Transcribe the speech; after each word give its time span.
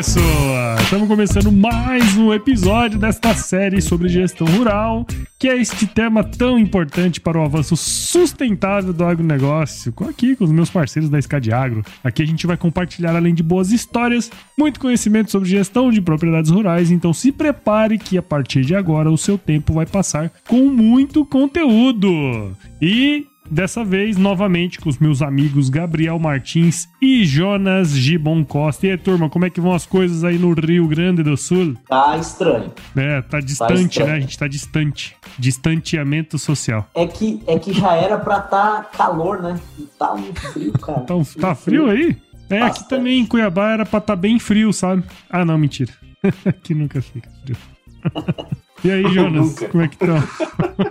Pessoal? 0.00 0.78
Estamos 0.80 1.08
começando 1.08 1.52
mais 1.52 2.16
um 2.16 2.32
episódio 2.32 2.98
desta 2.98 3.34
série 3.34 3.82
sobre 3.82 4.08
gestão 4.08 4.46
rural, 4.46 5.06
que 5.38 5.46
é 5.46 5.54
este 5.58 5.86
tema 5.86 6.24
tão 6.24 6.58
importante 6.58 7.20
para 7.20 7.38
o 7.38 7.44
avanço 7.44 7.76
sustentável 7.76 8.94
do 8.94 9.04
agronegócio, 9.04 9.92
aqui 10.08 10.34
com 10.34 10.44
os 10.44 10.52
meus 10.52 10.70
parceiros 10.70 11.10
da 11.10 11.18
Escade 11.18 11.52
Agro. 11.52 11.84
Aqui 12.02 12.22
a 12.22 12.26
gente 12.26 12.46
vai 12.46 12.56
compartilhar, 12.56 13.14
além 13.14 13.34
de 13.34 13.42
boas 13.42 13.72
histórias, 13.72 14.32
muito 14.56 14.80
conhecimento 14.80 15.30
sobre 15.30 15.50
gestão 15.50 15.90
de 15.90 16.00
propriedades 16.00 16.50
rurais, 16.50 16.90
então 16.90 17.12
se 17.12 17.30
prepare 17.30 17.98
que 17.98 18.16
a 18.16 18.22
partir 18.22 18.64
de 18.64 18.74
agora 18.74 19.10
o 19.10 19.18
seu 19.18 19.36
tempo 19.36 19.74
vai 19.74 19.84
passar 19.84 20.32
com 20.48 20.64
muito 20.64 21.26
conteúdo. 21.26 22.56
E 22.80 23.26
Dessa 23.50 23.84
vez, 23.84 24.16
novamente, 24.16 24.78
com 24.78 24.88
os 24.88 24.98
meus 24.98 25.20
amigos 25.20 25.68
Gabriel 25.68 26.16
Martins 26.20 26.88
e 27.02 27.24
Jonas 27.24 27.88
Gibon 27.90 28.44
Costa. 28.44 28.86
E 28.86 28.90
aí, 28.92 28.96
turma, 28.96 29.28
como 29.28 29.44
é 29.44 29.50
que 29.50 29.60
vão 29.60 29.72
as 29.72 29.84
coisas 29.84 30.22
aí 30.22 30.38
no 30.38 30.52
Rio 30.52 30.86
Grande 30.86 31.24
do 31.24 31.36
Sul? 31.36 31.74
Tá 31.88 32.16
estranho. 32.16 32.72
É, 32.96 33.20
tá 33.22 33.40
distante, 33.40 33.98
tá 33.98 34.06
né? 34.06 34.12
A 34.12 34.20
gente 34.20 34.38
tá 34.38 34.46
distante. 34.46 35.16
Distanteamento 35.36 36.38
social. 36.38 36.88
É 36.94 37.08
que, 37.08 37.42
é 37.44 37.58
que 37.58 37.72
já 37.72 37.94
era 37.96 38.18
pra 38.18 38.40
tá 38.40 38.88
calor, 38.96 39.42
né? 39.42 39.58
E 39.76 39.82
tá 39.98 40.14
muito 40.14 40.40
frio, 40.40 40.72
cara. 40.74 41.00
Tá, 41.00 41.14
tá 41.40 41.54
frio 41.56 41.90
aí? 41.90 42.16
É, 42.48 42.60
Bastante. 42.60 42.80
aqui 42.80 42.88
também 42.88 43.18
em 43.18 43.26
Cuiabá 43.26 43.70
era 43.72 43.84
pra 43.84 44.00
tá 44.00 44.14
bem 44.14 44.38
frio, 44.38 44.72
sabe? 44.72 45.02
Ah, 45.28 45.44
não, 45.44 45.58
mentira. 45.58 45.92
aqui 46.46 46.72
nunca 46.72 47.02
fica 47.02 47.28
frio. 47.42 47.56
E 48.84 48.90
aí, 48.90 49.02
Jonas, 49.12 49.58
como 49.70 49.82
é 49.82 49.88
que 49.88 49.96
tá? 49.96 50.22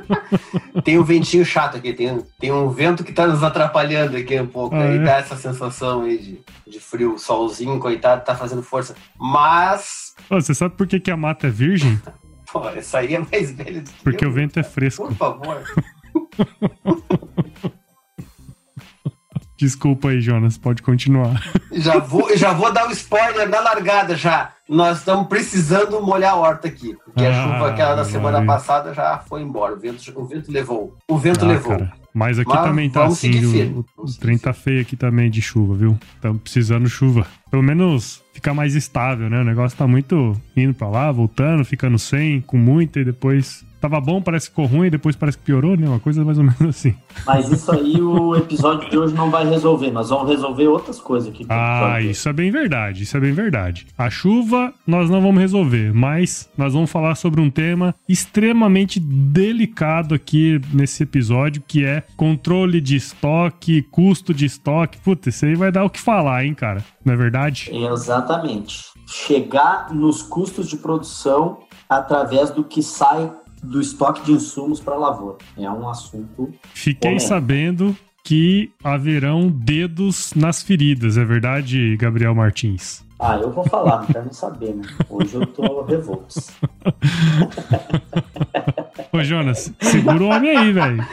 tem 0.83 0.99
um 0.99 1.03
ventinho 1.03 1.45
chato 1.45 1.77
aqui, 1.77 1.93
tem, 1.93 2.23
tem 2.39 2.51
um 2.51 2.69
vento 2.69 3.03
que 3.03 3.11
tá 3.11 3.27
nos 3.27 3.43
atrapalhando 3.43 4.17
aqui 4.17 4.39
um 4.39 4.47
pouco. 4.47 4.75
Ah, 4.75 4.83
aí 4.83 4.97
é? 4.97 5.03
dá 5.03 5.17
essa 5.17 5.35
sensação 5.35 6.03
aí 6.03 6.17
de, 6.17 6.39
de 6.71 6.79
frio, 6.79 7.17
solzinho, 7.17 7.79
coitado, 7.79 8.23
tá 8.23 8.35
fazendo 8.35 8.63
força. 8.63 8.95
Mas. 9.19 10.13
você 10.29 10.53
sabe 10.53 10.75
por 10.75 10.87
que, 10.87 10.99
que 10.99 11.11
a 11.11 11.17
mata 11.17 11.47
é 11.47 11.49
virgem? 11.49 11.99
Pô, 12.51 12.67
essa 12.69 12.99
aí 12.99 13.13
é 13.13 13.19
mais 13.19 13.51
velha 13.51 13.81
do 13.81 13.91
que 13.91 14.03
Porque 14.03 14.25
eu. 14.25 14.29
o 14.29 14.31
vento 14.31 14.59
é 14.59 14.63
fresco. 14.63 15.07
Por 15.07 15.15
favor. 15.15 15.63
Desculpa 19.55 20.09
aí, 20.09 20.21
Jonas, 20.21 20.57
pode 20.57 20.81
continuar. 20.81 21.43
Já 21.73 21.99
vou, 21.99 22.35
já 22.35 22.53
vou 22.53 22.71
dar 22.71 22.85
o 22.85 22.87
um 22.87 22.91
spoiler 22.91 23.47
na 23.47 23.59
largada 23.59 24.15
já. 24.15 24.53
Nós 24.69 24.99
estamos 24.99 25.27
precisando 25.27 25.99
molhar 25.99 26.33
a 26.33 26.35
horta 26.35 26.67
aqui, 26.67 26.95
porque 27.03 27.25
ah, 27.25 27.29
a 27.29 27.43
chuva 27.43 27.69
aquela 27.69 27.95
da 27.95 28.05
semana 28.05 28.45
passada 28.45 28.93
já 28.93 29.17
foi 29.17 29.41
embora. 29.41 29.73
O 29.73 29.79
vento, 29.79 30.13
o 30.15 30.25
vento 30.25 30.51
levou. 30.51 30.95
O 31.07 31.17
vento 31.17 31.43
ah, 31.43 31.47
levou. 31.47 31.71
Cara. 31.71 31.91
Mas 32.13 32.37
aqui 32.37 32.49
Mas 32.53 32.63
também 32.63 32.89
tá 32.89 33.05
assim, 33.05 33.73
o, 33.73 33.85
o 33.97 34.05
trem 34.19 34.37
tá 34.37 34.53
feio 34.53 34.81
aqui 34.81 34.95
também 34.95 35.29
de 35.29 35.41
chuva, 35.41 35.73
viu? 35.73 35.97
Estamos 36.15 36.41
precisando 36.41 36.87
chuva. 36.87 37.25
Pelo 37.49 37.63
menos 37.63 38.23
ficar 38.31 38.53
mais 38.53 38.75
estável, 38.75 39.29
né? 39.29 39.41
O 39.41 39.43
negócio 39.43 39.77
tá 39.77 39.87
muito 39.87 40.39
indo 40.55 40.73
pra 40.73 40.87
lá, 40.87 41.11
voltando, 41.11 41.65
ficando 41.65 41.97
sem, 41.97 42.39
com 42.41 42.57
muita 42.57 42.99
e 42.99 43.05
depois 43.05 43.65
tava 43.79 43.99
bom, 43.99 44.21
parece 44.21 44.47
que 44.47 44.51
ficou 44.51 44.65
ruim, 44.65 44.89
depois 44.89 45.15
parece 45.15 45.37
que 45.37 45.43
piorou, 45.43 45.75
né? 45.75 45.87
Uma 45.87 45.99
coisa 45.99 46.23
mais 46.23 46.37
ou 46.37 46.43
menos 46.43 46.61
assim. 46.61 46.95
Mas 47.25 47.49
isso 47.51 47.71
aí 47.71 48.01
o 48.01 48.35
episódio 48.35 48.89
de 48.89 48.97
hoje 48.97 49.13
não 49.13 49.29
vai 49.29 49.47
resolver. 49.47 49.91
Nós 49.91 50.09
vamos 50.09 50.29
resolver 50.29 50.67
outras 50.67 50.99
coisas 50.99 51.29
aqui. 51.29 51.45
Ah, 51.49 52.01
isso 52.01 52.27
é 52.27 52.33
bem 52.33 52.51
verdade. 52.51 53.03
Isso 53.03 53.15
é 53.15 53.19
bem 53.19 53.33
verdade. 53.33 53.87
A 53.97 54.09
chuva 54.09 54.73
nós 54.85 55.09
não 55.09 55.21
vamos 55.21 55.39
resolver, 55.39 55.93
mas 55.93 56.49
nós 56.57 56.73
vamos 56.73 56.91
falar 56.91 57.15
sobre 57.15 57.41
um 57.41 57.49
tema 57.49 57.95
extremamente 58.07 58.99
delicado 58.99 60.13
aqui 60.15 60.59
nesse 60.73 61.03
episódio, 61.03 61.63
que 61.65 61.85
é 61.85 62.03
controle 62.15 62.81
de 62.81 62.95
estoque, 62.95 63.81
custo 63.83 64.33
de 64.33 64.45
estoque. 64.45 64.99
Puta, 64.99 65.29
isso 65.29 65.45
aí 65.45 65.55
vai 65.55 65.71
dar 65.71 65.83
o 65.83 65.89
que 65.89 65.99
falar, 65.99 66.45
hein, 66.45 66.53
cara? 66.53 66.83
Não 67.03 67.13
é 67.13 67.17
verdade? 67.17 67.69
Exatamente. 67.71 68.85
Chegar 69.07 69.93
nos 69.93 70.21
custos 70.21 70.67
de 70.67 70.77
produção 70.77 71.59
através 71.89 72.51
do 72.51 72.63
que 72.63 72.83
sai 72.83 73.31
do 73.61 73.79
estoque 73.79 74.25
de 74.25 74.31
insumos 74.31 74.79
para 74.79 74.95
a 74.95 74.97
lavoura. 74.97 75.37
É 75.57 75.69
um 75.69 75.87
assunto. 75.89 76.51
Fiquei 76.73 77.19
sabendo 77.19 77.95
que 78.23 78.71
haverão 78.83 79.49
dedos 79.49 80.33
nas 80.35 80.61
feridas, 80.61 81.17
é 81.17 81.25
verdade, 81.25 81.97
Gabriel 81.97 82.35
Martins? 82.35 83.03
Ah, 83.19 83.37
eu 83.37 83.51
vou 83.51 83.65
falar, 83.65 84.01
não 84.01 84.07
quero 84.07 84.23
nem 84.23 84.33
saber, 84.33 84.75
né? 84.75 84.83
Hoje 85.09 85.35
eu 85.35 85.45
tô 85.47 85.83
revolto. 85.83 86.27
Ô, 89.11 89.23
Jonas, 89.23 89.73
segura 89.81 90.23
o 90.23 90.27
homem 90.27 90.55
aí, 90.55 90.71
velho. 90.71 91.03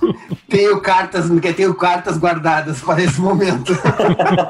tenho 0.48 0.80
cartas, 0.80 1.26
tenho 1.56 1.74
cartas 1.74 2.18
guardadas 2.18 2.80
para 2.80 3.02
esse 3.02 3.20
momento. 3.20 3.72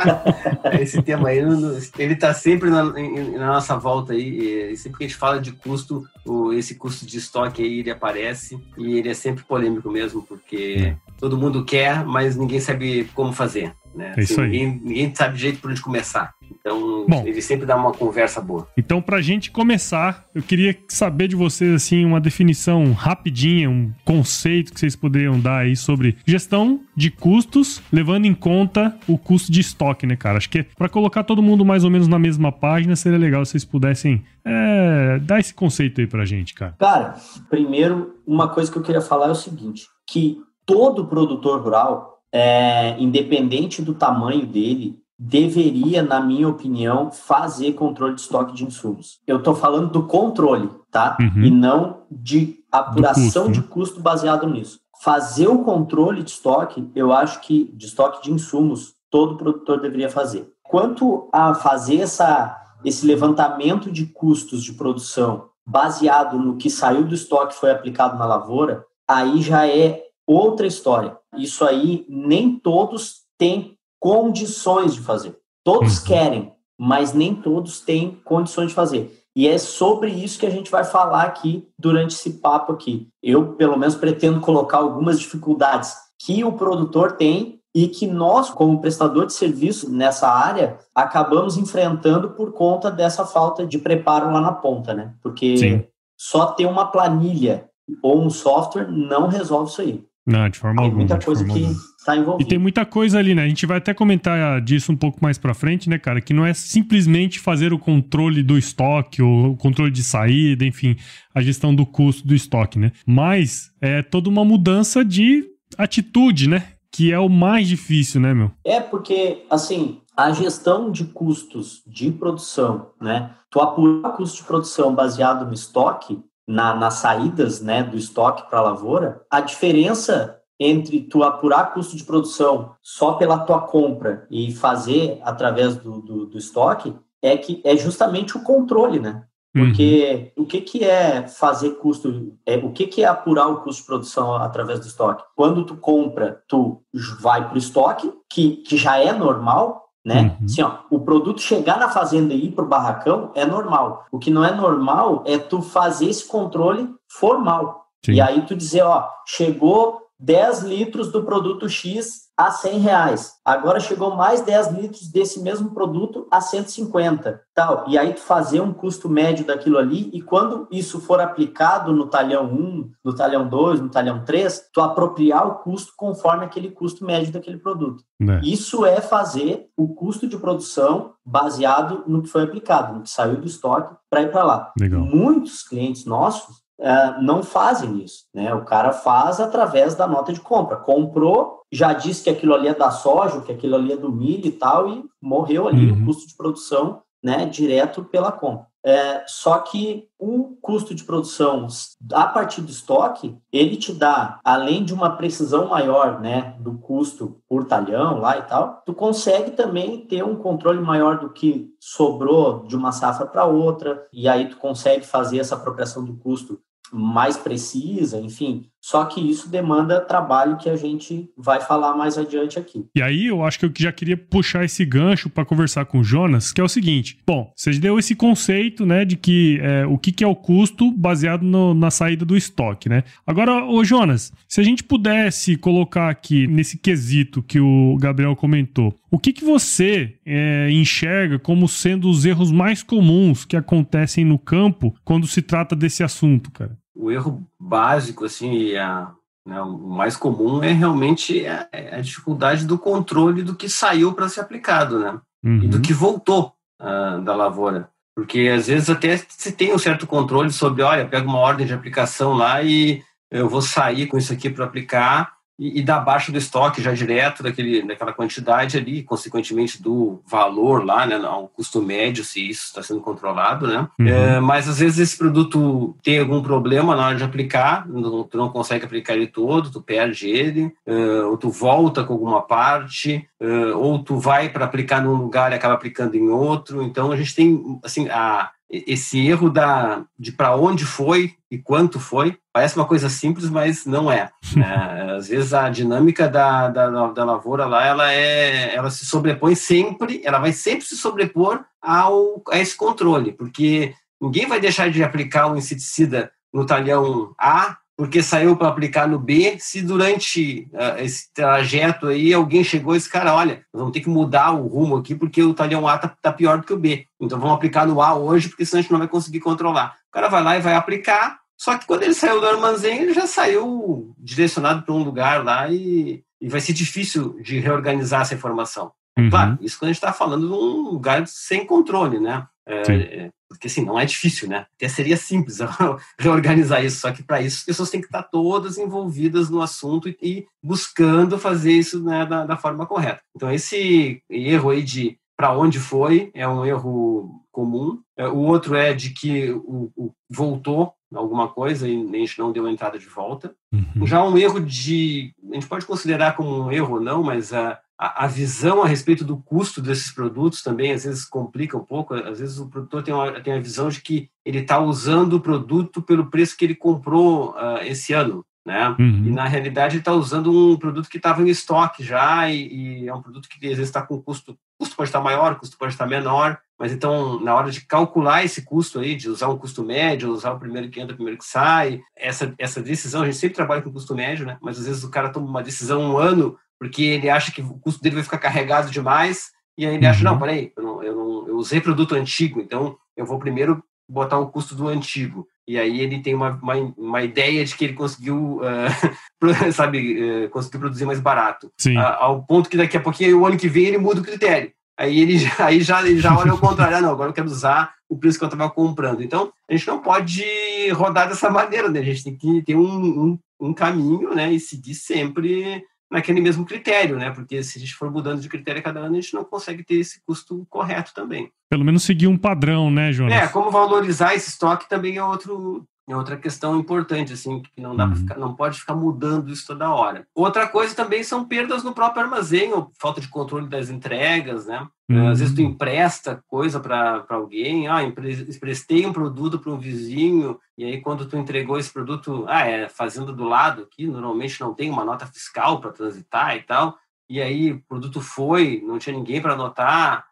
esse 0.81 1.03
tema 1.03 1.28
aí, 1.28 1.38
ele 1.38 2.15
está 2.15 2.32
sempre 2.34 2.71
na, 2.71 2.84
na, 2.84 3.47
nossa 3.47 3.77
volta 3.77 4.12
aí. 4.12 4.72
E 4.72 4.77
sempre 4.77 4.99
que 4.99 5.04
a 5.04 5.06
gente 5.09 5.19
fala 5.19 5.41
de 5.41 5.53
custo, 5.53 6.04
o, 6.27 6.53
esse 6.53 6.75
custo 6.75 7.06
de 7.06 7.19
estoque 7.19 7.62
aí 7.62 7.81
ele 7.81 7.91
aparece 7.91 8.59
e 8.77 8.99
ele 8.99 9.09
é 9.09 9.15
sempre 9.15 9.44
polêmico 9.44 9.91
mesmo, 9.91 10.22
porque 10.22 10.77
é. 10.78 10.97
todo 11.19 11.38
mundo 11.38 11.65
quer, 11.65 12.04
mas 12.04 12.37
ninguém 12.37 12.60
sabe 12.60 13.10
como 13.15 13.33
fazer. 13.33 13.75
Né? 13.94 14.12
É 14.16 14.22
isso 14.22 14.32
assim, 14.34 14.43
aí. 14.43 14.50
Ninguém, 14.50 14.81
ninguém 14.82 15.15
sabe 15.15 15.34
de 15.34 15.41
jeito 15.41 15.60
por 15.60 15.71
onde 15.71 15.81
começar. 15.81 16.34
Então, 16.50 17.06
Bom, 17.06 17.22
ele 17.27 17.41
sempre 17.41 17.66
dá 17.66 17.77
uma 17.77 17.93
conversa 17.93 18.41
boa. 18.41 18.66
Então, 18.77 19.00
para 19.00 19.19
a 19.19 19.22
gente 19.22 19.50
começar, 19.50 20.25
eu 20.34 20.43
queria 20.43 20.77
saber 20.88 21.28
de 21.28 21.37
vocês 21.37 21.75
assim 21.75 22.04
uma 22.04 22.21
definição 22.21 22.93
rapidinha, 22.93 23.69
um 23.69 23.93
conceito 24.04 24.72
que 24.72 24.81
vocês 24.81 24.97
poderiam 24.97 25.38
dar 25.38 25.59
aí 25.59 25.77
sobre 25.77 26.16
gestão 26.27 26.81
de 26.97 27.10
custos, 27.10 27.83
levando 27.93 28.25
em 28.27 28.34
conta 28.34 28.97
o 29.06 29.19
custo 29.19 29.53
de 29.53 29.60
estoque, 29.60 30.06
né, 30.06 30.16
cara? 30.16 30.38
Acho 30.38 30.50
que 30.50 30.62
para 30.62 30.88
colocar 30.88 31.25
todo 31.25 31.43
mundo 31.43 31.65
mais 31.65 31.84
ou 31.84 31.91
menos 31.91 32.09
na 32.09 32.19
mesma 32.19 32.50
página, 32.50 32.97
seria 32.97 33.19
legal 33.19 33.44
se 33.44 33.53
vocês 33.53 33.65
pudessem 33.65 34.25
é, 34.44 35.19
dar 35.21 35.41
esse 35.41 35.54
conceito 35.54 36.00
aí 36.00 36.06
pra 36.06 36.25
gente, 36.25 36.54
cara. 36.54 36.75
Cara, 36.78 37.15
primeiro, 37.49 38.16
uma 38.27 38.49
coisa 38.49 38.71
que 38.71 38.78
eu 38.78 38.83
queria 38.83 39.00
falar 39.00 39.28
é 39.28 39.33
o 39.33 39.34
seguinte, 39.34 39.87
que 40.06 40.38
todo 40.66 41.06
produtor 41.06 41.60
rural, 41.60 42.13
é, 42.34 42.97
independente 42.99 43.81
do 43.81 43.95
tamanho 43.95 44.45
dele, 44.45 45.00
deveria, 45.17 46.03
na 46.03 46.21
minha 46.21 46.49
opinião, 46.49 47.12
fazer 47.12 47.75
controle 47.75 48.17
de 48.17 48.22
estoque 48.22 48.53
de 48.53 48.65
insumos. 48.65 49.21
Eu 49.25 49.39
estou 49.39 49.55
falando 49.55 49.93
do 49.93 50.03
controle, 50.03 50.69
tá? 50.91 51.17
Uhum. 51.21 51.45
E 51.45 51.50
não 51.50 52.03
de 52.11 52.56
apuração 52.72 53.47
custo, 53.47 53.53
de 53.53 53.62
custo 53.62 54.00
baseado 54.00 54.49
nisso. 54.49 54.81
Fazer 55.00 55.47
o 55.47 55.61
controle 55.61 56.25
de 56.25 56.31
estoque, 56.31 56.91
eu 56.97 57.12
acho 57.12 57.41
que 57.41 57.72
de 57.72 57.87
estoque 57.87 58.25
de 58.25 58.33
insumos, 58.33 58.95
todo 59.09 59.37
produtor 59.37 59.81
deveria 59.81 60.11
fazer. 60.11 60.53
Quanto 60.65 61.28
a 61.33 61.55
fazer 61.55 62.01
essa, 62.01 62.61
esse 62.84 63.06
levantamento 63.06 63.93
de 63.93 64.06
custos 64.06 64.65
de 64.65 64.72
produção 64.72 65.51
baseado 65.65 66.37
no 66.37 66.56
que 66.56 66.69
saiu 66.69 67.05
do 67.05 67.15
estoque 67.15 67.55
e 67.55 67.56
foi 67.56 67.71
aplicado 67.71 68.19
na 68.19 68.27
lavoura, 68.27 68.84
aí 69.06 69.41
já 69.41 69.69
é 69.69 70.03
outra 70.26 70.66
história. 70.66 71.16
Isso 71.36 71.65
aí 71.65 72.04
nem 72.09 72.59
todos 72.59 73.22
têm 73.38 73.76
condições 74.00 74.94
de 74.94 75.00
fazer. 75.00 75.36
Todos 75.65 76.00
uhum. 76.00 76.06
querem, 76.06 76.53
mas 76.78 77.12
nem 77.12 77.34
todos 77.34 77.80
têm 77.80 78.21
condições 78.24 78.68
de 78.68 78.74
fazer. 78.74 79.24
E 79.36 79.48
é 79.48 79.59
sobre 79.59 80.10
isso 80.10 80.38
que 80.38 80.47
a 80.47 80.50
gente 80.50 80.71
vai 80.71 80.84
falar 80.84 81.22
aqui 81.22 81.66
durante 81.78 82.15
esse 82.15 82.34
papo 82.34 82.72
aqui. 82.72 83.09
Eu, 83.22 83.54
pelo 83.54 83.76
menos, 83.76 83.97
pretendo 83.97 84.41
colocar 84.41 84.78
algumas 84.78 85.18
dificuldades 85.18 85.92
que 86.21 86.44
o 86.44 86.53
produtor 86.53 87.12
tem 87.12 87.60
e 87.74 87.88
que 87.88 88.06
nós, 88.06 88.50
como 88.50 88.80
prestador 88.80 89.27
de 89.27 89.32
serviço 89.32 89.91
nessa 89.91 90.28
área, 90.28 90.78
acabamos 90.94 91.56
enfrentando 91.56 92.30
por 92.30 92.53
conta 92.53 92.91
dessa 92.91 93.27
falta 93.27 93.66
de 93.66 93.78
preparo 93.78 94.32
lá 94.32 94.41
na 94.41 94.53
ponta, 94.53 94.94
né? 94.94 95.15
Porque 95.20 95.56
Sim. 95.56 95.84
só 96.16 96.47
ter 96.47 96.66
uma 96.66 96.86
planilha 96.86 97.68
ou 98.00 98.22
um 98.22 98.30
software 98.30 98.88
não 98.88 99.27
resolve 99.27 99.70
isso 99.70 99.80
aí. 99.80 100.04
Não, 100.26 100.48
de 100.48 100.59
forma 100.59 100.76
tem 100.76 100.84
alguma. 100.86 101.06
muita 101.06 101.24
coisa 101.24 101.44
que 101.44 101.60
está 101.98 102.16
envolvida. 102.16 102.42
E 102.42 102.48
tem 102.48 102.59
muita 102.59 102.86
coisa 102.86 103.18
ali, 103.18 103.34
né? 103.34 103.42
A 103.42 103.48
gente 103.48 103.66
vai 103.66 103.76
até 103.76 103.92
comentar 103.92 104.60
disso 104.62 104.91
um 104.91 104.97
pouco 104.97 105.18
mais 105.21 105.36
para 105.36 105.53
frente, 105.53 105.88
né, 105.88 105.98
cara? 105.98 106.21
Que 106.21 106.32
não 106.32 106.47
é 106.47 106.54
simplesmente 106.54 107.38
fazer 107.38 107.72
o 107.74 107.78
controle 107.78 108.42
do 108.42 108.56
estoque 108.56 109.21
ou 109.21 109.50
o 109.50 109.56
controle 109.56 109.91
de 109.91 110.03
saída, 110.03 110.65
enfim, 110.65 110.97
a 111.34 111.42
gestão 111.42 111.74
do 111.74 111.84
custo 111.84 112.26
do 112.26 112.34
estoque, 112.34 112.78
né? 112.78 112.92
Mas 113.06 113.71
é 113.80 114.03
toda 114.03 114.30
uma 114.30 114.44
mudança 114.44 115.04
de 115.04 115.44
atitude, 115.76 116.48
né? 116.48 116.68
Que 116.91 117.12
é 117.12 117.18
o 117.18 117.28
mais 117.28 117.68
difícil, 117.68 118.20
né, 118.20 118.32
meu? 118.32 118.50
É 118.65 118.80
porque, 118.80 119.44
assim, 119.50 120.00
a 120.16 120.32
gestão 120.32 120.91
de 120.91 121.04
custos 121.04 121.82
de 121.86 122.10
produção, 122.10 122.92
né? 123.00 123.30
Tu 123.50 123.60
apurar 123.60 124.10
o 124.10 124.16
custo 124.16 124.38
de 124.38 124.44
produção 124.44 124.94
baseado 124.94 125.44
no 125.44 125.53
estoque, 125.53 126.18
na, 126.46 126.74
nas 126.74 126.94
saídas 126.94 127.60
né, 127.60 127.82
do 127.82 127.96
estoque 127.96 128.48
para 128.48 128.58
a 128.58 128.62
lavoura, 128.62 129.22
a 129.30 129.41
diferença 129.41 130.41
entre 130.58 131.00
tu 131.00 131.22
apurar 131.22 131.74
custo 131.74 131.96
de 131.96 132.04
produção 132.04 132.76
só 132.80 133.14
pela 133.14 133.38
tua 133.38 133.60
compra 133.60 134.26
e 134.30 134.52
fazer 134.52 135.20
através 135.22 135.76
do, 135.76 136.00
do, 136.00 136.26
do 136.26 136.38
estoque 136.38 136.94
é 137.20 137.36
que 137.36 137.60
é 137.64 137.76
justamente 137.76 138.36
o 138.36 138.42
controle, 138.42 139.00
né? 139.00 139.24
Porque 139.54 140.32
uhum. 140.36 140.42
o 140.42 140.46
que, 140.46 140.60
que 140.60 140.84
é 140.84 141.28
fazer 141.28 141.70
custo, 141.76 142.36
é, 142.44 142.56
o 142.56 142.72
que, 142.72 142.88
que 142.88 143.04
é 143.04 143.06
apurar 143.06 143.46
o 143.46 143.62
custo 143.62 143.82
de 143.82 143.86
produção 143.86 144.34
através 144.34 144.80
do 144.80 144.86
estoque? 144.86 145.22
Quando 145.36 145.64
tu 145.64 145.76
compra, 145.76 146.42
tu 146.48 146.82
vai 147.20 147.46
para 147.46 147.54
o 147.54 147.58
estoque, 147.58 148.12
que, 148.28 148.56
que 148.56 148.76
já 148.76 148.98
é 148.98 149.12
normal, 149.12 149.84
né? 150.04 150.36
Uhum. 150.39 150.45
Assim, 150.45 150.62
ó, 150.62 150.78
o 150.91 151.01
produto 151.01 151.41
chegar 151.41 151.78
na 151.78 151.89
fazenda 151.89 152.34
e 152.34 152.47
ir 152.47 152.53
para 152.53 152.65
o 152.65 152.68
barracão 152.68 153.30
é 153.34 153.47
normal. 153.47 154.04
O 154.12 154.18
que 154.18 154.30
não 154.30 154.45
é 154.45 154.54
normal 154.54 155.24
é 155.27 155.39
tu 155.39 155.62
fazer 155.62 156.09
esse 156.09 156.27
controle 156.27 156.89
formal. 157.09 157.86
Sim. 158.04 158.12
E 158.12 158.21
aí 158.21 158.42
tu 158.42 158.54
dizer, 158.54 158.83
ó, 158.83 159.09
chegou 159.27 160.03
10 160.19 160.63
litros 160.63 161.11
do 161.11 161.25
produto 161.25 161.69
X 161.69 162.25
a 162.37 162.51
100 162.51 162.78
reais. 162.78 163.34
Agora 163.45 163.78
chegou 163.78 164.16
mais 164.16 164.41
10 164.41 164.72
litros 164.72 165.09
desse 165.09 165.41
mesmo 165.41 165.72
produto 165.72 166.27
a 166.31 166.41
150. 166.41 167.41
Tal. 167.55 167.84
E 167.87 167.97
aí 167.97 168.13
tu 168.13 168.21
fazer 168.21 168.61
um 168.61 168.72
custo 168.72 169.09
médio 169.09 169.47
daquilo 169.47 169.78
ali 169.78 170.11
e 170.13 170.21
quando 170.21 170.66
isso 170.71 171.01
for 171.01 171.21
aplicado 171.21 171.93
no 171.93 172.07
talhão 172.07 172.47
1, 172.47 172.91
no 173.05 173.15
talhão 173.15 173.49
2, 173.49 173.81
no 173.81 173.89
talhão 173.89 174.25
3, 174.25 174.71
tu 174.72 174.81
apropriar 174.81 175.47
o 175.47 175.55
custo 175.57 175.93
conforme 175.97 176.45
aquele 176.45 176.71
custo 176.71 177.05
médio 177.05 177.33
daquele 177.33 177.59
produto. 177.59 178.03
É. 178.21 178.41
Isso 178.43 178.84
é 178.84 179.01
fazer 179.01 179.69
o 179.77 179.95
custo 179.95 180.27
de 180.27 180.37
produção 180.37 181.13
baseado 181.25 182.03
no 182.07 182.22
que 182.22 182.28
foi 182.28 182.43
aplicado, 182.43 182.95
no 182.95 183.03
que 183.03 183.11
saiu 183.11 183.41
do 183.41 183.47
estoque 183.47 183.95
para 184.11 184.22
ir 184.22 184.33
para 184.33 184.43
lá. 184.43 184.72
Legal. 184.78 185.01
Muitos 185.01 185.63
clientes 185.63 186.05
nossos 186.05 186.64
uh, 186.80 187.22
não 187.22 187.42
fazem 187.42 188.03
isso. 188.03 188.24
Né? 188.34 188.53
O 188.54 188.65
cara 188.65 188.92
faz 188.92 189.41
através 189.41 189.94
da 189.94 190.06
nota 190.06 190.32
de 190.32 190.41
compra. 190.41 190.76
Comprou, 190.76 191.62
já 191.71 191.92
disse 191.92 192.24
que 192.24 192.30
aquilo 192.30 192.54
ali 192.54 192.68
é 192.68 192.74
da 192.74 192.91
soja, 192.91 193.41
que 193.41 193.53
aquilo 193.53 193.76
ali 193.76 193.92
é 193.92 193.97
do 193.97 194.12
milho 194.12 194.47
e 194.47 194.53
tal, 194.53 194.88
e 194.88 195.04
morreu 195.21 195.68
ali 195.68 195.91
uhum. 195.91 196.03
o 196.03 196.06
custo 196.06 196.28
de 196.28 196.36
produção 196.36 197.03
né, 197.22 197.47
direto 197.47 198.04
pela 198.04 198.30
compra. 198.30 198.66
É, 198.84 199.25
só 199.27 199.59
que 199.60 200.09
o 200.19 200.57
custo 200.60 200.95
de 200.95 201.04
produção 201.04 201.66
a 202.13 202.27
partir 202.27 202.60
do 202.60 202.71
estoque, 202.71 203.34
ele 203.51 203.77
te 203.77 203.95
dá, 203.95 204.39
além 204.45 204.84
de 204.84 204.92
uma 204.92 205.16
precisão 205.16 205.69
maior 205.69 206.21
né, 206.21 206.54
do 206.60 206.75
custo 206.75 207.41
por 207.48 207.65
talhão 207.65 208.19
lá 208.19 208.39
e 208.39 208.42
tal, 208.42 208.83
tu 208.84 208.92
consegue 208.92 209.53
também 209.53 210.07
ter 210.07 210.22
um 210.22 210.36
controle 210.36 210.81
maior 210.81 211.19
do 211.19 211.31
que 211.31 211.72
sobrou 211.81 212.66
de 212.66 212.77
uma 212.77 212.92
safra 212.92 213.27
para 213.27 213.47
outra, 213.47 214.07
e 214.13 214.28
aí 214.28 214.51
tu 214.51 214.59
consegue 214.59 215.07
fazer 215.07 215.39
essa 215.39 215.54
apropriação 215.54 216.04
do 216.04 216.16
custo 216.16 216.60
mais 216.92 217.37
precisa, 217.37 218.21
enfim. 218.21 218.71
Só 218.84 219.07
que 219.07 219.19
isso 219.19 219.48
demanda 219.48 219.98
trabalho 219.98 220.59
que 220.59 220.69
a 220.69 220.77
gente 220.77 221.31
vai 221.39 221.59
falar 221.59 221.97
mais 221.97 222.19
adiante 222.19 222.59
aqui. 222.59 222.84
E 222.95 223.01
aí 223.01 223.28
eu 223.28 223.42
acho 223.42 223.59
que 223.59 223.65
eu 223.65 223.72
já 223.75 223.91
queria 223.91 224.15
puxar 224.15 224.63
esse 224.63 224.84
gancho 224.84 225.31
para 225.31 225.42
conversar 225.42 225.86
com 225.86 226.01
o 226.01 226.04
Jonas, 226.04 226.53
que 226.53 226.60
é 226.60 226.65
o 226.65 226.69
seguinte: 226.69 227.19
bom, 227.27 227.51
você 227.57 227.71
deu 227.71 227.98
esse 227.98 228.15
conceito, 228.15 228.84
né, 228.84 229.07
de 229.07 229.16
que 229.16 229.59
é, 229.63 229.86
o 229.86 229.97
que, 229.97 230.13
que 230.13 230.22
é 230.22 230.27
o 230.27 230.36
custo 230.36 230.91
baseado 230.91 231.45
no, 231.45 231.72
na 231.72 231.91
saída 231.91 232.27
do 232.27 232.36
estoque, 232.36 232.91
né? 232.91 233.04
Agora, 233.27 233.65
ô 233.65 233.83
Jonas, 233.83 234.31
se 234.47 234.60
a 234.60 234.65
gente 234.65 234.84
pudesse 234.84 235.57
colocar 235.57 236.10
aqui 236.10 236.47
nesse 236.47 236.77
quesito 236.77 237.42
que 237.42 237.59
o 237.59 237.97
Gabriel 237.98 238.37
comentou, 238.37 238.95
o 239.10 239.19
que, 239.19 239.33
que 239.33 239.47
você 239.47 240.19
é, 240.27 240.69
enxerga 240.71 241.39
como 241.39 241.66
sendo 241.69 242.10
os 242.10 242.27
erros 242.27 242.53
mais 242.53 242.83
comuns 242.83 243.47
que 243.47 243.57
acontecem 243.57 244.27
no 244.27 244.39
campo 244.39 244.95
quando 245.03 245.27
se 245.27 245.41
trata 245.41 245.75
desse 245.75 246.03
assunto, 246.03 246.51
cara? 246.51 246.77
O 246.94 247.10
erro 247.10 247.46
básico, 247.58 248.24
assim, 248.24 248.76
a, 248.76 249.10
né, 249.46 249.60
o 249.60 249.88
mais 249.88 250.16
comum 250.16 250.62
é 250.62 250.72
realmente 250.72 251.46
a, 251.46 251.68
a, 251.92 252.00
dificuldade 252.00 252.66
do 252.66 252.78
controle 252.78 253.42
do 253.42 253.54
que 253.54 253.68
saiu 253.68 254.12
para 254.12 254.28
ser 254.28 254.41
aplicado, 254.41 254.98
né? 254.98 255.20
Uhum. 255.44 255.62
E 255.62 255.68
do 255.68 255.76
uhum. 255.76 255.82
que 255.82 255.92
voltou 255.92 256.54
uh, 256.80 257.20
da 257.23 257.35
lavoura. 257.35 257.90
Porque 258.14 258.50
às 258.54 258.68
vezes 258.68 258.88
até 258.88 259.16
se 259.16 259.52
tem 259.52 259.75
um 259.75 259.78
certo 259.78 260.06
controle 260.06 260.50
sobre, 260.52 260.82
olha, 260.82 261.06
pega 261.06 261.26
uma 261.26 261.38
ordem 261.38 261.66
de 261.66 261.75
aplicação 261.75 262.32
lá 262.32 262.62
e 262.62 263.02
eu 263.30 263.49
vou 263.49 263.61
sair 263.61 264.06
com 264.06 264.16
isso 264.16 264.32
aqui 264.32 264.49
para 264.49 264.64
aplicar 264.64 265.32
e, 265.59 265.80
e 265.80 265.83
da 265.83 265.99
baixa 265.99 266.33
do 266.33 266.38
estoque 266.38 266.83
já 266.83 266.92
direto 266.92 267.42
daquele, 267.42 267.83
daquela 267.83 268.12
quantidade 268.12 268.76
ali, 268.76 269.02
consequentemente 269.02 269.83
do 269.83 270.23
valor 270.26 270.85
lá, 270.85 271.06
né, 271.06 271.16
ao 271.25 271.49
custo 271.49 271.80
médio, 271.80 272.25
se 272.25 272.49
isso 272.49 272.66
está 272.66 272.83
sendo 272.83 273.00
controlado, 273.00 273.66
né? 273.66 273.88
Uhum. 273.99 274.09
É, 274.09 274.40
mas 274.40 274.68
às 274.68 274.78
vezes 274.78 274.99
esse 274.99 275.18
produto 275.18 275.97
tem 276.02 276.18
algum 276.18 276.42
problema 276.42 276.97
na 276.97 277.06
hora 277.06 277.16
de 277.16 277.25
aplicar, 277.25 277.88
não, 277.88 278.25
tu 278.25 278.37
não 278.37 278.49
consegue 278.49 278.85
aplicar 278.85 279.14
ele 279.14 279.26
todo, 279.26 279.71
tu 279.71 279.80
perde 279.80 280.28
ele, 280.28 280.73
é, 280.87 280.95
ou 281.23 281.37
tu 281.37 281.50
volta 281.50 282.04
com 282.04 282.12
alguma 282.12 282.42
parte, 282.42 283.26
é, 283.40 283.75
ou 283.75 283.99
tu 283.99 284.18
vai 284.18 284.49
para 284.49 284.64
aplicar 284.64 285.02
num 285.02 285.14
lugar 285.14 285.52
e 285.52 285.54
acaba 285.54 285.75
aplicando 285.75 286.14
em 286.14 286.28
outro. 286.28 286.83
Então 286.83 287.12
a 287.12 287.16
gente 287.16 287.35
tem, 287.35 287.80
assim, 287.85 288.09
a 288.09 288.50
esse 288.87 289.26
erro 289.26 289.50
da, 289.50 290.04
de 290.18 290.32
para 290.32 290.56
onde 290.56 290.85
foi 290.85 291.35
e 291.50 291.59
quanto 291.59 292.00
foi, 292.00 292.37
parece 292.52 292.76
uma 292.76 292.87
coisa 292.87 293.09
simples, 293.09 293.49
mas 293.49 293.87
não 293.87 294.11
é. 294.11 294.30
Né? 294.56 295.14
Às 295.16 295.28
vezes 295.28 295.52
a 295.52 295.68
dinâmica 295.68 296.28
da, 296.28 296.68
da, 296.68 296.88
da, 297.09 297.25
lavoura 297.25 297.66
lá, 297.66 297.87
ela, 297.87 298.12
é, 298.12 298.75
ela 298.75 298.90
se 298.90 299.06
sobrepõe 299.06 299.54
sempre, 299.54 300.21
ela 300.25 300.38
vai 300.38 300.52
sempre 300.52 300.85
se 300.85 300.97
sobrepor 300.97 301.64
ao, 301.80 302.42
a 302.50 302.59
esse 302.59 302.76
controle, 302.76 303.32
porque 303.32 303.94
ninguém 304.21 304.47
vai 304.47 304.61
deixar 304.61 304.90
de 304.90 305.02
aplicar 305.02 305.47
um 305.47 305.56
inseticida 305.56 306.32
no 306.52 306.64
talhão 306.64 307.35
A 307.38 307.76
porque 307.96 308.23
saiu 308.23 308.56
para 308.56 308.68
aplicar 308.68 309.06
no 309.06 309.18
B, 309.18 309.56
se 309.61 309.80
durante 309.80 310.68
uh, 310.73 310.99
esse 310.99 311.32
trajeto 311.32 312.08
aí 312.08 312.32
alguém 312.32 312.64
chegou 312.64 312.94
e 312.94 312.99
disse, 312.99 313.11
cara, 313.11 313.35
olha, 313.35 313.64
vamos 313.73 313.92
ter 313.92 314.00
que 314.00 314.08
mudar 314.08 314.52
o 314.52 314.66
rumo 314.66 314.96
aqui 314.96 315.14
porque 315.14 315.42
o 315.42 315.54
talhão 315.54 315.87
A 315.87 315.96
tá, 315.96 316.08
tá, 316.08 316.32
pior 316.32 316.58
do 316.58 316.66
que 316.66 316.73
o 316.73 316.78
B. 316.78 317.06
Então 317.20 317.38
vamos 317.38 317.54
aplicar 317.54 317.87
no 317.87 318.02
A 318.02 318.14
hoje, 318.14 318.49
porque 318.49 318.66
senão 318.66 318.80
a 318.80 318.82
gente 318.82 318.90
não 318.90 318.99
vai 318.99 319.08
conseguir 319.08 319.40
controlar. 319.40 319.96
O 320.08 320.12
cara 320.12 320.28
vai 320.28 320.42
lá 320.42 320.56
e 320.56 320.61
vai 320.61 320.75
aplicar, 320.75 321.38
só 321.56 321.78
que 321.78 321.87
quando 321.87 322.02
ele 322.02 322.14
saiu 322.14 322.40
do 322.40 322.46
armazém, 322.46 323.02
ele 323.02 323.14
já 323.14 323.26
saiu 323.26 324.14
direcionado 324.18 324.82
para 324.82 324.94
um 324.94 325.02
lugar 325.02 325.44
lá 325.44 325.70
e, 325.70 326.25
e 326.40 326.49
vai 326.49 326.61
ser 326.61 326.73
difícil 326.73 327.38
de 327.40 327.60
reorganizar 327.60 328.22
essa 328.22 328.34
informação. 328.34 328.92
Uhum. 329.16 329.30
Claro, 329.30 329.58
isso 329.60 329.78
quando 329.78 329.90
a 329.90 329.92
gente 329.92 330.02
está 330.02 330.12
falando 330.12 330.48
de 330.48 330.52
um 330.52 330.90
lugar 330.90 331.24
sem 331.28 331.64
controle, 331.64 332.18
né? 332.18 332.44
É, 332.66 332.92
é, 332.92 333.30
porque 333.49 333.66
assim, 333.66 333.85
não 333.85 333.99
é 333.99 334.06
difícil, 334.06 334.49
né? 334.49 334.66
Até 334.75 334.88
seria 334.88 335.16
simples 335.16 335.59
reorganizar 336.18 336.85
isso, 336.85 337.00
só 337.00 337.12
que 337.12 337.23
para 337.23 337.42
isso 337.42 337.59
as 337.59 337.64
pessoas 337.64 337.90
têm 337.90 338.00
que 338.00 338.06
estar 338.06 338.23
todas 338.23 338.78
envolvidas 338.78 339.50
no 339.50 339.61
assunto 339.61 340.09
e, 340.09 340.16
e 340.23 340.47
buscando 340.62 341.38
fazer 341.38 341.73
isso 341.73 342.02
né, 342.02 342.25
da, 342.26 342.47
da, 342.47 342.56
forma 342.56 342.87
correta. 342.87 343.21
Então, 343.37 343.52
esse 343.52 344.23
erro 344.30 344.71
aí 344.71 344.83
de 344.83 345.18
para 345.37 345.56
onde 345.56 345.78
foi 345.78 346.30
é 346.33 346.47
um 346.49 346.64
erro 346.64 347.44
comum. 347.52 348.00
É, 348.16 348.26
o 348.26 348.38
outro 348.38 348.75
é 348.75 348.94
de 348.94 349.11
que 349.11 349.50
o, 349.50 349.90
o 349.97 350.14
voltou 350.30 350.94
alguma 351.12 351.49
coisa 351.49 351.88
e 351.88 351.94
a 351.94 352.18
gente 352.18 352.38
não 352.38 352.52
deu 352.52 352.66
a 352.66 352.73
entrada 352.73 352.99
de 352.99 353.06
volta. 353.06 353.54
Uhum. 353.73 354.06
Já 354.06 354.25
um 354.25 354.37
erro 354.37 354.61
de. 354.61 355.33
A 355.50 355.54
gente 355.54 355.66
pode 355.66 355.87
considerar 355.87 356.37
como 356.37 356.64
um 356.64 356.73
erro 356.73 356.94
ou 356.94 357.00
não, 357.00 357.23
mas 357.23 357.52
a 357.52 357.78
a, 357.98 358.26
visão 358.26 358.82
a 358.82 358.86
respeito 358.86 359.24
do 359.24 359.36
custo 359.36 359.80
desses 359.80 360.12
produtos 360.12 360.62
também 360.62 360.92
às 360.92 361.04
vezes 361.04 361.24
complica 361.24 361.76
um 361.76 361.84
pouco. 361.84 362.14
Às 362.14 362.40
vezes 362.40 362.58
o 362.58 362.68
produtor 362.68 363.02
tem, 363.02 363.14
uma, 363.14 363.40
tem 363.40 363.54
a 363.54 363.60
visão 363.60 363.88
de 363.88 364.00
que 364.00 364.28
ele 364.44 364.58
está 364.58 364.78
usando 364.78 365.34
o 365.34 365.40
produto 365.40 366.02
pelo 366.02 366.30
preço 366.30 366.56
que 366.56 366.64
ele 366.64 366.74
comprou 366.74 367.52
uh, 367.52 367.78
esse 367.82 368.12
ano. 368.12 368.44
Né? 368.66 368.88
Uhum. 368.98 369.26
E 369.26 369.30
na 369.30 369.44
realidade 369.44 369.94
ele 369.94 370.00
está 370.00 370.12
usando 370.12 370.72
um 370.72 370.78
produto 370.78 371.08
que 371.08 371.18
estava 371.18 371.42
em 371.42 371.48
estoque 371.48 372.02
já 372.02 372.50
e, 372.50 373.02
e, 373.02 373.08
é 373.08 373.14
um 373.14 373.20
produto 373.20 373.46
que 373.46 373.56
às 373.66 373.76
vezes 373.76 373.88
está 373.88 374.00
com 374.00 374.22
custo, 374.22 374.56
custo 374.78 374.96
pode 374.96 375.10
estar 375.10 375.20
maior, 375.20 375.52
o 375.52 375.56
custo 375.56 375.76
pode 375.76 375.92
estar 375.92 376.06
menor, 376.06 376.58
mas 376.78 376.90
então 376.90 377.38
na 377.40 377.54
hora 377.54 377.70
de 377.70 377.82
calcular 377.82 378.42
esse 378.42 378.64
custo 378.64 379.00
aí, 379.00 379.16
de 379.16 379.28
usar 379.28 379.48
um 379.48 379.58
custo 379.58 379.84
médio, 379.84 380.32
usar 380.32 380.52
o 380.52 380.58
primeiro 380.58 380.88
que 380.88 380.98
entra, 380.98 381.12
o 381.12 381.16
primeiro 381.16 381.38
que 381.38 381.44
sai, 381.44 382.00
essa, 382.16 382.54
essa 382.56 382.80
decisão, 382.80 383.20
a 383.20 383.26
gente 383.26 383.36
sempre 383.36 383.54
trabalha 383.54 383.82
com 383.82 383.92
custo 383.92 384.14
médio, 384.14 384.46
né? 384.46 384.56
Mas 384.62 384.78
às 384.78 384.86
vezes 384.86 385.04
o 385.04 385.10
cara 385.10 385.28
toma 385.28 385.46
uma 385.46 385.62
decisão 385.62 386.00
um 386.00 386.16
ano 386.16 386.58
porque 386.78 387.02
ele 387.02 387.31
acha 387.31 387.52
que 387.52 387.62
o 387.62 387.78
custo 387.78 388.02
dele 388.02 388.16
vai 388.16 388.25
ficar 388.25 388.38
carregado 388.38 388.90
demais, 388.90 389.50
e 389.76 389.87
aí 389.87 389.95
ele 389.95 390.07
acha, 390.07 390.23
não, 390.23 390.35
uhum. 390.35 390.38
peraí, 390.38 390.73
eu, 390.76 390.83
não, 390.83 391.02
eu, 391.02 391.16
não, 391.16 391.49
eu 391.49 391.57
usei 391.57 391.81
produto 391.81 392.14
antigo, 392.14 392.61
então 392.61 392.97
eu 393.16 393.26
vou 393.26 393.38
primeiro 393.38 393.83
botar 394.09 394.38
o 394.38 394.49
custo 394.49 394.75
do 394.75 394.88
antigo. 394.88 395.47
E 395.66 395.78
aí 395.78 396.00
ele 396.00 396.21
tem 396.21 396.35
uma, 396.35 396.50
uma, 396.62 396.75
uma 396.97 397.23
ideia 397.23 397.64
de 397.64 397.75
que 397.75 397.85
ele 397.85 397.95
conseguiu, 397.95 398.61
uh, 398.61 399.73
sabe, 399.73 400.45
uh, 400.45 400.50
conseguiu 400.50 400.81
produzir 400.81 401.07
mais 401.07 401.21
barato. 401.21 401.73
Uh, 401.87 401.99
ao 402.19 402.43
ponto 402.45 402.69
que 402.69 402.76
daqui 402.76 402.97
a 402.97 403.00
pouquinho, 403.00 403.40
o 403.40 403.47
ano 403.47 403.57
que 403.57 403.69
vem, 403.69 403.87
ele 403.87 403.99
muda 403.99 404.21
o 404.21 404.25
critério. 404.25 404.71
Aí 404.97 405.19
ele, 405.19 405.37
aí 405.59 405.81
já, 405.81 406.07
ele 406.07 406.21
já 406.21 406.37
olha 406.37 406.52
ao 406.52 406.59
contrário, 406.59 406.97
ah, 406.97 407.00
não, 407.00 407.11
agora 407.11 407.31
eu 407.31 407.35
quero 407.35 407.47
usar 407.47 407.95
o 408.09 408.16
preço 408.16 408.38
que 408.38 408.45
eu 408.45 408.49
estava 408.49 408.71
comprando. 408.71 409.23
Então, 409.23 409.52
a 409.69 409.75
gente 409.75 409.87
não 409.87 410.00
pode 410.00 410.45
rodar 410.93 411.28
dessa 411.28 411.50
maneira, 411.50 411.88
né? 411.88 412.00
A 412.00 412.04
gente 412.04 412.25
tem 412.25 412.37
que 412.37 412.62
ter 412.62 412.76
um, 412.76 412.85
um, 412.87 413.38
um 413.61 413.75
caminho, 413.75 414.35
né? 414.35 414.52
E 414.52 414.61
seguir 414.61 414.95
sempre 414.95 415.83
naquele 416.11 416.40
mesmo 416.40 416.64
critério, 416.64 417.16
né? 417.16 417.30
Porque 417.30 417.62
se 417.62 417.78
a 417.78 417.80
gente 417.80 417.94
for 417.94 418.11
mudando 418.11 418.40
de 418.40 418.49
critério 418.49 418.80
a 418.80 418.82
cada 418.82 419.00
ano, 419.00 419.16
a 419.16 419.20
gente 419.20 419.34
não 419.34 419.44
consegue 419.44 419.82
ter 419.82 419.96
esse 419.96 420.20
custo 420.25 420.66
correto 420.70 421.12
também. 421.14 421.50
Pelo 421.68 421.84
menos 421.84 422.02
seguir 422.02 422.26
um 422.26 422.37
padrão, 422.37 422.90
né, 422.90 423.12
Jonas? 423.12 423.34
É, 423.34 423.49
como 423.49 423.70
valorizar 423.70 424.34
esse 424.34 424.50
estoque 424.50 424.88
também 424.88 425.16
é 425.16 425.25
outro, 425.25 425.87
é 426.06 426.14
outra 426.14 426.37
questão 426.37 426.78
importante, 426.78 427.32
assim, 427.32 427.62
que 427.62 427.80
não 427.80 427.96
dá 427.96 428.04
uhum. 428.04 428.16
ficar, 428.16 428.38
não 428.38 428.54
pode 428.54 428.78
ficar 428.78 428.94
mudando 428.94 429.50
isso 429.50 429.66
toda 429.66 429.90
hora. 429.90 430.26
Outra 430.34 430.68
coisa 430.68 430.94
também 430.94 431.23
são 431.23 431.44
perdas 431.46 431.82
no 431.82 431.94
próprio 431.94 432.23
armazém, 432.23 432.73
ou 432.73 432.90
falta 433.00 433.20
de 433.20 433.28
controle 433.28 433.66
das 433.68 433.88
entregas, 433.88 434.66
né? 434.66 434.87
Uhum. 435.08 435.28
Às 435.30 435.40
vezes 435.40 435.54
tu 435.54 435.62
empresta 435.62 436.42
coisa 436.46 436.78
para 436.78 437.25
alguém, 437.30 437.88
ah, 437.88 438.02
emprestei 438.02 439.06
um 439.06 439.12
produto 439.12 439.58
para 439.58 439.73
um 439.73 439.78
vizinho, 439.78 440.58
e 440.76 440.84
aí 440.84 441.00
quando 441.00 441.26
tu 441.26 441.37
entregou 441.37 441.78
esse 441.78 441.92
produto, 441.92 442.44
ah, 442.49 442.66
é 442.66 442.88
fazenda 442.88 443.32
do 443.32 443.44
lado 443.44 443.82
aqui, 443.82 444.06
normalmente 444.06 444.61
não 444.61 444.75
tem 444.75 444.90
uma 444.90 445.04
nota 445.04 445.26
fiscal 445.26 445.80
para 445.80 445.92
transitar 445.92 446.56
e 446.56 446.62
tal, 446.62 446.99
e 447.28 447.40
aí 447.40 447.73
o 447.73 447.82
produto 447.88 448.20
foi, 448.20 448.82
não 448.87 448.99
tinha 448.99 449.16
ninguém 449.16 449.40
para 449.40 449.54
anotar, 449.54 450.26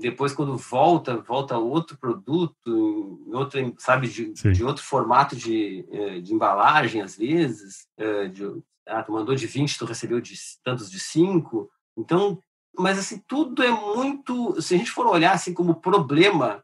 depois 0.00 0.32
quando 0.32 0.56
volta 0.56 1.16
volta 1.16 1.58
outro 1.58 1.98
produto 1.98 3.20
outro 3.32 3.74
sabe 3.78 4.06
de, 4.06 4.32
de 4.32 4.64
outro 4.64 4.84
formato 4.84 5.34
de, 5.34 5.84
uh, 5.88 6.22
de 6.22 6.32
embalagem 6.32 7.02
às 7.02 7.16
vezes 7.16 7.88
uh, 7.98 8.28
de, 8.28 8.44
ah, 8.86 9.02
tu 9.02 9.10
mandou 9.10 9.34
de 9.34 9.48
20 9.48 9.76
tu 9.76 9.84
recebeu 9.84 10.20
de 10.20 10.34
tantos 10.62 10.88
de 10.88 11.00
5 11.00 11.68
então 11.98 12.40
mas 12.78 12.96
assim 12.96 13.20
tudo 13.26 13.62
é 13.64 13.70
muito 13.72 14.60
se 14.62 14.74
a 14.74 14.78
gente 14.78 14.92
for 14.92 15.06
olhar 15.06 15.32
assim 15.32 15.52
como 15.52 15.74
problema 15.74 16.62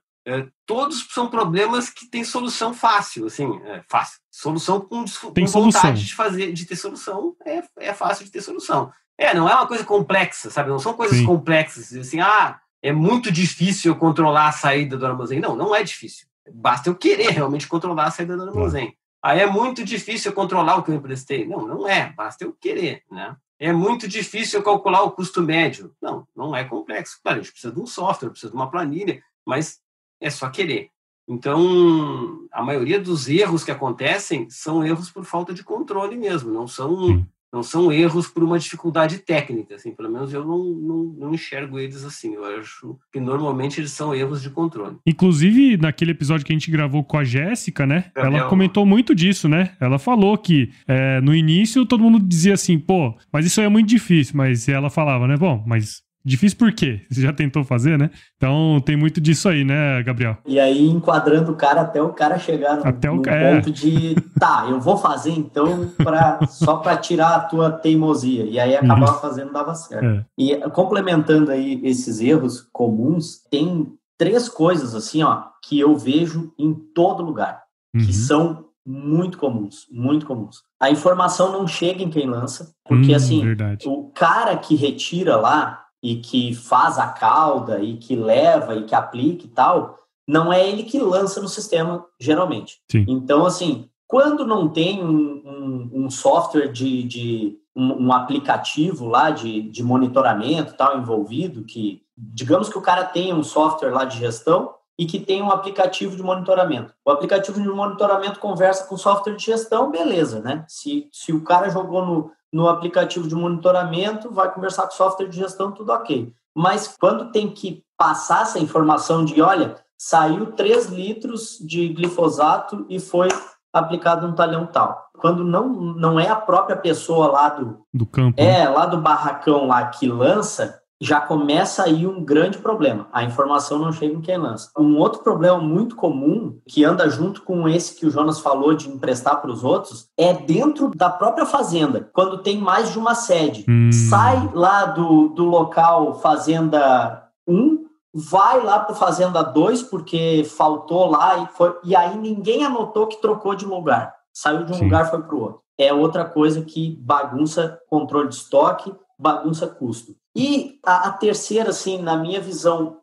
todos 0.65 1.07
são 1.11 1.29
problemas 1.29 1.89
que 1.89 2.09
têm 2.09 2.25
solução 2.25 2.73
fácil 2.75 3.27
assim 3.27 3.61
é 3.65 3.83
fácil. 3.89 4.19
Solução 4.31 4.81
com, 4.81 5.05
Tem 5.33 5.45
com 5.45 5.51
solução. 5.51 5.81
vontade 5.83 6.05
de 6.05 6.15
fazer 6.15 6.53
de 6.53 6.67
ter 6.67 6.77
solução 6.77 7.35
é, 7.45 7.63
é 7.79 7.95
fácil 7.95 8.25
de 8.25 8.31
ter 8.31 8.43
solução. 8.43 8.93
É 9.19 9.33
não 9.33 9.49
é 9.49 9.55
uma 9.55 9.67
coisa 9.67 9.85
complexa 9.85 10.51
sabe? 10.51 10.69
Não 10.69 10.79
são 10.79 10.95
coisas 10.95 11.19
Sim. 11.19 11.27
complexas 11.27 11.93
assim 11.95 12.21
ah 12.21 12.61
é 12.87 12.93
muito 12.93 13.33
difícil 13.33 13.93
eu 13.93 13.99
controlar 13.99 14.49
a 14.49 14.53
saída 14.53 14.97
do 14.97 15.05
armazém. 15.05 15.41
Não, 15.41 15.57
não 15.57 15.75
é 15.75 15.83
difícil. 15.83 16.27
Basta 16.55 16.89
eu 16.89 16.95
querer 16.95 17.31
realmente 17.31 17.67
controlar 17.67 18.07
a 18.07 18.11
saída 18.11 18.37
do 18.37 18.45
armazém. 18.45 18.97
Aí 19.21 19.41
é 19.41 19.47
muito 19.47 19.85
difícil 19.85 20.31
eu 20.31 20.35
controlar 20.35 20.77
o 20.77 20.83
que 20.85 20.93
eu 20.93 20.95
emprestei. 20.95 21.45
Não, 21.45 21.67
não 21.67 21.89
é. 21.89 22.13
Basta 22.13 22.45
eu 22.45 22.53
querer, 22.53 23.03
né? 23.11 23.37
É 23.59 23.73
muito 23.73 24.07
difícil 24.07 24.61
eu 24.61 24.63
calcular 24.63 25.03
o 25.03 25.11
custo 25.11 25.43
médio. 25.43 25.93
Não, 26.01 26.29
não 26.37 26.55
é 26.55 26.63
complexo. 26.63 27.19
Claro, 27.23 27.41
a 27.41 27.43
gente 27.43 27.51
precisa 27.51 27.75
de 27.75 27.81
um 27.81 27.87
software, 27.87 28.31
precisa 28.31 28.51
de 28.51 28.57
uma 28.57 28.71
planilha, 28.71 29.21
mas 29.45 29.81
é 30.21 30.31
só 30.31 30.49
querer. 30.49 30.91
Então, 31.27 32.47
a 32.53 32.63
maioria 32.63 33.01
dos 33.01 33.29
erros 33.29 33.65
que 33.65 33.73
acontecem 33.73 34.49
são 34.49 34.85
erros 34.85 35.11
por 35.11 35.25
falta 35.25 35.53
de 35.53 35.65
controle 35.65 36.17
mesmo, 36.17 36.53
não 36.53 36.69
são 36.69 37.27
não 37.53 37.63
são 37.63 37.93
erros 37.93 38.27
por 38.29 38.43
uma 38.43 38.59
dificuldade 38.59 39.19
técnica, 39.19 39.77
assim, 39.77 39.95
pelo 39.95 40.11
menos 40.11 40.33
eu 40.33 40.45
não, 40.45 40.65
não, 40.65 41.05
não, 41.19 41.35
enxergo 41.35 41.79
eles 41.79 42.05
assim. 42.05 42.35
Eu 42.35 42.45
acho 42.45 42.99
que 43.13 43.21
normalmente 43.21 43.81
eles 43.81 43.93
são 43.93 44.15
erros 44.15 44.43
de 44.43 44.51
controle. 44.51 44.97
Inclusive, 45.07 45.77
naquele 45.77 46.11
episódio 46.11 46.45
que 46.45 46.53
a 46.53 46.57
gente 46.57 46.71
gravou 46.71 47.05
com 47.05 47.19
a 47.19 47.25
Jéssica, 47.25 47.87
né? 47.87 48.11
Gabriel. 48.15 48.41
Ela 48.41 48.51
comentou 48.51 48.85
muito 48.85 49.15
disso, 49.15 49.49
né? 49.49 49.75
Ela 49.81 49.99
falou 49.99 50.37
que 50.37 50.71
é, 50.87 51.21
no 51.21 51.35
início 51.35 51.87
todo 51.87 52.03
mundo 52.03 52.19
dizia 52.19 52.55
assim, 52.55 52.79
pô, 52.79 53.17
mas 53.33 53.47
isso 53.47 53.61
aí 53.61 53.67
é 53.67 53.71
muito 53.71 53.89
difícil, 53.89 54.37
mas 54.37 54.69
ela 54.69 54.91
falava, 54.91 55.27
né? 55.27 55.37
Bom, 55.37 55.63
mas 55.67 56.03
Difícil 56.27 56.59
por 56.59 56.73
quê? 56.73 57.03
Você 57.09 57.21
já 57.21 57.33
tentou 57.33 57.63
fazer, 57.63 57.97
né? 57.97 58.11
Então 58.37 58.83
tem 58.85 58.97
muito 58.97 59.21
disso 59.21 59.49
aí, 59.49 59.63
né, 59.63 60.03
Gabriel? 60.03 60.37
E 60.45 60.59
aí 60.59 60.85
enquadrando 60.89 61.53
o 61.53 61.55
cara 61.55 61.83
até 61.83 62.03
o 62.03 62.13
cara 62.13 62.37
chegar 62.37 62.79
no, 62.79 62.85
até 62.85 63.09
o, 63.09 63.17
no 63.17 63.29
é. 63.29 63.55
ponto 63.55 63.71
de 63.71 64.17
tá, 64.37 64.67
eu 64.69 64.81
vou 64.81 64.97
fazer 64.97 65.31
então 65.31 65.89
pra, 65.97 66.41
só 66.49 66.79
para 66.79 66.97
tirar 66.97 67.37
a 67.37 67.41
tua 67.41 67.71
teimosia. 67.71 68.45
E 68.45 68.59
aí 68.59 68.75
acabava 68.75 69.13
uhum. 69.13 69.21
fazendo, 69.21 69.53
dava 69.53 69.73
certo. 69.77 70.05
É. 70.05 70.25
E 70.37 70.57
complementando 70.71 71.53
aí 71.53 71.81
esses 71.85 72.21
erros 72.21 72.69
comuns, 72.73 73.43
tem 73.49 73.87
três 74.19 74.49
coisas 74.49 74.97
assim, 74.97 75.23
ó, 75.23 75.45
que 75.63 75.79
eu 75.79 75.95
vejo 75.97 76.53
em 76.59 76.75
todo 76.75 77.23
lugar, 77.23 77.63
uhum. 77.95 78.05
que 78.05 78.13
são 78.13 78.67
muito 78.85 79.39
comuns, 79.39 79.87
muito 79.91 80.27
comuns. 80.27 80.63
A 80.81 80.91
informação 80.91 81.53
não 81.53 81.67
chega 81.67 82.03
em 82.03 82.11
quem 82.11 82.27
lança, 82.27 82.73
porque 82.85 83.13
hum, 83.13 83.17
assim, 83.17 83.45
verdade. 83.45 83.89
o 83.89 84.11
cara 84.15 84.57
que 84.57 84.77
retira 84.77 85.37
lá, 85.37 85.86
e 86.03 86.17
que 86.17 86.55
faz 86.55 86.99
a 86.99 87.09
cauda 87.09 87.81
e 87.81 87.97
que 87.97 88.15
leva 88.15 88.75
e 88.75 88.85
que 88.85 88.95
aplica 88.95 89.45
e 89.45 89.49
tal, 89.49 89.99
não 90.27 90.53
é 90.53 90.69
ele 90.69 90.83
que 90.83 90.99
lança 90.99 91.41
no 91.41 91.49
sistema, 91.49 92.05
geralmente. 92.21 92.81
Sim. 92.91 93.05
Então, 93.09 93.47
assim, 93.47 93.89
quando 94.07 94.47
não 94.47 94.69
tem 94.69 95.05
um, 95.05 95.43
um, 95.45 95.91
um 96.05 96.11
software 96.11 96.69
de, 96.69 97.03
de 97.05 97.59
um, 97.75 98.07
um, 98.07 98.13
aplicativo 98.13 99.07
lá 99.07 99.31
de, 99.31 99.63
de 99.63 99.83
monitoramento 99.83 100.75
tal 100.75 100.99
envolvido, 100.99 101.65
que 101.65 102.03
digamos 102.17 102.69
que 102.69 102.79
o 102.79 102.83
cara 102.83 103.05
tem 103.05 103.35
um 103.35 103.43
software 103.43 103.91
lá 103.91 104.05
de 104.05 104.19
gestão 104.19 104.75
e 104.99 105.05
que 105.05 105.21
tem 105.21 105.43
um 105.43 105.51
aplicativo 105.51 106.17
de 106.17 106.23
monitoramento. 106.23 106.95
O 107.05 107.11
aplicativo 107.11 107.61
de 107.61 107.69
monitoramento 107.69 108.41
conversa 108.41 108.87
com 108.87 108.95
o 108.95 108.99
software 108.99 109.37
de 109.37 109.45
gestão, 109.45 109.91
beleza, 109.91 110.41
né? 110.41 110.65
Se, 110.67 111.09
se 111.13 111.33
o 111.33 111.45
cara 111.45 111.69
jogou 111.69 112.05
no, 112.05 112.31
no 112.53 112.69
aplicativo 112.69 113.29
de 113.29 113.35
monitoramento, 113.35 114.33
vai 114.33 114.53
conversar 114.53 114.83
com 114.83 114.95
o 114.95 114.97
software 114.97 115.29
de 115.29 115.37
gestão, 115.37 115.73
tudo 115.73 115.93
ok. 115.93 116.33
Mas 116.55 116.97
quando 116.99 117.31
tem 117.31 117.49
que 117.49 117.83
passar 117.99 118.43
essa 118.43 118.59
informação 118.59 119.25
de, 119.25 119.41
olha, 119.43 119.77
saiu 119.99 120.53
3 120.53 120.87
litros 120.87 121.59
de 121.61 121.89
glifosato 121.89 122.87
e 122.89 122.99
foi 123.01 123.29
aplicado 123.73 124.27
no 124.27 124.35
talhão 124.35 124.67
tal. 124.67 125.07
Quando 125.19 125.45
não, 125.45 125.69
não 125.69 126.21
é 126.21 126.29
a 126.29 126.37
própria 126.37 126.77
pessoa 126.77 127.29
lá 127.29 127.49
do, 127.51 127.83
do 127.93 128.07
campo. 128.07 128.41
É, 128.41 128.65
né? 128.65 128.69
lá 128.69 128.87
do 128.87 129.01
barracão 129.01 129.67
lá 129.67 129.87
que 129.87 130.07
lança, 130.07 130.81
já 131.01 131.21
começa 131.21 131.83
aí 131.83 132.07
um 132.07 132.25
grande 132.25 132.59
problema. 132.59 133.09
A 133.13 133.23
informação 133.23 133.79
não 133.79 133.93
chega 133.93 134.15
em 134.15 134.21
quem 134.21 134.39
lança. 134.39 134.71
Um 134.79 134.97
outro 134.99 135.23
problema 135.23 135.59
muito 135.59 135.95
comum, 135.95 136.59
que 136.67 136.85
anda 136.85 137.09
junto 137.09 137.43
com 137.43 137.69
esse 137.69 137.95
que 137.95 138.07
o 138.07 138.11
Jonas 138.11 138.41
falou 138.41 138.75
de 138.75 138.89
emprestar 138.89 139.41
para 139.41 139.51
os 139.51 139.63
outros, 139.63 140.09
é 140.17 140.33
dentro 140.33 140.91
da 140.95 141.11
própria 141.11 141.45
fazenda, 141.45 142.09
quando 142.13 142.39
tem 142.39 142.59
mais 142.59 142.93
de 142.93 142.99
uma 142.99 143.15
sede. 143.15 143.65
Hum. 143.69 143.91
Sai 143.93 144.51
lá 144.55 144.87
do, 144.87 145.29
do 145.29 145.45
local 145.45 146.15
Fazenda 146.21 147.25
1, 147.47 147.85
vai 148.15 148.63
lá 148.63 148.81
para 148.81 148.95
Fazenda 148.95 149.43
2, 149.43 149.83
porque 149.85 150.45
faltou 150.45 151.11
lá 151.11 151.39
e, 151.39 151.47
foi, 151.57 151.77
e 151.85 151.95
aí 151.95 152.17
ninguém 152.17 152.65
anotou 152.65 153.07
que 153.07 153.21
trocou 153.21 153.55
de 153.55 153.67
lugar. 153.67 154.15
Saiu 154.33 154.65
de 154.65 154.73
um 154.73 154.77
Sim. 154.77 154.85
lugar 154.85 155.11
foi 155.11 155.23
para 155.23 155.35
o 155.35 155.41
outro. 155.41 155.61
É 155.79 155.93
outra 155.93 156.25
coisa 156.25 156.63
que 156.63 156.97
bagunça 157.03 157.79
controle 157.89 158.29
de 158.29 158.37
estoque, 158.37 158.95
bagunça 159.19 159.67
custo. 159.67 160.15
E 160.37 160.79
a, 160.85 161.09
a, 161.09 161.13
terceira, 161.13 161.71
assim, 161.71 162.03
na 162.03 162.15
minha 162.15 162.43
visão, 162.43 162.99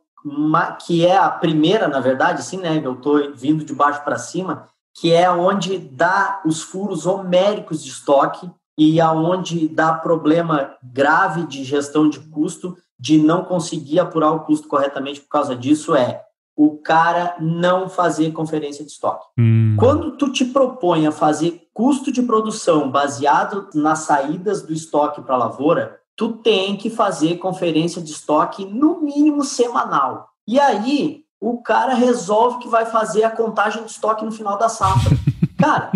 que 0.85 1.03
é 1.03 1.17
a 1.17 1.29
primeira, 1.29 1.87
na 1.87 1.99
verdade, 1.99 2.41
assim, 2.41 2.57
né? 2.57 2.79
Eu 2.83 2.93
estou 2.93 3.33
vindo 3.33 3.65
de 3.65 3.73
baixo 3.73 4.03
para 4.03 4.19
cima, 4.19 4.67
que 4.93 5.11
é 5.11 5.27
onde 5.31 5.79
dá 5.79 6.41
os 6.45 6.61
furos 6.61 7.07
homéricos 7.07 7.83
de 7.83 7.89
estoque 7.89 8.47
e 8.77 9.01
aonde 9.01 9.67
dá 9.67 9.93
problema 9.93 10.75
grave 10.83 11.47
de 11.47 11.63
gestão 11.63 12.07
de 12.07 12.19
custo, 12.19 12.77
de 12.99 13.17
não 13.17 13.43
conseguir 13.43 13.99
apurar 13.99 14.31
o 14.31 14.41
custo 14.41 14.67
corretamente 14.67 15.19
por 15.19 15.29
causa 15.29 15.55
disso, 15.55 15.95
é 15.95 16.21
o 16.55 16.77
cara 16.77 17.35
não 17.39 17.89
fazer 17.89 18.31
conferência 18.31 18.85
de 18.85 18.91
estoque. 18.91 19.25
Hum. 19.39 19.75
Quando 19.79 20.11
tu 20.17 20.31
te 20.31 20.45
propõe 20.45 21.07
a 21.07 21.11
fazer 21.11 21.67
custo 21.73 22.11
de 22.11 22.21
produção 22.21 22.91
baseado 22.91 23.69
nas 23.73 23.99
saídas 23.99 24.61
do 24.61 24.71
estoque 24.71 25.21
para 25.23 25.33
a 25.33 25.39
lavoura, 25.39 25.99
tu 26.15 26.34
tem 26.34 26.75
que 26.77 26.89
fazer 26.89 27.38
conferência 27.38 28.01
de 28.01 28.12
estoque 28.12 28.65
no 28.65 29.01
mínimo 29.01 29.43
semanal. 29.43 30.29
E 30.48 30.60
aí, 30.60 31.24
o 31.39 31.62
cara 31.62 31.93
resolve 31.93 32.60
que 32.60 32.67
vai 32.67 32.86
fazer 32.86 33.24
a 33.24 33.32
contagem 33.32 33.84
de 33.84 33.91
estoque 33.91 34.24
no 34.24 34.32
final 34.32 34.58
da 34.58 34.70
safra. 34.70 35.12
Cara, 35.60 35.91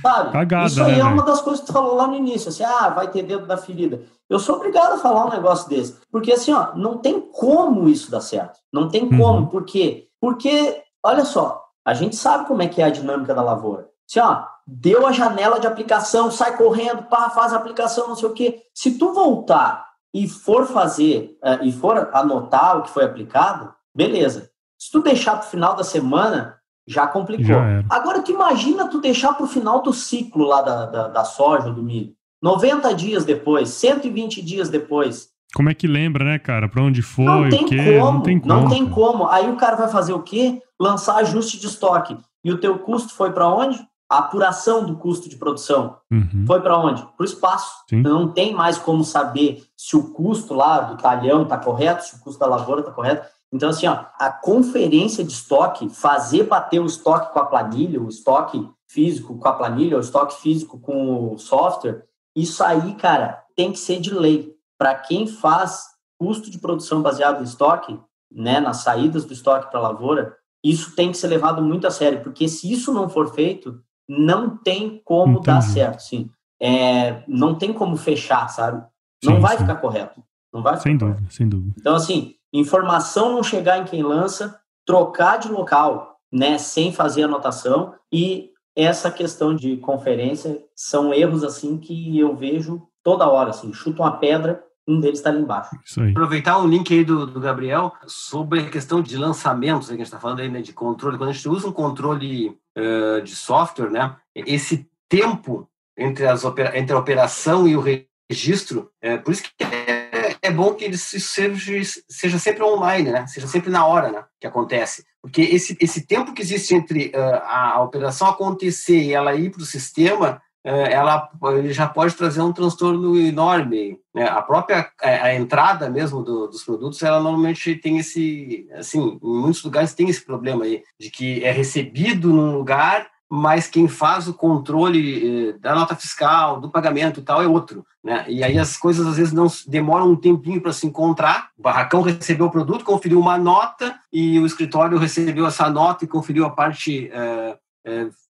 sabe? 0.00 0.32
Cagada, 0.32 0.66
isso 0.66 0.82
aí 0.82 0.92
né, 0.92 1.00
é 1.00 1.04
uma 1.04 1.24
das 1.24 1.40
coisas 1.40 1.60
que 1.60 1.66
tu 1.66 1.72
falou 1.72 1.96
lá 1.96 2.06
no 2.06 2.14
início, 2.14 2.48
assim, 2.48 2.62
ah, 2.62 2.88
vai 2.88 3.10
ter 3.10 3.22
dedo 3.22 3.46
da 3.46 3.56
ferida. 3.56 4.02
Eu 4.28 4.38
sou 4.38 4.56
obrigado 4.56 4.92
a 4.92 4.98
falar 4.98 5.26
um 5.26 5.30
negócio 5.30 5.68
desse, 5.68 5.96
porque 6.10 6.32
assim, 6.32 6.52
ó, 6.52 6.74
não 6.76 6.98
tem 6.98 7.20
como 7.20 7.88
isso 7.88 8.10
dar 8.10 8.20
certo. 8.20 8.60
Não 8.72 8.88
tem 8.88 9.08
como, 9.08 9.40
uhum. 9.40 9.46
por 9.46 9.64
quê? 9.64 10.08
Porque, 10.20 10.82
olha 11.04 11.24
só, 11.24 11.64
a 11.84 11.94
gente 11.94 12.14
sabe 12.14 12.46
como 12.46 12.62
é 12.62 12.68
que 12.68 12.80
é 12.80 12.84
a 12.84 12.90
dinâmica 12.90 13.34
da 13.34 13.42
lavoura. 13.42 13.88
Assim, 14.08 14.20
ó, 14.20 14.44
deu 14.66 15.06
a 15.06 15.12
janela 15.12 15.58
de 15.58 15.66
aplicação, 15.66 16.30
sai 16.30 16.56
correndo, 16.56 17.02
pá, 17.04 17.30
faz 17.30 17.52
a 17.52 17.56
aplicação, 17.56 18.08
não 18.08 18.16
sei 18.16 18.28
o 18.28 18.32
quê. 18.32 18.62
Se 18.74 18.98
tu 18.98 19.12
voltar 19.12 19.86
e 20.14 20.28
for 20.28 20.66
fazer, 20.66 21.38
uh, 21.42 21.64
e 21.64 21.72
for 21.72 22.10
anotar 22.12 22.78
o 22.78 22.82
que 22.82 22.90
foi 22.90 23.04
aplicado, 23.04 23.72
beleza. 23.94 24.50
Se 24.78 24.90
tu 24.90 25.00
deixar 25.00 25.36
para 25.36 25.46
o 25.46 25.50
final 25.50 25.74
da 25.74 25.84
semana, 25.84 26.58
já 26.86 27.06
complicou. 27.06 27.46
Já 27.46 27.84
Agora, 27.88 28.22
tu 28.22 28.32
imagina 28.32 28.88
tu 28.88 29.00
deixar 29.00 29.34
para 29.34 29.44
o 29.44 29.48
final 29.48 29.82
do 29.82 29.92
ciclo 29.92 30.44
lá 30.44 30.62
da, 30.62 30.86
da, 30.86 31.08
da 31.08 31.24
soja 31.24 31.68
ou 31.68 31.74
do 31.74 31.82
milho. 31.82 32.12
90 32.42 32.92
dias 32.94 33.24
depois, 33.24 33.68
120 33.68 34.42
dias 34.42 34.68
depois. 34.68 35.28
Como 35.54 35.70
é 35.70 35.74
que 35.74 35.86
lembra, 35.86 36.24
né, 36.24 36.38
cara? 36.38 36.68
Para 36.68 36.82
onde 36.82 37.02
foi, 37.02 37.24
não 37.24 37.48
tem 37.48 37.64
o 37.64 37.68
quê? 37.68 37.98
Como, 37.98 38.12
não 38.12 38.20
tem 38.22 38.40
como. 38.40 38.54
Não 38.54 38.68
tem 38.68 38.88
como. 38.88 39.28
Aí 39.28 39.48
o 39.48 39.56
cara 39.56 39.76
vai 39.76 39.88
fazer 39.88 40.12
o 40.12 40.22
quê? 40.22 40.60
Lançar 40.80 41.16
ajuste 41.16 41.60
de 41.60 41.66
estoque. 41.66 42.16
E 42.44 42.50
o 42.50 42.58
teu 42.58 42.78
custo 42.78 43.14
foi 43.14 43.30
para 43.30 43.48
onde? 43.48 43.78
A 44.12 44.18
apuração 44.18 44.84
do 44.84 44.96
custo 44.96 45.28
de 45.28 45.36
produção 45.36 45.96
Uhum. 46.10 46.44
foi 46.46 46.60
para 46.60 46.78
onde? 46.78 47.02
Para 47.02 47.22
o 47.22 47.24
espaço. 47.24 47.72
Sim. 47.88 47.96
Então, 48.00 48.12
não 48.12 48.28
tem 48.28 48.52
mais 48.54 48.76
como 48.76 49.02
saber 49.02 49.64
se 49.76 49.96
o 49.96 50.12
custo 50.12 50.52
lá 50.52 50.80
do 50.80 50.96
talhão 50.98 51.42
está 51.44 51.56
correto, 51.56 52.04
se 52.04 52.16
o 52.16 52.20
custo 52.20 52.38
da 52.38 52.46
lavoura 52.46 52.80
está 52.80 52.92
correto. 52.92 53.26
Então, 53.50 53.70
assim, 53.70 53.86
ó, 53.86 54.04
a 54.18 54.30
conferência 54.30 55.24
de 55.24 55.32
estoque, 55.32 55.88
fazer 55.88 56.44
bater 56.44 56.80
o 56.80 56.86
estoque 56.86 57.32
com 57.32 57.38
a 57.38 57.46
planilha, 57.46 58.00
o 58.00 58.08
estoque 58.08 58.68
físico 58.86 59.38
com 59.38 59.48
a 59.48 59.52
planilha, 59.52 59.96
o 59.96 60.00
estoque 60.00 60.40
físico 60.40 60.78
com 60.78 61.32
o 61.34 61.38
software, 61.38 62.04
isso 62.36 62.62
aí, 62.62 62.94
cara, 62.94 63.42
tem 63.56 63.72
que 63.72 63.78
ser 63.78 64.00
de 64.00 64.12
lei. 64.12 64.54
Para 64.78 64.94
quem 64.94 65.26
faz 65.26 65.84
custo 66.18 66.50
de 66.50 66.58
produção 66.58 67.00
baseado 67.02 67.40
em 67.40 67.44
estoque, 67.44 67.98
né, 68.30 68.60
nas 68.60 68.78
saídas 68.78 69.24
do 69.24 69.32
estoque 69.32 69.70
para 69.70 69.78
a 69.80 69.82
lavoura, 69.82 70.36
isso 70.64 70.94
tem 70.94 71.10
que 71.10 71.16
ser 71.18 71.26
levado 71.28 71.60
muito 71.60 71.86
a 71.86 71.90
sério, 71.90 72.22
porque 72.22 72.48
se 72.48 72.70
isso 72.72 72.92
não 72.92 73.08
for 73.08 73.34
feito, 73.34 73.80
não 74.18 74.56
tem 74.56 75.00
como 75.04 75.40
dar 75.40 75.58
Entendi. 75.58 75.72
certo, 75.72 76.00
sim. 76.00 76.30
É, 76.60 77.22
não 77.26 77.54
tem 77.54 77.72
como 77.72 77.96
fechar, 77.96 78.48
sabe? 78.48 78.84
Não 79.24 79.36
Sim, 79.36 79.40
vai 79.40 79.52
sim. 79.56 79.58
ficar 79.64 79.76
correto. 79.76 80.22
Não 80.52 80.62
vai 80.62 80.74
ficar 80.74 80.82
Sem 80.82 80.98
correto. 80.98 81.16
dúvida, 81.18 81.34
sem 81.34 81.48
dúvida. 81.48 81.74
Então, 81.78 81.94
assim, 81.94 82.34
informação 82.52 83.32
não 83.32 83.42
chegar 83.42 83.78
em 83.78 83.84
quem 83.84 84.02
lança, 84.02 84.58
trocar 84.86 85.38
de 85.38 85.48
local, 85.48 86.16
né, 86.30 86.58
sem 86.58 86.92
fazer 86.92 87.24
anotação 87.24 87.94
e 88.12 88.50
essa 88.76 89.10
questão 89.10 89.54
de 89.54 89.76
conferência 89.78 90.62
são 90.74 91.12
erros 91.12 91.44
assim 91.44 91.78
que 91.78 92.18
eu 92.18 92.34
vejo 92.34 92.82
toda 93.02 93.28
hora, 93.28 93.50
assim, 93.50 93.72
chuta 93.72 94.02
uma 94.02 94.12
pedra, 94.16 94.62
um 94.88 94.98
deles 94.98 95.18
está 95.18 95.30
ali 95.30 95.40
embaixo. 95.40 95.76
Isso 95.84 96.00
aí. 96.02 96.10
Aproveitar 96.10 96.58
um 96.58 96.66
link 96.66 96.92
aí 96.92 97.04
do, 97.04 97.26
do 97.26 97.38
Gabriel 97.40 97.92
sobre 98.06 98.60
a 98.60 98.70
questão 98.70 99.02
de 99.02 99.16
lançamentos, 99.16 99.88
né, 99.88 99.96
que 99.96 100.02
a 100.02 100.04
gente 100.04 100.06
está 100.12 100.18
falando 100.20 100.40
aí, 100.40 100.48
né, 100.48 100.60
de 100.62 100.72
controle. 100.72 101.16
Quando 101.18 101.30
a 101.30 101.32
gente 101.32 101.48
usa 101.48 101.68
um 101.68 101.72
controle 101.72 102.56
eh, 102.76 103.20
de 103.20 103.34
software, 103.34 103.90
né, 103.90 104.16
esse 104.34 104.88
tempo 105.08 105.68
entre, 105.96 106.26
as 106.26 106.42
entre 106.74 106.94
a 106.94 106.98
operação 106.98 107.68
e 107.68 107.76
o 107.76 107.84
registro, 108.30 108.90
é, 109.00 109.18
por 109.18 109.32
isso 109.32 109.42
que 109.42 109.64
é, 109.64 110.36
é 110.40 110.50
bom 110.50 110.74
que 110.74 110.84
ele 110.84 110.96
se- 110.96 111.20
seja, 111.20 111.72
seja 112.08 112.38
sempre 112.38 112.62
online, 112.62 113.10
né, 113.10 113.26
seja 113.26 113.46
sempre 113.46 113.70
na 113.70 113.86
hora 113.86 114.10
né, 114.10 114.24
que 114.40 114.46
acontece. 114.46 115.04
Porque 115.20 115.42
esse, 115.42 115.76
esse 115.80 116.06
tempo 116.06 116.32
que 116.32 116.42
existe 116.42 116.74
entre 116.74 117.12
eh, 117.14 117.42
a, 117.44 117.74
a 117.74 117.82
operação 117.82 118.28
acontecer 118.28 119.00
e 119.00 119.12
ela 119.12 119.34
ir 119.36 119.50
para 119.50 119.62
o 119.62 119.66
sistema, 119.66 120.42
ela 120.64 121.28
ele 121.54 121.72
já 121.72 121.88
pode 121.88 122.14
trazer 122.14 122.40
um 122.40 122.52
transtorno 122.52 123.16
enorme. 123.16 123.98
Né? 124.14 124.28
A 124.28 124.40
própria 124.42 124.88
a, 125.00 125.08
a 125.08 125.34
entrada 125.34 125.90
mesmo 125.90 126.22
do, 126.22 126.46
dos 126.46 126.62
produtos, 126.62 127.02
ela 127.02 127.20
normalmente 127.20 127.74
tem 127.76 127.98
esse, 127.98 128.68
assim, 128.74 129.18
em 129.22 129.40
muitos 129.40 129.62
lugares 129.64 129.94
tem 129.94 130.08
esse 130.08 130.24
problema 130.24 130.64
aí, 130.64 130.82
de 130.98 131.10
que 131.10 131.44
é 131.44 131.50
recebido 131.50 132.28
num 132.28 132.56
lugar, 132.56 133.06
mas 133.34 133.66
quem 133.66 133.88
faz 133.88 134.28
o 134.28 134.34
controle 134.34 135.48
eh, 135.48 135.52
da 135.58 135.74
nota 135.74 135.96
fiscal, 135.96 136.60
do 136.60 136.70
pagamento 136.70 137.18
e 137.18 137.22
tal 137.22 137.42
é 137.42 137.46
outro. 137.46 137.82
Né? 138.04 138.26
E 138.28 138.44
aí 138.44 138.58
as 138.58 138.76
coisas 138.76 139.06
às 139.06 139.16
vezes 139.16 139.32
não 139.32 139.46
demoram 139.66 140.10
um 140.10 140.16
tempinho 140.16 140.60
para 140.60 140.72
se 140.72 140.86
encontrar. 140.86 141.48
O 141.58 141.62
barracão 141.62 142.02
recebeu 142.02 142.44
o 142.44 142.50
produto, 142.50 142.84
conferiu 142.84 143.18
uma 143.18 143.38
nota 143.38 143.98
e 144.12 144.38
o 144.38 144.44
escritório 144.44 144.98
recebeu 144.98 145.46
essa 145.46 145.70
nota 145.70 146.04
e 146.04 146.08
conferiu 146.08 146.44
a 146.44 146.50
parte 146.50 147.10
eh, 147.10 147.56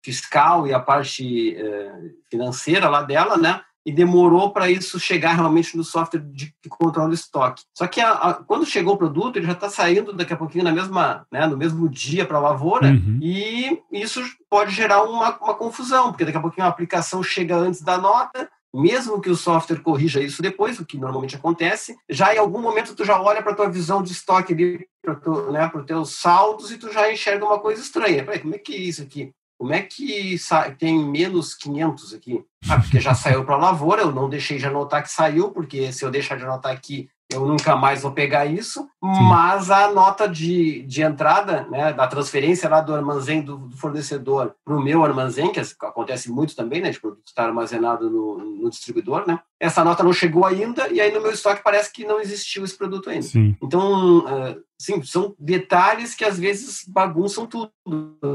fiscal 0.03 0.67
e 0.67 0.73
a 0.73 0.79
parte 0.79 1.55
eh, 1.55 1.91
financeira 2.29 2.87
lá 2.89 3.01
dela, 3.03 3.37
né? 3.37 3.61
E 3.85 3.91
demorou 3.91 4.51
para 4.51 4.69
isso 4.69 4.99
chegar 4.99 5.33
realmente 5.33 5.75
no 5.75 5.83
software 5.83 6.19
de 6.19 6.53
que 6.61 6.69
controla 6.69 7.09
o 7.09 7.13
estoque. 7.13 7.63
Só 7.75 7.87
que 7.87 7.99
a- 8.01 8.11
a- 8.11 8.33
quando 8.33 8.65
chegou 8.65 8.93
o 8.93 8.97
produto, 8.97 9.37
ele 9.37 9.45
já 9.47 9.53
está 9.53 9.69
saindo 9.69 10.13
daqui 10.13 10.33
a 10.33 10.37
pouquinho 10.37 10.63
na 10.65 10.71
mesma, 10.71 11.25
né, 11.31 11.47
no 11.47 11.57
mesmo 11.57 11.87
dia 11.89 12.25
para 12.25 12.37
a 12.37 12.41
lavoura, 12.41 12.89
Uhum. 12.89 13.19
e 13.21 13.81
isso 13.91 14.21
pode 14.49 14.71
gerar 14.71 15.03
uma, 15.03 15.35
uma 15.39 15.53
confusão, 15.55 16.09
porque 16.11 16.25
daqui 16.25 16.37
a 16.37 16.41
pouquinho 16.41 16.67
a 16.67 16.69
aplicação 16.69 17.23
chega 17.23 17.55
antes 17.55 17.81
da 17.81 17.97
nota, 17.97 18.49
mesmo 18.71 19.19
que 19.19 19.29
o 19.29 19.35
software 19.35 19.79
corrija 19.81 20.21
isso 20.21 20.41
depois, 20.43 20.77
o 20.79 20.85
que 20.85 20.97
normalmente 20.97 21.35
acontece, 21.35 21.95
já 22.07 22.35
em 22.35 22.37
algum 22.37 22.61
momento 22.61 22.93
tu 22.95 23.03
já 23.03 23.19
olha 23.19 23.41
para 23.41 23.53
a 23.53 23.55
tua 23.55 23.69
visão 23.69 24.03
de 24.03 24.11
estoque 24.11 24.53
ali, 24.53 24.85
para 25.01 25.15
né, 25.51 25.71
os 25.73 25.85
teus 25.85 26.19
saldos, 26.19 26.69
e 26.71 26.77
tu 26.77 26.91
já 26.93 27.11
enxerga 27.11 27.43
uma 27.45 27.57
coisa 27.59 27.81
estranha. 27.81 28.23
Peraí, 28.23 28.39
como 28.39 28.53
é 28.53 28.59
que 28.59 28.75
é 28.75 28.77
isso 28.77 29.01
aqui? 29.01 29.31
Como 29.59 29.73
é 29.73 29.81
que 29.81 30.37
tem 30.77 30.97
menos 30.97 31.53
500 31.53 32.13
aqui? 32.13 32.45
Ah, 32.69 32.79
porque 32.79 33.01
já 33.01 33.13
saiu 33.13 33.43
para 33.43 33.55
a 33.55 33.59
lavoura, 33.59 34.03
eu 34.03 34.11
não 34.11 34.29
deixei 34.29 34.57
de 34.57 34.65
anotar 34.65 35.03
que 35.03 35.11
saiu, 35.11 35.51
porque 35.51 35.91
se 35.91 36.05
eu 36.05 36.09
deixar 36.09 36.37
de 36.37 36.45
anotar 36.45 36.71
aqui, 36.71 37.09
eu 37.29 37.45
nunca 37.45 37.75
mais 37.75 38.01
vou 38.01 38.13
pegar 38.13 38.45
isso. 38.45 38.89
Mas 39.01 39.69
a 39.69 39.91
nota 39.91 40.29
de, 40.29 40.81
de 40.83 41.01
entrada, 41.01 41.67
né, 41.69 41.91
da 41.91 42.07
transferência 42.07 42.69
lá 42.69 42.79
do 42.79 42.95
armazém 42.95 43.41
do, 43.41 43.57
do 43.57 43.75
fornecedor 43.75 44.55
para 44.63 44.77
o 44.77 44.81
meu 44.81 45.03
armazém, 45.03 45.51
que 45.51 45.59
acontece 45.59 46.31
muito 46.31 46.55
também, 46.55 46.81
né, 46.81 46.89
de 46.89 46.99
produto 47.01 47.27
estar 47.27 47.45
armazenado 47.45 48.09
no, 48.09 48.37
no 48.37 48.69
distribuidor, 48.69 49.27
né? 49.27 49.41
Essa 49.59 49.83
nota 49.83 50.03
não 50.03 50.13
chegou 50.13 50.45
ainda, 50.45 50.87
e 50.87 51.01
aí 51.01 51.11
no 51.11 51.21
meu 51.21 51.31
estoque 51.31 51.61
parece 51.61 51.91
que 51.91 52.05
não 52.05 52.21
existiu 52.21 52.63
esse 52.63 52.77
produto 52.77 53.09
ainda. 53.09 53.23
Sim. 53.23 53.57
Então, 53.61 54.25
eh, 54.25 54.57
sim, 54.79 55.03
são 55.03 55.35
detalhes 55.37 56.15
que 56.15 56.23
às 56.23 56.39
vezes 56.39 56.85
bagunçam 56.87 57.45
tudo, 57.45 57.71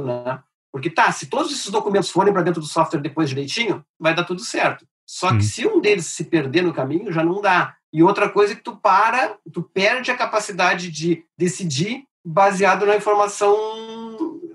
né? 0.04 0.38
Porque 0.74 0.90
tá, 0.90 1.12
se 1.12 1.26
todos 1.26 1.52
esses 1.52 1.70
documentos 1.70 2.10
forem 2.10 2.32
para 2.32 2.42
dentro 2.42 2.60
do 2.60 2.66
software 2.66 2.98
depois 3.00 3.28
direitinho, 3.28 3.84
vai 3.96 4.12
dar 4.12 4.24
tudo 4.24 4.40
certo. 4.40 4.84
Só 5.06 5.28
que 5.28 5.44
Sim. 5.44 5.62
se 5.62 5.68
um 5.68 5.80
deles 5.80 6.06
se 6.06 6.24
perder 6.24 6.62
no 6.62 6.74
caminho, 6.74 7.12
já 7.12 7.22
não 7.22 7.40
dá. 7.40 7.76
E 7.92 8.02
outra 8.02 8.28
coisa 8.28 8.54
é 8.54 8.56
que 8.56 8.62
tu 8.62 8.74
para, 8.74 9.36
tu 9.52 9.62
perde 9.62 10.10
a 10.10 10.16
capacidade 10.16 10.90
de 10.90 11.24
decidir 11.38 12.02
baseado 12.24 12.84
na 12.86 12.96
informação 12.96 13.54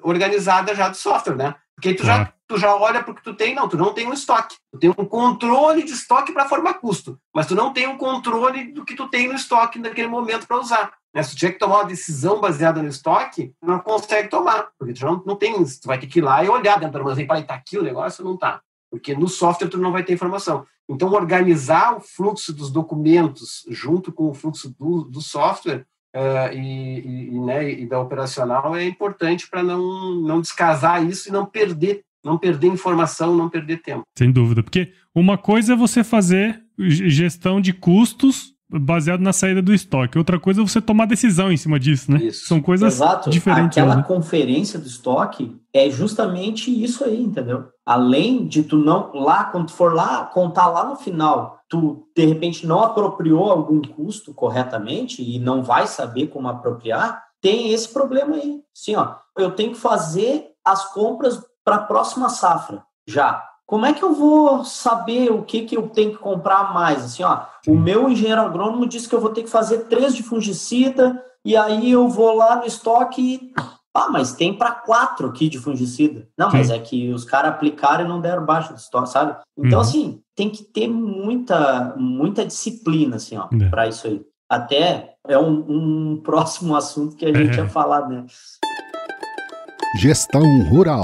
organizada 0.01 0.75
já 0.75 0.89
do 0.89 0.97
software, 0.97 1.37
né? 1.37 1.55
Porque 1.73 1.87
aí 1.87 1.95
tu, 1.95 2.03
Claro. 2.03 2.25
já, 2.25 2.33
tu 2.45 2.57
já 2.57 2.75
olha 2.75 3.01
para 3.01 3.13
o 3.13 3.15
que 3.15 3.23
tu 3.23 3.33
tem, 3.33 3.55
não, 3.55 3.69
tu 3.69 3.77
não 3.77 3.93
tem 3.93 4.05
um 4.05 4.11
estoque. 4.11 4.57
Tu 4.73 4.79
tem 4.79 4.89
um 4.89 5.05
controle 5.05 5.83
de 5.83 5.93
estoque 5.93 6.33
para 6.33 6.49
formar 6.49 6.73
custo, 6.73 7.17
mas 7.33 7.47
tu 7.47 7.55
não 7.55 7.71
tem 7.71 7.87
um 7.87 7.97
controle 7.97 8.73
do 8.73 8.83
que 8.83 8.93
tu 8.93 9.07
tem 9.07 9.29
no 9.29 9.35
estoque 9.35 9.79
naquele 9.79 10.09
momento 10.09 10.45
para 10.45 10.59
usar. 10.59 10.91
Né? 11.13 11.23
Se 11.23 11.31
tu 11.31 11.37
tiver 11.37 11.53
que 11.53 11.59
tomar 11.59 11.79
uma 11.79 11.85
decisão 11.85 12.39
baseada 12.39 12.81
no 12.81 12.89
estoque, 12.89 13.53
não 13.61 13.79
consegue 13.79 14.29
tomar, 14.29 14.69
porque 14.77 14.93
tu 14.93 15.05
não, 15.05 15.23
não 15.25 15.35
tem, 15.35 15.53
tu 15.63 15.87
vai 15.87 15.99
ter 15.99 16.07
que 16.07 16.19
ir 16.19 16.21
lá 16.21 16.43
e 16.43 16.49
olhar 16.49 16.79
dentro 16.79 16.93
do 16.93 16.99
armazém, 16.99 17.25
para 17.25 17.41
tá 17.41 17.55
aqui 17.55 17.77
o 17.77 17.83
negócio 17.83 18.23
não 18.23 18.37
tá? 18.37 18.61
Porque 18.91 19.15
no 19.15 19.27
software 19.27 19.69
tu 19.69 19.77
não 19.77 19.91
vai 19.91 20.03
ter 20.03 20.13
informação. 20.13 20.65
Então, 20.89 21.13
organizar 21.13 21.95
o 21.95 21.99
fluxo 21.99 22.51
dos 22.51 22.71
documentos 22.71 23.63
junto 23.69 24.11
com 24.11 24.29
o 24.29 24.33
fluxo 24.33 24.73
do, 24.79 25.03
do 25.03 25.21
software 25.21 25.85
eh, 26.11 26.55
e, 26.55 27.27
e, 27.27 27.39
né, 27.39 27.71
e 27.71 27.85
da 27.85 27.99
operacional 27.99 28.75
é 28.75 28.83
importante 28.83 29.47
para 29.47 29.61
não, 29.61 30.15
não 30.15 30.41
descasar 30.41 31.05
isso 31.05 31.29
e 31.29 31.31
não 31.31 31.45
perder, 31.45 32.01
não 32.25 32.39
perder 32.39 32.67
informação, 32.67 33.35
não 33.35 33.47
perder 33.47 33.83
tempo. 33.83 34.01
Sem 34.17 34.31
dúvida. 34.31 34.63
Porque 34.63 34.91
uma 35.13 35.37
coisa 35.37 35.73
é 35.73 35.75
você 35.75 36.03
fazer 36.03 36.59
gestão 36.79 37.61
de 37.61 37.73
custos 37.73 38.55
baseado 38.69 39.21
na 39.21 39.33
saída 39.33 39.61
do 39.61 39.73
estoque. 39.73 40.17
Outra 40.17 40.39
coisa 40.39 40.61
é 40.61 40.63
você 40.63 40.79
tomar 40.79 41.07
decisão 41.07 41.51
em 41.51 41.57
cima 41.57 41.79
disso, 41.79 42.11
né? 42.11 42.19
Isso. 42.23 42.45
São 42.45 42.61
coisas 42.61 42.95
Exato. 42.95 43.29
diferentes. 43.29 43.77
Aquela 43.77 43.95
né? 43.95 44.03
conferência 44.03 44.77
do 44.77 44.85
estoque 44.85 45.59
é 45.73 45.89
justamente 45.89 46.71
isso 46.71 47.03
aí, 47.03 47.21
entendeu? 47.21 47.65
Além 47.85 48.45
de 48.45 48.61
tu 48.61 48.77
não 48.77 49.11
lá 49.13 49.45
quando 49.45 49.67
tu 49.67 49.73
for 49.73 49.93
lá 49.93 50.25
contar 50.25 50.67
lá 50.67 50.83
no 50.83 50.95
final, 50.95 51.59
tu 51.67 52.07
de 52.15 52.25
repente 52.25 52.67
não 52.67 52.83
apropriou 52.83 53.49
algum 53.49 53.81
custo 53.81 54.33
corretamente 54.33 55.23
e 55.23 55.39
não 55.39 55.63
vai 55.63 55.87
saber 55.87 56.27
como 56.27 56.47
apropriar, 56.47 57.23
tem 57.41 57.71
esse 57.71 57.91
problema 57.91 58.35
aí. 58.35 58.61
Sim, 58.73 58.95
ó, 58.95 59.15
eu 59.37 59.51
tenho 59.51 59.71
que 59.71 59.79
fazer 59.79 60.49
as 60.63 60.93
compras 60.93 61.41
para 61.63 61.77
a 61.77 61.83
próxima 61.83 62.29
safra 62.29 62.83
já. 63.07 63.48
Como 63.69 63.85
é 63.85 63.93
que 63.93 64.01
eu 64.03 64.15
vou 64.15 64.65
saber 64.65 65.31
o 65.31 65.43
que, 65.43 65.61
que 65.61 65.77
eu 65.77 65.87
tenho 65.89 66.09
que 66.09 66.17
comprar 66.17 66.73
mais? 66.73 67.05
Assim, 67.05 67.21
ó, 67.21 67.41
o 67.67 67.75
meu 67.77 68.09
engenheiro 68.09 68.41
agrônomo 68.41 68.87
disse 68.87 69.07
que 69.07 69.13
eu 69.13 69.21
vou 69.21 69.29
ter 69.29 69.43
que 69.43 69.49
fazer 69.49 69.81
três 69.85 70.15
de 70.15 70.23
fungicida 70.23 71.23
e 71.45 71.55
aí 71.55 71.91
eu 71.91 72.07
vou 72.09 72.33
lá 72.35 72.55
no 72.55 72.65
estoque 72.65 73.21
e 73.21 73.53
ah, 73.95 74.07
mas 74.09 74.33
tem 74.33 74.55
para 74.57 74.71
quatro 74.71 75.27
aqui 75.27 75.47
de 75.49 75.59
fungicida. 75.59 76.27
Não, 76.35 76.49
Sim. 76.49 76.57
mas 76.57 76.71
é 76.71 76.79
que 76.79 77.11
os 77.13 77.23
caras 77.23 77.51
aplicaram 77.51 78.05
e 78.05 78.07
não 78.07 78.19
deram 78.19 78.43
baixa 78.43 78.73
do 78.73 78.77
estoque, 78.79 79.09
sabe? 79.09 79.35
Então, 79.55 79.77
Uhum. 79.79 79.85
assim, 79.85 80.21
tem 80.35 80.49
que 80.49 80.63
ter 80.63 80.87
muita, 80.87 81.93
muita 81.95 82.43
disciplina, 82.43 83.17
assim, 83.17 83.37
ó, 83.37 83.47
É. 83.53 83.69
para 83.69 83.87
isso 83.87 84.07
aí. 84.07 84.19
Até 84.49 85.13
é 85.27 85.37
um, 85.37 85.65
um 85.69 86.21
próximo 86.25 86.75
assunto 86.75 87.15
que 87.15 87.23
a 87.25 87.27
gente 87.31 87.49
É. 87.49 87.53
tinha 87.53 87.69
falado, 87.69 88.09
né? 88.09 88.25
Gestão 89.99 90.41
Rural 90.69 91.03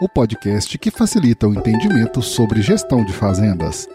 o 0.00 0.08
podcast 0.08 0.76
que 0.78 0.90
facilita 0.90 1.46
o 1.48 1.54
entendimento 1.54 2.20
sobre 2.22 2.62
gestão 2.62 3.04
de 3.04 3.12
fazendas. 3.12 3.88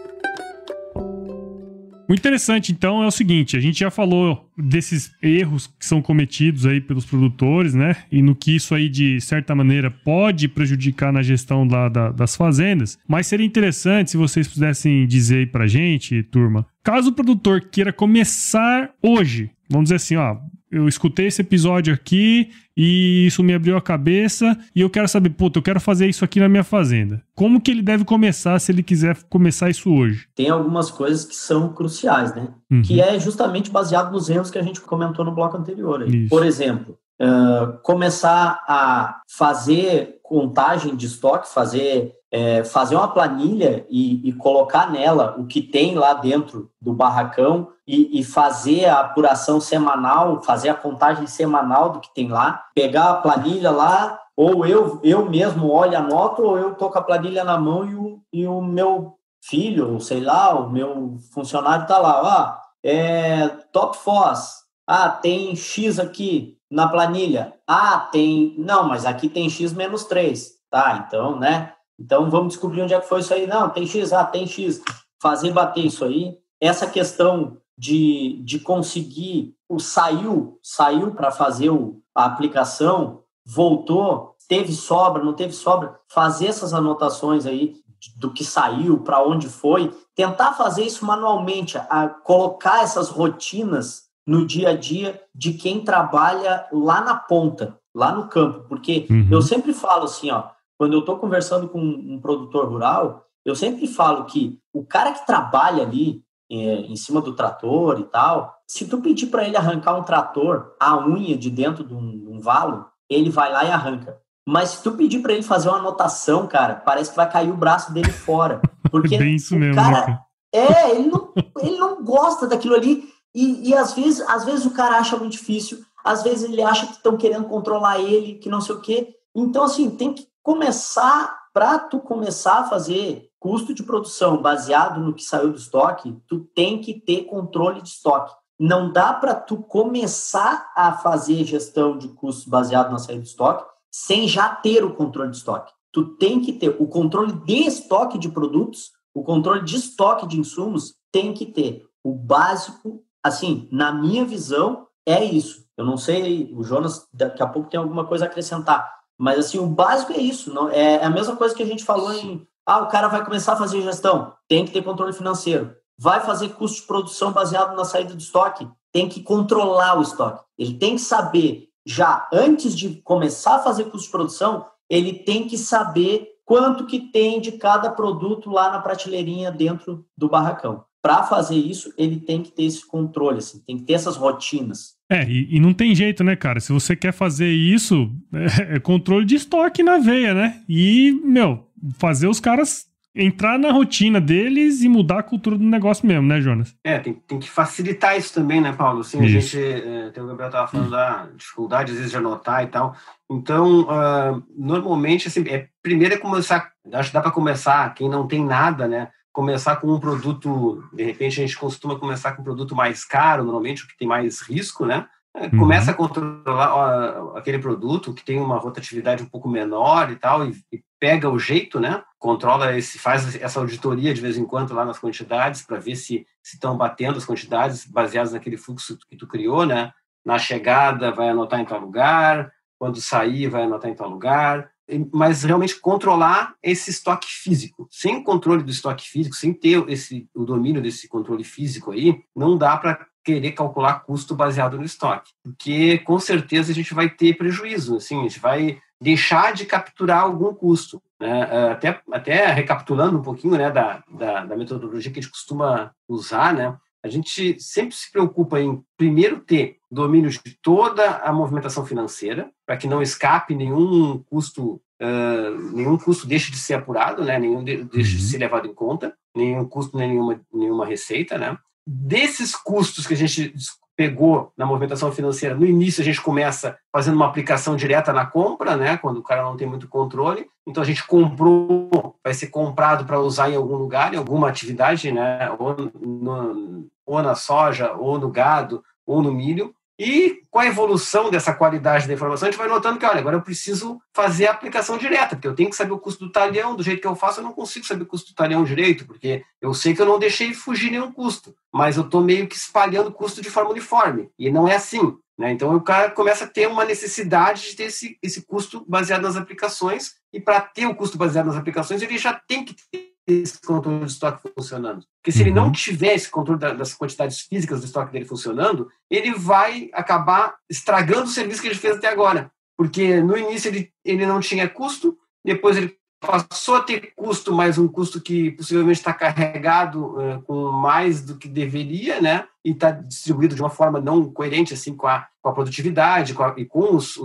O 2.09 2.13
interessante, 2.13 2.73
então, 2.73 3.01
é 3.01 3.07
o 3.07 3.11
seguinte: 3.11 3.55
a 3.55 3.59
gente 3.61 3.79
já 3.79 3.89
falou 3.89 4.49
desses 4.57 5.11
erros 5.23 5.67
que 5.79 5.85
são 5.85 6.01
cometidos 6.01 6.65
aí 6.65 6.81
pelos 6.81 7.05
produtores, 7.05 7.73
né? 7.73 7.95
E 8.11 8.21
no 8.21 8.35
que 8.35 8.55
isso 8.55 8.75
aí, 8.75 8.89
de 8.89 9.21
certa 9.21 9.55
maneira, 9.55 9.89
pode 9.89 10.47
prejudicar 10.49 11.13
na 11.13 11.21
gestão 11.21 11.65
lá 11.65 11.87
da- 11.87 12.11
das 12.11 12.35
fazendas. 12.35 12.97
Mas 13.07 13.27
seria 13.27 13.45
interessante 13.45 14.11
se 14.11 14.17
vocês 14.17 14.45
pudessem 14.47 15.07
dizer 15.07 15.37
aí 15.37 15.45
pra 15.45 15.67
gente, 15.67 16.21
turma, 16.23 16.65
caso 16.83 17.11
o 17.11 17.13
produtor 17.13 17.61
queira 17.71 17.93
começar 17.93 18.89
hoje, 19.01 19.49
vamos 19.69 19.85
dizer 19.85 19.95
assim, 19.95 20.15
ó. 20.17 20.35
Eu 20.71 20.87
escutei 20.87 21.27
esse 21.27 21.41
episódio 21.41 21.93
aqui 21.93 22.49
e 22.75 23.25
isso 23.27 23.43
me 23.43 23.53
abriu 23.53 23.75
a 23.75 23.81
cabeça 23.81 24.57
e 24.73 24.81
eu 24.81 24.89
quero 24.89 25.07
saber, 25.07 25.31
puta, 25.31 25.59
eu 25.59 25.63
quero 25.63 25.79
fazer 25.79 26.07
isso 26.07 26.23
aqui 26.23 26.39
na 26.39 26.47
minha 26.47 26.63
fazenda. 26.63 27.21
Como 27.35 27.59
que 27.59 27.69
ele 27.69 27.81
deve 27.81 28.05
começar 28.05 28.57
se 28.59 28.71
ele 28.71 28.81
quiser 28.81 29.17
começar 29.29 29.69
isso 29.69 29.93
hoje? 29.93 30.27
Tem 30.33 30.49
algumas 30.49 30.89
coisas 30.89 31.25
que 31.25 31.35
são 31.35 31.73
cruciais, 31.73 32.33
né? 32.33 32.47
Uhum. 32.71 32.81
Que 32.81 33.01
é 33.01 33.19
justamente 33.19 33.69
baseado 33.69 34.11
nos 34.11 34.29
erros 34.29 34.49
que 34.49 34.57
a 34.57 34.63
gente 34.63 34.79
comentou 34.79 35.25
no 35.25 35.35
bloco 35.35 35.57
anterior. 35.57 36.05
Por 36.29 36.45
exemplo, 36.45 36.97
uh, 37.21 37.77
começar 37.83 38.63
a 38.67 39.21
fazer 39.27 40.19
contagem 40.23 40.95
de 40.95 41.07
estoque, 41.07 41.53
fazer 41.53 42.13
é, 42.31 42.63
fazer 42.63 42.95
uma 42.95 43.09
planilha 43.09 43.85
e, 43.89 44.27
e, 44.29 44.31
colocar 44.31 44.89
nela 44.89 45.35
o 45.37 45.45
que 45.45 45.61
tem 45.61 45.95
lá 45.95 46.13
dentro 46.13 46.71
do 46.81 46.93
barracão 46.93 47.67
e, 47.85 48.19
e, 48.19 48.23
fazer 48.23 48.85
a 48.85 49.01
apuração 49.01 49.59
semanal, 49.59 50.41
fazer 50.41 50.69
a 50.69 50.73
contagem 50.73 51.27
semanal 51.27 51.89
do 51.89 51.99
que 51.99 52.13
tem 52.13 52.29
lá, 52.29 52.67
pegar 52.73 53.09
a 53.09 53.15
planilha 53.15 53.69
lá, 53.69 54.17
ou 54.35 54.65
eu, 54.65 54.99
eu 55.03 55.29
mesmo 55.29 55.69
olho, 55.69 55.97
anoto, 55.97 56.41
ou 56.41 56.57
eu 56.57 56.73
tô 56.73 56.89
com 56.89 56.97
a 56.97 57.03
planilha 57.03 57.43
na 57.43 57.57
mão 57.57 57.85
e 57.85 57.95
o, 57.95 58.21
e 58.31 58.47
o 58.47 58.61
meu 58.61 59.17
filho, 59.43 59.93
ou 59.93 59.99
sei 59.99 60.21
lá, 60.21 60.57
o 60.57 60.69
meu 60.69 61.17
funcionário 61.33 61.85
tá 61.85 61.97
lá, 61.97 62.21
ó, 62.23 62.61
é, 62.81 63.49
top 63.73 63.97
FOS, 63.97 64.61
ah, 64.87 65.09
tem 65.09 65.55
X 65.55 65.99
aqui 65.99 66.57
na 66.69 66.87
planilha, 66.87 67.53
ah, 67.67 68.07
tem, 68.11 68.55
não, 68.57 68.87
mas 68.87 69.05
aqui 69.05 69.27
tem 69.27 69.49
X 69.49 69.73
menos 69.73 70.05
3, 70.05 70.51
tá, 70.69 71.05
então, 71.05 71.37
né, 71.37 71.73
então 72.01 72.29
vamos 72.29 72.53
descobrir 72.53 72.81
onde 72.81 72.93
é 72.93 72.99
que 72.99 73.07
foi 73.07 73.19
isso 73.19 73.33
aí. 73.33 73.45
Não, 73.45 73.69
tem 73.69 73.85
X, 73.85 74.11
ah, 74.11 74.25
tem 74.25 74.47
X. 74.47 74.81
Fazer 75.21 75.51
bater 75.51 75.85
isso 75.85 76.03
aí. 76.03 76.35
Essa 76.59 76.87
questão 76.87 77.57
de, 77.77 78.41
de 78.43 78.59
conseguir 78.59 79.55
o 79.69 79.79
saiu, 79.79 80.59
saiu 80.61 81.11
para 81.11 81.31
fazer 81.31 81.69
o, 81.69 82.01
a 82.15 82.25
aplicação, 82.25 83.21
voltou, 83.45 84.35
teve 84.47 84.73
sobra, 84.73 85.23
não 85.23 85.33
teve 85.33 85.53
sobra, 85.53 85.99
fazer 86.07 86.47
essas 86.47 86.73
anotações 86.73 87.45
aí 87.45 87.75
do 88.17 88.31
que 88.31 88.43
saiu, 88.43 88.99
para 88.99 89.23
onde 89.23 89.47
foi, 89.47 89.93
tentar 90.15 90.53
fazer 90.53 90.83
isso 90.83 91.05
manualmente, 91.05 91.77
a 91.77 92.07
colocar 92.07 92.83
essas 92.83 93.09
rotinas 93.09 94.03
no 94.25 94.45
dia 94.45 94.69
a 94.69 94.75
dia 94.75 95.21
de 95.33 95.53
quem 95.53 95.83
trabalha 95.83 96.67
lá 96.71 97.01
na 97.01 97.15
ponta, 97.15 97.77
lá 97.93 98.11
no 98.11 98.27
campo, 98.27 98.65
porque 98.67 99.05
uhum. 99.09 99.27
eu 99.31 99.41
sempre 99.41 99.73
falo 99.73 100.05
assim, 100.05 100.31
ó, 100.31 100.49
quando 100.81 100.93
eu 100.93 101.01
estou 101.01 101.19
conversando 101.19 101.69
com 101.69 101.79
um 101.79 102.19
produtor 102.19 102.67
rural, 102.67 103.27
eu 103.45 103.53
sempre 103.53 103.85
falo 103.85 104.25
que 104.25 104.57
o 104.73 104.83
cara 104.83 105.11
que 105.11 105.27
trabalha 105.27 105.83
ali 105.83 106.23
é, 106.51 106.55
em 106.55 106.95
cima 106.95 107.21
do 107.21 107.35
trator 107.35 107.99
e 107.99 108.03
tal, 108.05 108.51
se 108.65 108.87
tu 108.87 108.99
pedir 108.99 109.27
para 109.27 109.45
ele 109.45 109.55
arrancar 109.55 109.95
um 109.95 110.01
trator, 110.01 110.73
a 110.79 110.97
unha 110.97 111.37
de 111.37 111.51
dentro 111.51 111.83
de 111.83 111.93
um, 111.93 112.17
de 112.17 112.27
um 112.27 112.39
valo, 112.39 112.87
ele 113.07 113.29
vai 113.29 113.51
lá 113.51 113.63
e 113.63 113.69
arranca. 113.69 114.17
Mas 114.43 114.69
se 114.69 114.81
tu 114.81 114.93
pedir 114.93 115.19
para 115.19 115.33
ele 115.33 115.43
fazer 115.43 115.69
uma 115.69 115.77
anotação, 115.77 116.47
cara, 116.47 116.73
parece 116.73 117.11
que 117.11 117.15
vai 117.15 117.29
cair 117.29 117.51
o 117.51 117.57
braço 117.57 117.93
dele 117.93 118.11
fora. 118.11 118.59
Porque 118.89 119.15
Bem 119.21 119.35
isso 119.35 119.55
mesmo, 119.55 119.75
cara, 119.75 120.07
né? 120.07 120.19
é, 120.51 120.95
ele 120.95 121.09
não, 121.09 121.31
ele 121.59 121.77
não 121.77 122.03
gosta 122.03 122.47
daquilo 122.47 122.73
ali. 122.73 123.07
E, 123.35 123.69
e 123.69 123.75
às, 123.75 123.93
vezes, 123.93 124.27
às 124.27 124.45
vezes 124.45 124.65
o 124.65 124.73
cara 124.73 124.97
acha 124.97 125.15
muito 125.15 125.33
difícil, 125.33 125.77
às 126.03 126.23
vezes 126.23 126.49
ele 126.49 126.63
acha 126.63 126.87
que 126.87 126.93
estão 126.93 127.15
querendo 127.17 127.47
controlar 127.47 127.99
ele, 127.99 128.39
que 128.39 128.49
não 128.49 128.61
sei 128.61 128.73
o 128.73 128.81
quê. 128.81 129.15
Então, 129.35 129.63
assim, 129.63 129.87
tem 129.91 130.11
que 130.11 130.30
começar, 130.43 131.39
para 131.53 131.79
tu 131.79 131.99
começar 131.99 132.59
a 132.59 132.69
fazer 132.69 133.29
custo 133.39 133.73
de 133.73 133.83
produção 133.83 134.41
baseado 134.41 135.01
no 135.01 135.13
que 135.13 135.23
saiu 135.23 135.51
do 135.51 135.57
estoque, 135.57 136.15
tu 136.27 136.39
tem 136.55 136.79
que 136.79 136.93
ter 136.93 137.25
controle 137.25 137.81
de 137.81 137.89
estoque. 137.89 138.33
Não 138.59 138.91
dá 138.91 139.11
para 139.11 139.33
tu 139.33 139.57
começar 139.57 140.71
a 140.75 140.93
fazer 140.93 141.43
gestão 141.43 141.97
de 141.97 142.09
custos 142.09 142.45
baseado 142.45 142.91
na 142.91 142.99
saída 142.99 143.21
do 143.21 143.27
estoque 143.27 143.65
sem 143.91 144.27
já 144.27 144.49
ter 144.55 144.85
o 144.85 144.93
controle 144.93 145.31
de 145.31 145.37
estoque. 145.37 145.73
Tu 145.91 146.15
tem 146.15 146.39
que 146.39 146.53
ter 146.53 146.69
o 146.79 146.87
controle 146.87 147.33
de 147.33 147.67
estoque 147.67 148.17
de 148.17 148.29
produtos, 148.29 148.91
o 149.13 149.23
controle 149.23 149.63
de 149.63 149.75
estoque 149.75 150.27
de 150.27 150.39
insumos, 150.39 150.95
tem 151.11 151.33
que 151.33 151.45
ter. 151.45 151.85
O 152.03 152.13
básico, 152.13 153.03
assim, 153.21 153.67
na 153.71 153.91
minha 153.91 154.23
visão, 154.23 154.87
é 155.05 155.23
isso. 155.23 155.65
Eu 155.75 155.85
não 155.85 155.97
sei, 155.97 156.53
o 156.55 156.63
Jonas 156.63 157.07
daqui 157.11 157.43
a 157.43 157.47
pouco 157.47 157.69
tem 157.69 157.79
alguma 157.79 158.05
coisa 158.05 158.25
a 158.25 158.27
acrescentar, 158.27 159.00
mas 159.21 159.37
assim, 159.37 159.59
o 159.59 159.67
básico 159.67 160.13
é 160.13 160.17
isso. 160.17 160.51
Não, 160.51 160.67
é, 160.67 160.95
é 160.95 161.05
a 161.05 161.09
mesma 161.09 161.35
coisa 161.35 161.53
que 161.53 161.61
a 161.61 161.65
gente 161.65 161.83
falou 161.83 162.11
em. 162.11 162.43
Ah, 162.65 162.79
o 162.79 162.87
cara 162.87 163.07
vai 163.07 163.23
começar 163.23 163.53
a 163.53 163.55
fazer 163.55 163.79
gestão, 163.83 164.33
tem 164.47 164.65
que 164.65 164.71
ter 164.71 164.83
controle 164.83 165.13
financeiro. 165.13 165.75
Vai 165.95 166.21
fazer 166.21 166.49
custo 166.49 166.81
de 166.81 166.87
produção 166.87 167.31
baseado 167.31 167.75
na 167.75 167.85
saída 167.85 168.15
do 168.15 168.19
estoque, 168.19 168.67
tem 168.91 169.07
que 169.07 169.21
controlar 169.21 169.99
o 169.99 170.01
estoque. 170.01 170.43
Ele 170.57 170.73
tem 170.73 170.95
que 170.95 171.01
saber, 171.01 171.67
já 171.85 172.27
antes 172.33 172.75
de 172.75 172.95
começar 173.03 173.57
a 173.57 173.59
fazer 173.59 173.83
custo 173.85 174.07
de 174.07 174.11
produção, 174.11 174.65
ele 174.89 175.13
tem 175.13 175.47
que 175.47 175.57
saber 175.57 176.27
quanto 176.43 176.87
que 176.87 176.99
tem 177.11 177.39
de 177.39 177.51
cada 177.51 177.91
produto 177.91 178.49
lá 178.49 178.71
na 178.71 178.81
prateleirinha 178.81 179.51
dentro 179.51 180.03
do 180.17 180.27
barracão. 180.27 180.83
Para 181.01 181.23
fazer 181.23 181.55
isso, 181.55 181.91
ele 181.97 182.19
tem 182.19 182.43
que 182.43 182.51
ter 182.51 182.63
esse 182.63 182.85
controle, 182.85 183.39
assim, 183.39 183.59
tem 183.65 183.77
que 183.77 183.83
ter 183.83 183.93
essas 183.93 184.15
rotinas. 184.15 184.95
É, 185.09 185.27
e, 185.27 185.57
e, 185.57 185.59
não 185.59 185.73
tem 185.73 185.95
jeito, 185.95 186.23
né, 186.23 186.35
cara? 186.35 186.59
Se 186.59 186.71
você 186.71 186.95
quer 186.95 187.11
fazer 187.11 187.49
isso, 187.51 188.11
é, 188.33 188.75
é, 188.75 188.79
controle 188.79 189.25
de 189.25 189.35
estoque 189.35 189.81
na 189.81 189.97
veia, 189.97 190.33
né? 190.33 190.61
E, 190.69 191.19
meu, 191.23 191.67
fazer 191.97 192.27
os 192.27 192.39
caras 192.39 192.91
entrar 193.13 193.59
na 193.59 193.71
rotina 193.71 194.21
deles 194.21 194.81
e 194.81 194.87
mudar 194.87 195.19
a 195.19 195.23
cultura 195.23 195.57
do 195.57 195.63
negócio 195.63 196.05
mesmo, 196.07 196.27
né, 196.27 196.39
Jonas? 196.39 196.75
É, 196.83 196.97
tem, 196.99 197.13
tem 197.13 197.39
que 197.39 197.49
facilitar 197.49 198.17
isso 198.17 198.33
também, 198.33 198.61
né, 198.61 198.71
Paulo? 198.71 199.01
Assim, 199.01 199.21
isso. 199.23 199.37
a 199.37 199.39
gente, 199.39 199.59
é, 199.59 200.09
tem 200.11 200.23
o 200.23 200.27
Gabriel 200.27 200.49
tava 200.49 200.67
falando 200.67 200.91
da 200.91 201.27
dificuldade, 201.35 201.91
às 201.91 201.97
vezes, 201.97 202.11
de 202.11 202.17
anotar 202.17 202.63
e 202.63 202.67
tal. 202.67 202.95
Então, 203.29 203.81
uh, 203.81 204.43
normalmente, 204.57 205.27
assim, 205.27 205.43
é, 205.47 205.67
primeiro 205.81 206.13
é 206.13 206.17
começar, 206.17 206.71
acho 206.93 207.09
que 207.09 207.13
dá 207.13 207.21
para 207.21 207.31
começar, 207.31 207.93
quem 207.93 208.09
não 208.09 208.27
tem 208.27 208.45
nada, 208.45 208.87
né, 208.87 209.09
começar 209.31 209.77
com 209.77 209.87
um 209.87 209.99
produto, 209.99 210.83
de 210.93 211.03
repente 211.03 211.39
a 211.39 211.45
gente 211.45 211.57
costuma 211.57 211.97
começar 211.97 212.33
com 212.33 212.41
um 212.41 212.45
produto 212.45 212.75
mais 212.75 213.05
caro, 213.05 213.43
normalmente 213.43 213.83
o 213.83 213.87
que 213.87 213.97
tem 213.97 214.07
mais 214.07 214.41
risco, 214.41 214.85
né? 214.85 215.07
É, 215.33 215.45
uhum. 215.45 215.59
Começa 215.59 215.91
a 215.91 215.93
controlar 215.93 216.75
ó, 216.75 217.37
aquele 217.37 217.57
produto 217.57 218.13
que 218.13 218.23
tem 218.23 218.37
uma 218.37 218.57
rotatividade 218.57 219.23
um 219.23 219.29
pouco 219.29 219.47
menor 219.47 220.11
e 220.11 220.17
tal, 220.17 220.45
e, 220.45 220.61
e, 220.71 220.83
pega 220.99 221.29
o 221.29 221.39
jeito, 221.39 221.79
né? 221.79 222.03
Controla 222.19 222.77
esse, 222.77 222.99
faz 222.99 223.35
essa 223.41 223.59
auditoria 223.59 224.13
de 224.13 224.21
vez 224.21 224.37
em 224.37 224.45
quando 224.45 224.73
lá 224.73 224.85
nas 224.85 224.99
quantidades 224.99 225.63
para 225.63 225.79
ver 225.79 225.95
se 225.95 226.27
estão 226.43 226.77
batendo 226.77 227.17
as 227.17 227.25
quantidades 227.25 227.85
baseadas 227.85 228.33
naquele 228.33 228.57
fluxo 228.57 228.97
que 229.09 229.15
tu 229.15 229.25
criou, 229.25 229.65
né? 229.65 229.93
Na 230.23 230.37
chegada 230.37 231.11
vai 231.11 231.29
anotar 231.29 231.59
em 231.59 231.65
tal 231.65 231.79
lugar, 231.79 232.51
quando 232.77 232.99
sair 232.99 233.47
vai 233.47 233.63
anotar 233.63 233.89
em 233.89 233.95
tal 233.95 234.09
lugar, 234.09 234.70
mas 235.13 235.43
realmente 235.43 235.79
controlar 235.79 236.55
esse 236.61 236.89
estoque 236.89 237.27
físico. 237.27 237.87
Sem 237.91 238.17
o 238.17 238.23
controle 238.23 238.63
do 238.63 238.71
estoque 238.71 239.07
físico, 239.07 239.35
sem 239.35 239.53
ter 239.53 239.83
esse, 239.89 240.27
o 240.33 240.45
domínio 240.45 240.81
desse 240.81 241.07
controle 241.07 241.43
físico 241.43 241.91
aí, 241.91 242.21
não 242.35 242.57
dá 242.57 242.77
para 242.77 243.05
querer 243.23 243.51
calcular 243.51 244.01
custo 244.01 244.35
baseado 244.35 244.77
no 244.77 244.83
estoque, 244.83 245.31
porque 245.43 245.99
com 245.99 246.19
certeza 246.19 246.71
a 246.71 246.75
gente 246.75 246.93
vai 246.93 247.07
ter 247.07 247.37
prejuízo, 247.37 247.97
assim, 247.97 248.19
a 248.19 248.23
gente 248.23 248.39
vai 248.39 248.79
deixar 248.99 249.53
de 249.53 249.65
capturar 249.65 250.21
algum 250.21 250.53
custo. 250.53 251.01
Né? 251.19 251.43
Até, 251.71 252.01
até 252.11 252.45
recapitulando 252.47 253.17
um 253.17 253.21
pouquinho 253.21 253.57
né, 253.57 253.69
da, 253.71 254.03
da, 254.11 254.45
da 254.45 254.55
metodologia 254.55 255.11
que 255.11 255.19
a 255.19 255.21
gente 255.21 255.31
costuma 255.31 255.91
usar, 256.07 256.53
né? 256.53 256.77
A 257.03 257.09
gente 257.09 257.59
sempre 257.59 257.95
se 257.95 258.11
preocupa 258.11 258.59
em, 258.59 258.83
primeiro, 258.95 259.39
ter 259.39 259.77
domínio 259.89 260.29
de 260.29 260.57
toda 260.61 261.17
a 261.17 261.33
movimentação 261.33 261.85
financeira, 261.85 262.51
para 262.65 262.77
que 262.77 262.87
não 262.87 263.01
escape 263.01 263.55
nenhum 263.55 264.19
custo, 264.29 264.81
uh, 265.01 265.73
nenhum 265.73 265.97
custo 265.97 266.27
deixe 266.27 266.51
de 266.51 266.57
ser 266.57 266.75
apurado, 266.75 267.23
né? 267.23 267.39
nenhum 267.39 267.63
de, 267.63 267.83
deixe 267.85 268.17
de 268.17 268.23
uhum. 268.23 268.29
ser 268.29 268.37
levado 268.37 268.67
em 268.67 268.73
conta, 268.73 269.15
nenhum 269.35 269.65
custo, 269.65 269.97
nenhuma, 269.97 270.39
nenhuma 270.53 270.85
receita. 270.85 271.37
Né? 271.37 271.57
Desses 271.85 272.55
custos 272.55 273.07
que 273.07 273.15
a 273.15 273.17
gente 273.17 273.53
pegou 274.01 274.51
na 274.57 274.65
movimentação 274.65 275.11
financeira, 275.11 275.53
no 275.53 275.63
início 275.63 276.01
a 276.01 276.03
gente 276.03 276.19
começa 276.19 276.75
fazendo 276.91 277.13
uma 277.13 277.27
aplicação 277.27 277.75
direta 277.75 278.11
na 278.11 278.25
compra, 278.25 278.75
né, 278.75 278.97
quando 278.97 279.17
o 279.17 279.21
cara 279.21 279.43
não 279.43 279.55
tem 279.55 279.67
muito 279.67 279.87
controle. 279.87 280.47
Então 280.65 280.81
a 280.81 280.85
gente 280.85 281.05
comprou, 281.05 282.15
vai 282.23 282.33
ser 282.33 282.47
comprado 282.47 283.05
para 283.05 283.19
usar 283.19 283.51
em 283.51 283.55
algum 283.55 283.75
lugar, 283.75 284.11
em 284.11 284.17
alguma 284.17 284.49
atividade, 284.49 285.11
né, 285.11 285.55
ou, 285.59 285.75
no, 286.01 286.87
ou 287.05 287.21
na 287.21 287.35
soja, 287.35 287.93
ou 287.93 288.17
no 288.17 288.29
gado, 288.29 288.83
ou 289.05 289.21
no 289.21 289.31
milho. 289.31 289.71
E 290.03 290.41
com 290.49 290.57
a 290.57 290.65
evolução 290.65 291.29
dessa 291.29 291.53
qualidade 291.53 292.07
da 292.07 292.13
informação, 292.15 292.47
a 292.47 292.51
gente 292.51 292.57
vai 292.57 292.67
notando 292.67 292.97
que, 292.97 293.05
olha, 293.05 293.19
agora 293.19 293.35
eu 293.35 293.41
preciso 293.43 294.01
fazer 294.15 294.47
a 294.47 294.51
aplicação 294.51 294.97
direta, 294.97 295.35
porque 295.35 295.47
eu 295.47 295.53
tenho 295.53 295.69
que 295.69 295.75
saber 295.75 295.91
o 295.91 295.99
custo 295.99 296.25
do 296.25 296.31
talhão, 296.31 296.75
do 296.75 296.81
jeito 296.81 296.99
que 296.99 297.07
eu 297.07 297.15
faço, 297.15 297.39
eu 297.39 297.43
não 297.43 297.53
consigo 297.53 297.85
saber 297.85 298.01
o 298.01 298.07
custo 298.07 298.31
do 298.31 298.35
talhão 298.35 298.63
direito, 298.63 299.05
porque 299.05 299.43
eu 299.61 299.75
sei 299.75 299.93
que 299.93 300.01
eu 300.01 300.05
não 300.07 300.17
deixei 300.17 300.55
fugir 300.55 300.89
nenhum 300.89 301.11
custo, 301.11 301.53
mas 301.71 301.97
eu 301.97 302.03
estou 302.03 302.19
meio 302.19 302.47
que 302.47 302.55
espalhando 302.55 303.11
custo 303.11 303.43
de 303.43 303.51
forma 303.51 303.69
uniforme, 303.69 304.31
e 304.39 304.49
não 304.49 304.67
é 304.67 304.73
assim. 304.73 305.15
Né? 305.37 305.51
Então 305.51 305.75
o 305.75 305.81
cara 305.81 306.09
começa 306.09 306.45
a 306.45 306.47
ter 306.47 306.67
uma 306.67 306.83
necessidade 306.83 307.69
de 307.69 307.75
ter 307.75 307.83
esse, 307.83 308.17
esse 308.23 308.41
custo 308.41 308.83
baseado 308.89 309.21
nas 309.21 309.35
aplicações, 309.35 310.15
e 310.33 310.39
para 310.39 310.61
ter 310.61 310.87
o 310.87 310.95
custo 310.95 311.15
baseado 311.15 311.45
nas 311.45 311.57
aplicações, 311.57 312.01
ele 312.01 312.17
já 312.17 312.33
tem 312.33 312.65
que 312.65 312.75
ter 312.91 313.11
esse 313.27 313.59
controle 313.61 314.05
de 314.05 314.11
estoque 314.11 314.49
funcionando. 314.55 315.05
Porque 315.21 315.31
se 315.31 315.39
uhum. 315.39 315.47
ele 315.47 315.55
não 315.55 315.65
uhum. 315.65 315.71
tiver 315.71 316.13
esse 316.13 316.29
controle 316.29 316.59
das 316.59 316.93
quantidades 316.93 317.41
físicas 317.41 317.79
do 317.79 317.85
estoque 317.85 318.11
dele 318.11 318.25
funcionando, 318.25 318.89
ele 319.09 319.33
vai 319.33 319.89
acabar 319.93 320.55
estragando 320.69 321.23
o 321.23 321.27
serviço 321.27 321.61
que 321.61 321.67
ele 321.67 321.75
fez 321.75 321.97
até 321.97 322.07
agora. 322.07 322.51
Porque 322.77 323.21
no 323.21 323.37
início 323.37 323.69
ele, 323.69 323.91
ele 324.03 324.25
não 324.25 324.39
tinha 324.39 324.67
custo, 324.67 325.17
depois 325.45 325.77
ele 325.77 325.95
passou 326.19 326.75
a 326.75 326.83
ter 326.83 327.13
custo, 327.15 327.51
mas 327.51 327.79
um 327.79 327.87
custo 327.87 328.21
que 328.21 328.51
possivelmente 328.51 328.99
está 328.99 329.11
carregado 329.11 330.17
uh, 330.17 330.41
com 330.43 330.71
mais 330.71 331.21
do 331.21 331.35
que 331.35 331.47
deveria, 331.47 332.21
né? 332.21 332.47
E 332.63 332.71
está 332.71 332.91
distribuído 332.91 333.55
de 333.55 333.61
uma 333.61 333.71
forma 333.71 333.99
não 333.99 334.31
coerente 334.31 334.73
assim 334.73 334.95
com 334.95 335.07
a, 335.07 335.27
com 335.41 335.49
a 335.49 335.53
produtividade 335.53 336.35
com 336.35 336.43
a, 336.43 336.53
e 336.57 336.65
com 336.65 336.95
os, 336.95 337.17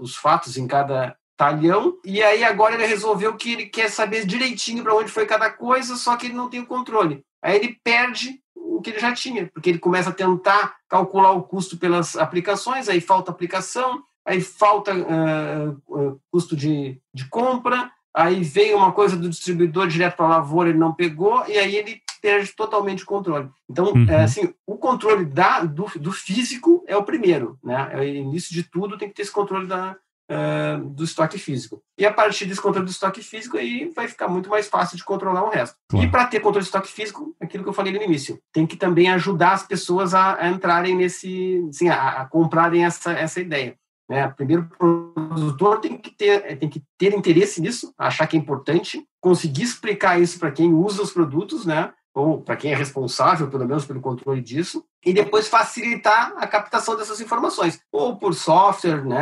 os 0.00 0.16
fatos 0.16 0.56
em 0.56 0.66
cada 0.66 1.16
talhão. 1.36 1.98
E 2.04 2.22
aí 2.22 2.42
agora 2.42 2.74
ele 2.74 2.86
resolveu 2.86 3.36
que 3.36 3.52
ele 3.52 3.66
quer 3.66 3.90
saber 3.90 4.26
direitinho 4.26 4.82
para 4.82 4.94
onde 4.94 5.10
foi 5.10 5.26
cada 5.26 5.50
coisa, 5.50 5.96
só 5.96 6.16
que 6.16 6.26
ele 6.26 6.34
não 6.34 6.48
tem 6.48 6.60
o 6.60 6.66
controle. 6.66 7.24
Aí 7.42 7.56
ele 7.56 7.78
perde 7.84 8.40
o 8.54 8.80
que 8.80 8.90
ele 8.90 8.98
já 8.98 9.12
tinha, 9.12 9.48
porque 9.52 9.70
ele 9.70 9.78
começa 9.78 10.10
a 10.10 10.14
tentar 10.14 10.76
calcular 10.88 11.32
o 11.32 11.42
custo 11.42 11.78
pelas 11.78 12.16
aplicações, 12.16 12.88
aí 12.88 13.00
falta 13.00 13.30
aplicação, 13.30 14.02
aí 14.24 14.40
falta 14.40 14.92
uh, 14.94 16.20
custo 16.30 16.56
de, 16.56 17.00
de 17.14 17.28
compra, 17.28 17.90
aí 18.14 18.42
veio 18.42 18.76
uma 18.76 18.92
coisa 18.92 19.16
do 19.16 19.28
distribuidor 19.28 19.86
direto 19.86 20.16
para 20.16 20.26
a 20.26 20.30
lavoura, 20.30 20.70
ele 20.70 20.78
não 20.78 20.92
pegou, 20.92 21.44
e 21.46 21.56
aí 21.56 21.76
ele 21.76 22.02
perde 22.20 22.52
totalmente 22.56 23.04
o 23.04 23.06
controle. 23.06 23.48
Então, 23.70 23.92
uhum. 23.92 24.06
é, 24.08 24.24
assim, 24.24 24.52
o 24.66 24.76
controle 24.76 25.24
da, 25.24 25.60
do, 25.60 25.86
do 26.00 26.10
físico 26.10 26.82
é 26.88 26.96
o 26.96 27.04
primeiro, 27.04 27.58
né? 27.62 27.90
É 27.92 27.98
o 28.00 28.04
início 28.04 28.52
de 28.52 28.64
tudo 28.64 28.98
tem 28.98 29.08
que 29.08 29.14
ter 29.14 29.22
esse 29.22 29.30
controle 29.30 29.66
da, 29.66 29.96
uh, 30.30 30.84
do 30.90 31.04
estoque 31.04 31.38
físico. 31.38 31.82
E 31.98 32.04
a 32.04 32.12
partir 32.12 32.46
desse 32.46 32.60
controle 32.60 32.86
do 32.86 32.90
estoque 32.90 33.22
físico, 33.22 33.56
aí 33.56 33.90
vai 33.94 34.08
ficar 34.08 34.28
muito 34.28 34.48
mais 34.48 34.68
fácil 34.68 34.96
de 34.96 35.04
controlar 35.04 35.44
o 35.44 35.50
resto. 35.50 35.76
Claro. 35.88 36.06
E 36.06 36.10
para 36.10 36.26
ter 36.26 36.40
controle 36.40 36.64
do 36.64 36.66
estoque 36.66 36.88
físico, 36.88 37.34
aquilo 37.40 37.62
que 37.62 37.68
eu 37.68 37.74
falei 37.74 37.92
no 37.92 38.02
início, 38.02 38.38
tem 38.52 38.66
que 38.66 38.76
também 38.76 39.10
ajudar 39.10 39.52
as 39.52 39.66
pessoas 39.66 40.14
a, 40.14 40.36
a 40.40 40.48
entrarem 40.48 40.96
nesse, 40.96 41.64
assim, 41.68 41.88
a, 41.88 42.22
a 42.22 42.26
comprarem 42.26 42.84
essa, 42.84 43.12
essa 43.12 43.40
ideia. 43.40 43.76
Né? 44.08 44.28
Primeiro, 44.28 44.68
o 44.80 45.12
produtor 45.28 45.80
tem 45.80 45.96
que, 45.98 46.10
ter, 46.10 46.58
tem 46.58 46.68
que 46.68 46.82
ter 46.96 47.12
interesse 47.12 47.60
nisso, 47.60 47.92
achar 47.98 48.26
que 48.26 48.36
é 48.36 48.40
importante, 48.40 49.04
conseguir 49.20 49.62
explicar 49.62 50.20
isso 50.20 50.38
para 50.38 50.52
quem 50.52 50.72
usa 50.72 51.02
os 51.02 51.12
produtos, 51.12 51.66
né? 51.66 51.92
Ou 52.16 52.40
para 52.40 52.56
quem 52.56 52.72
é 52.72 52.74
responsável, 52.74 53.50
pelo 53.50 53.68
menos, 53.68 53.84
pelo 53.84 54.00
controle 54.00 54.40
disso, 54.40 54.82
e 55.04 55.12
depois 55.12 55.48
facilitar 55.48 56.32
a 56.38 56.46
captação 56.46 56.96
dessas 56.96 57.20
informações, 57.20 57.78
ou 57.92 58.16
por 58.16 58.32
software, 58.32 59.04
né? 59.04 59.20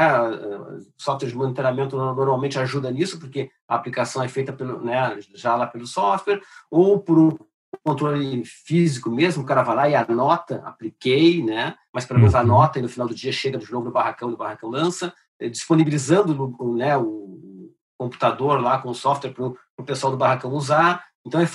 Software 0.97 1.29
de 1.29 1.37
monitoramento 1.37 1.97
normalmente 1.97 2.57
ajuda 2.57 2.93
nisso, 2.93 3.19
porque 3.19 3.51
a 3.67 3.75
aplicação 3.75 4.23
é 4.23 4.29
feita 4.29 4.53
pelo, 4.53 4.81
né, 4.81 5.19
já 5.35 5.57
lá 5.57 5.67
pelo 5.67 5.89
software, 5.89 6.41
ou 6.71 7.01
por 7.01 7.19
um 7.19 7.37
controle 7.83 8.45
físico 8.45 9.11
mesmo, 9.11 9.43
o 9.43 9.47
cara 9.47 9.65
vai 9.65 9.75
lá 9.75 9.89
e 9.89 9.97
anota, 9.97 10.63
apliquei, 10.65 11.43
né? 11.43 11.75
Mas 11.93 12.07
pelo 12.07 12.21
menos 12.21 12.35
uhum. 12.35 12.41
anota 12.41 12.79
e 12.79 12.83
no 12.83 12.89
final 12.89 13.09
do 13.09 13.15
dia 13.15 13.33
chega 13.33 13.59
de 13.59 13.73
novo 13.73 13.87
no 13.87 13.91
barracão, 13.91 14.31
no 14.31 14.37
barracão 14.37 14.71
lança, 14.71 15.13
eh, 15.41 15.49
disponibilizando 15.49 16.57
né, 16.77 16.97
o 16.97 17.73
computador 17.99 18.61
lá 18.61 18.79
com 18.79 18.91
o 18.91 18.95
software 18.95 19.33
para 19.33 19.47
o 19.47 19.85
pessoal 19.85 20.13
do 20.13 20.17
barracão 20.17 20.53
usar. 20.53 21.05
Então 21.27 21.41
é 21.41 21.47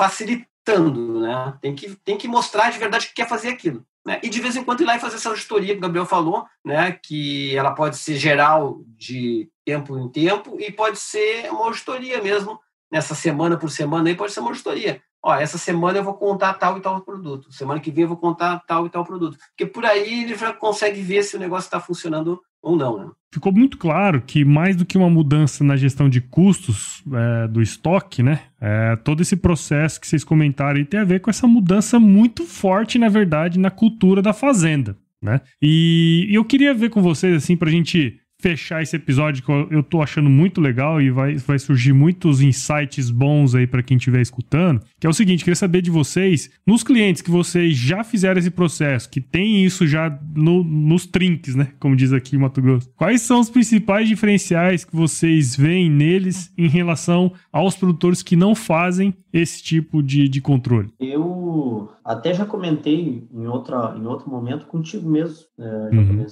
né? 0.77 1.57
Tem 1.61 1.75
que, 1.75 1.95
tem 1.95 2.17
que 2.17 2.27
mostrar 2.27 2.69
de 2.69 2.79
verdade 2.79 3.07
que 3.07 3.13
quer 3.13 3.27
fazer 3.27 3.49
aquilo. 3.49 3.85
Né? 4.05 4.19
E 4.23 4.29
de 4.29 4.41
vez 4.41 4.55
em 4.55 4.63
quando 4.63 4.81
ir 4.81 4.85
lá 4.85 4.95
e 4.95 4.99
fazer 4.99 5.15
essa 5.15 5.29
auditoria 5.29 5.73
que 5.73 5.79
o 5.79 5.81
Gabriel 5.81 6.05
falou, 6.05 6.45
né? 6.63 6.91
Que 6.91 7.55
ela 7.55 7.71
pode 7.71 7.97
ser 7.97 8.15
geral 8.15 8.81
de 8.85 9.49
tempo 9.65 9.97
em 9.97 10.09
tempo 10.09 10.57
e 10.59 10.71
pode 10.71 10.99
ser 10.99 11.51
uma 11.51 11.65
auditoria 11.65 12.21
mesmo, 12.21 12.59
nessa 12.91 13.13
semana 13.13 13.57
por 13.57 13.69
semana 13.69 14.09
aí 14.09 14.15
pode 14.15 14.31
ser 14.31 14.39
uma 14.39 14.49
auditoria 14.49 15.01
ó, 15.23 15.35
essa 15.35 15.57
semana 15.57 15.99
eu 15.99 16.03
vou 16.03 16.13
contar 16.13 16.53
tal 16.53 16.77
e 16.77 16.81
tal 16.81 17.01
produto, 17.01 17.51
semana 17.51 17.79
que 17.79 17.91
vem 17.91 18.03
eu 18.03 18.07
vou 18.07 18.17
contar 18.17 18.63
tal 18.67 18.85
e 18.85 18.89
tal 18.89 19.03
produto. 19.03 19.37
Porque 19.49 19.65
por 19.65 19.85
aí 19.85 20.23
ele 20.23 20.35
já 20.35 20.53
consegue 20.53 21.01
ver 21.01 21.23
se 21.23 21.35
o 21.35 21.39
negócio 21.39 21.67
está 21.67 21.79
funcionando 21.79 22.41
ou 22.61 22.75
não, 22.75 22.97
né? 22.97 23.09
Ficou 23.31 23.51
muito 23.51 23.77
claro 23.77 24.21
que 24.21 24.43
mais 24.43 24.75
do 24.75 24.85
que 24.85 24.97
uma 24.97 25.09
mudança 25.09 25.63
na 25.63 25.77
gestão 25.77 26.09
de 26.09 26.19
custos 26.19 27.03
é, 27.13 27.47
do 27.47 27.61
estoque, 27.61 28.23
né? 28.23 28.41
É, 28.59 28.95
todo 28.97 29.21
esse 29.21 29.35
processo 29.35 30.01
que 30.01 30.07
vocês 30.07 30.23
comentaram 30.23 30.83
tem 30.83 30.99
a 30.99 31.05
ver 31.05 31.21
com 31.21 31.29
essa 31.29 31.47
mudança 31.47 31.99
muito 31.99 32.43
forte, 32.45 32.97
na 32.97 33.07
verdade, 33.07 33.59
na 33.59 33.69
cultura 33.69 34.21
da 34.21 34.33
fazenda, 34.33 34.97
né? 35.21 35.41
E, 35.61 36.27
e 36.29 36.35
eu 36.35 36.43
queria 36.43 36.73
ver 36.73 36.89
com 36.89 37.01
vocês, 37.01 37.35
assim, 37.35 37.55
para 37.55 37.69
a 37.69 37.71
gente 37.71 38.19
fechar 38.39 38.81
esse 38.81 38.95
episódio 38.95 39.43
que 39.43 39.51
eu, 39.51 39.83
tô 39.83 40.01
achando 40.01 40.29
muito 40.29 40.61
legal 40.61 41.01
e 41.01 41.11
vai, 41.11 41.35
vai 41.35 41.59
surgir 41.59 41.91
muitos 41.91 42.41
insights 42.41 43.09
bons 43.09 43.53
aí 43.53 43.67
para 43.67 43.83
quem 43.83 43.97
estiver 43.97 44.21
escutando, 44.21 44.81
que 44.99 45.05
é 45.05 45.09
o 45.09 45.13
seguinte, 45.13 45.43
queria 45.43 45.55
saber 45.55 45.81
de 45.81 45.91
vocês, 45.91 46.49
nos 46.65 46.81
clientes 46.81 47.21
que 47.21 47.29
vocês 47.29 47.75
já 47.75 48.03
fizeram 48.03 48.39
esse 48.39 48.49
processo, 48.49 49.09
que 49.09 49.19
tem 49.19 49.65
isso 49.65 49.85
já 49.85 50.17
no, 50.33 50.63
nos 50.63 51.05
trinques, 51.05 51.53
né, 51.53 51.73
como 51.79 51.95
diz 51.95 52.13
aqui 52.13 52.37
em 52.37 52.39
Mato 52.39 52.61
Grosso, 52.61 52.89
quais 52.95 53.21
são 53.21 53.41
os 53.41 53.49
principais 53.49 54.07
diferenciais 54.07 54.85
que 54.85 54.95
vocês 54.95 55.55
veem 55.55 55.89
neles 55.89 56.53
em 56.57 56.69
relação 56.69 57.33
aos 57.51 57.75
produtores 57.75 58.23
que 58.23 58.37
não 58.37 58.55
fazem 58.55 59.13
esse 59.33 59.61
tipo 59.61 60.01
de, 60.01 60.29
de 60.29 60.39
controle? 60.39 60.89
Eu 60.97 61.91
até 62.05 62.33
já 62.33 62.45
comentei 62.45 63.27
em, 63.31 63.47
outra, 63.47 63.95
em 63.97 64.05
outro 64.05 64.29
momento 64.29 64.65
contigo 64.65 65.09
mesmo, 65.09 65.45
é, 65.59 65.89
uhum. 65.93 66.25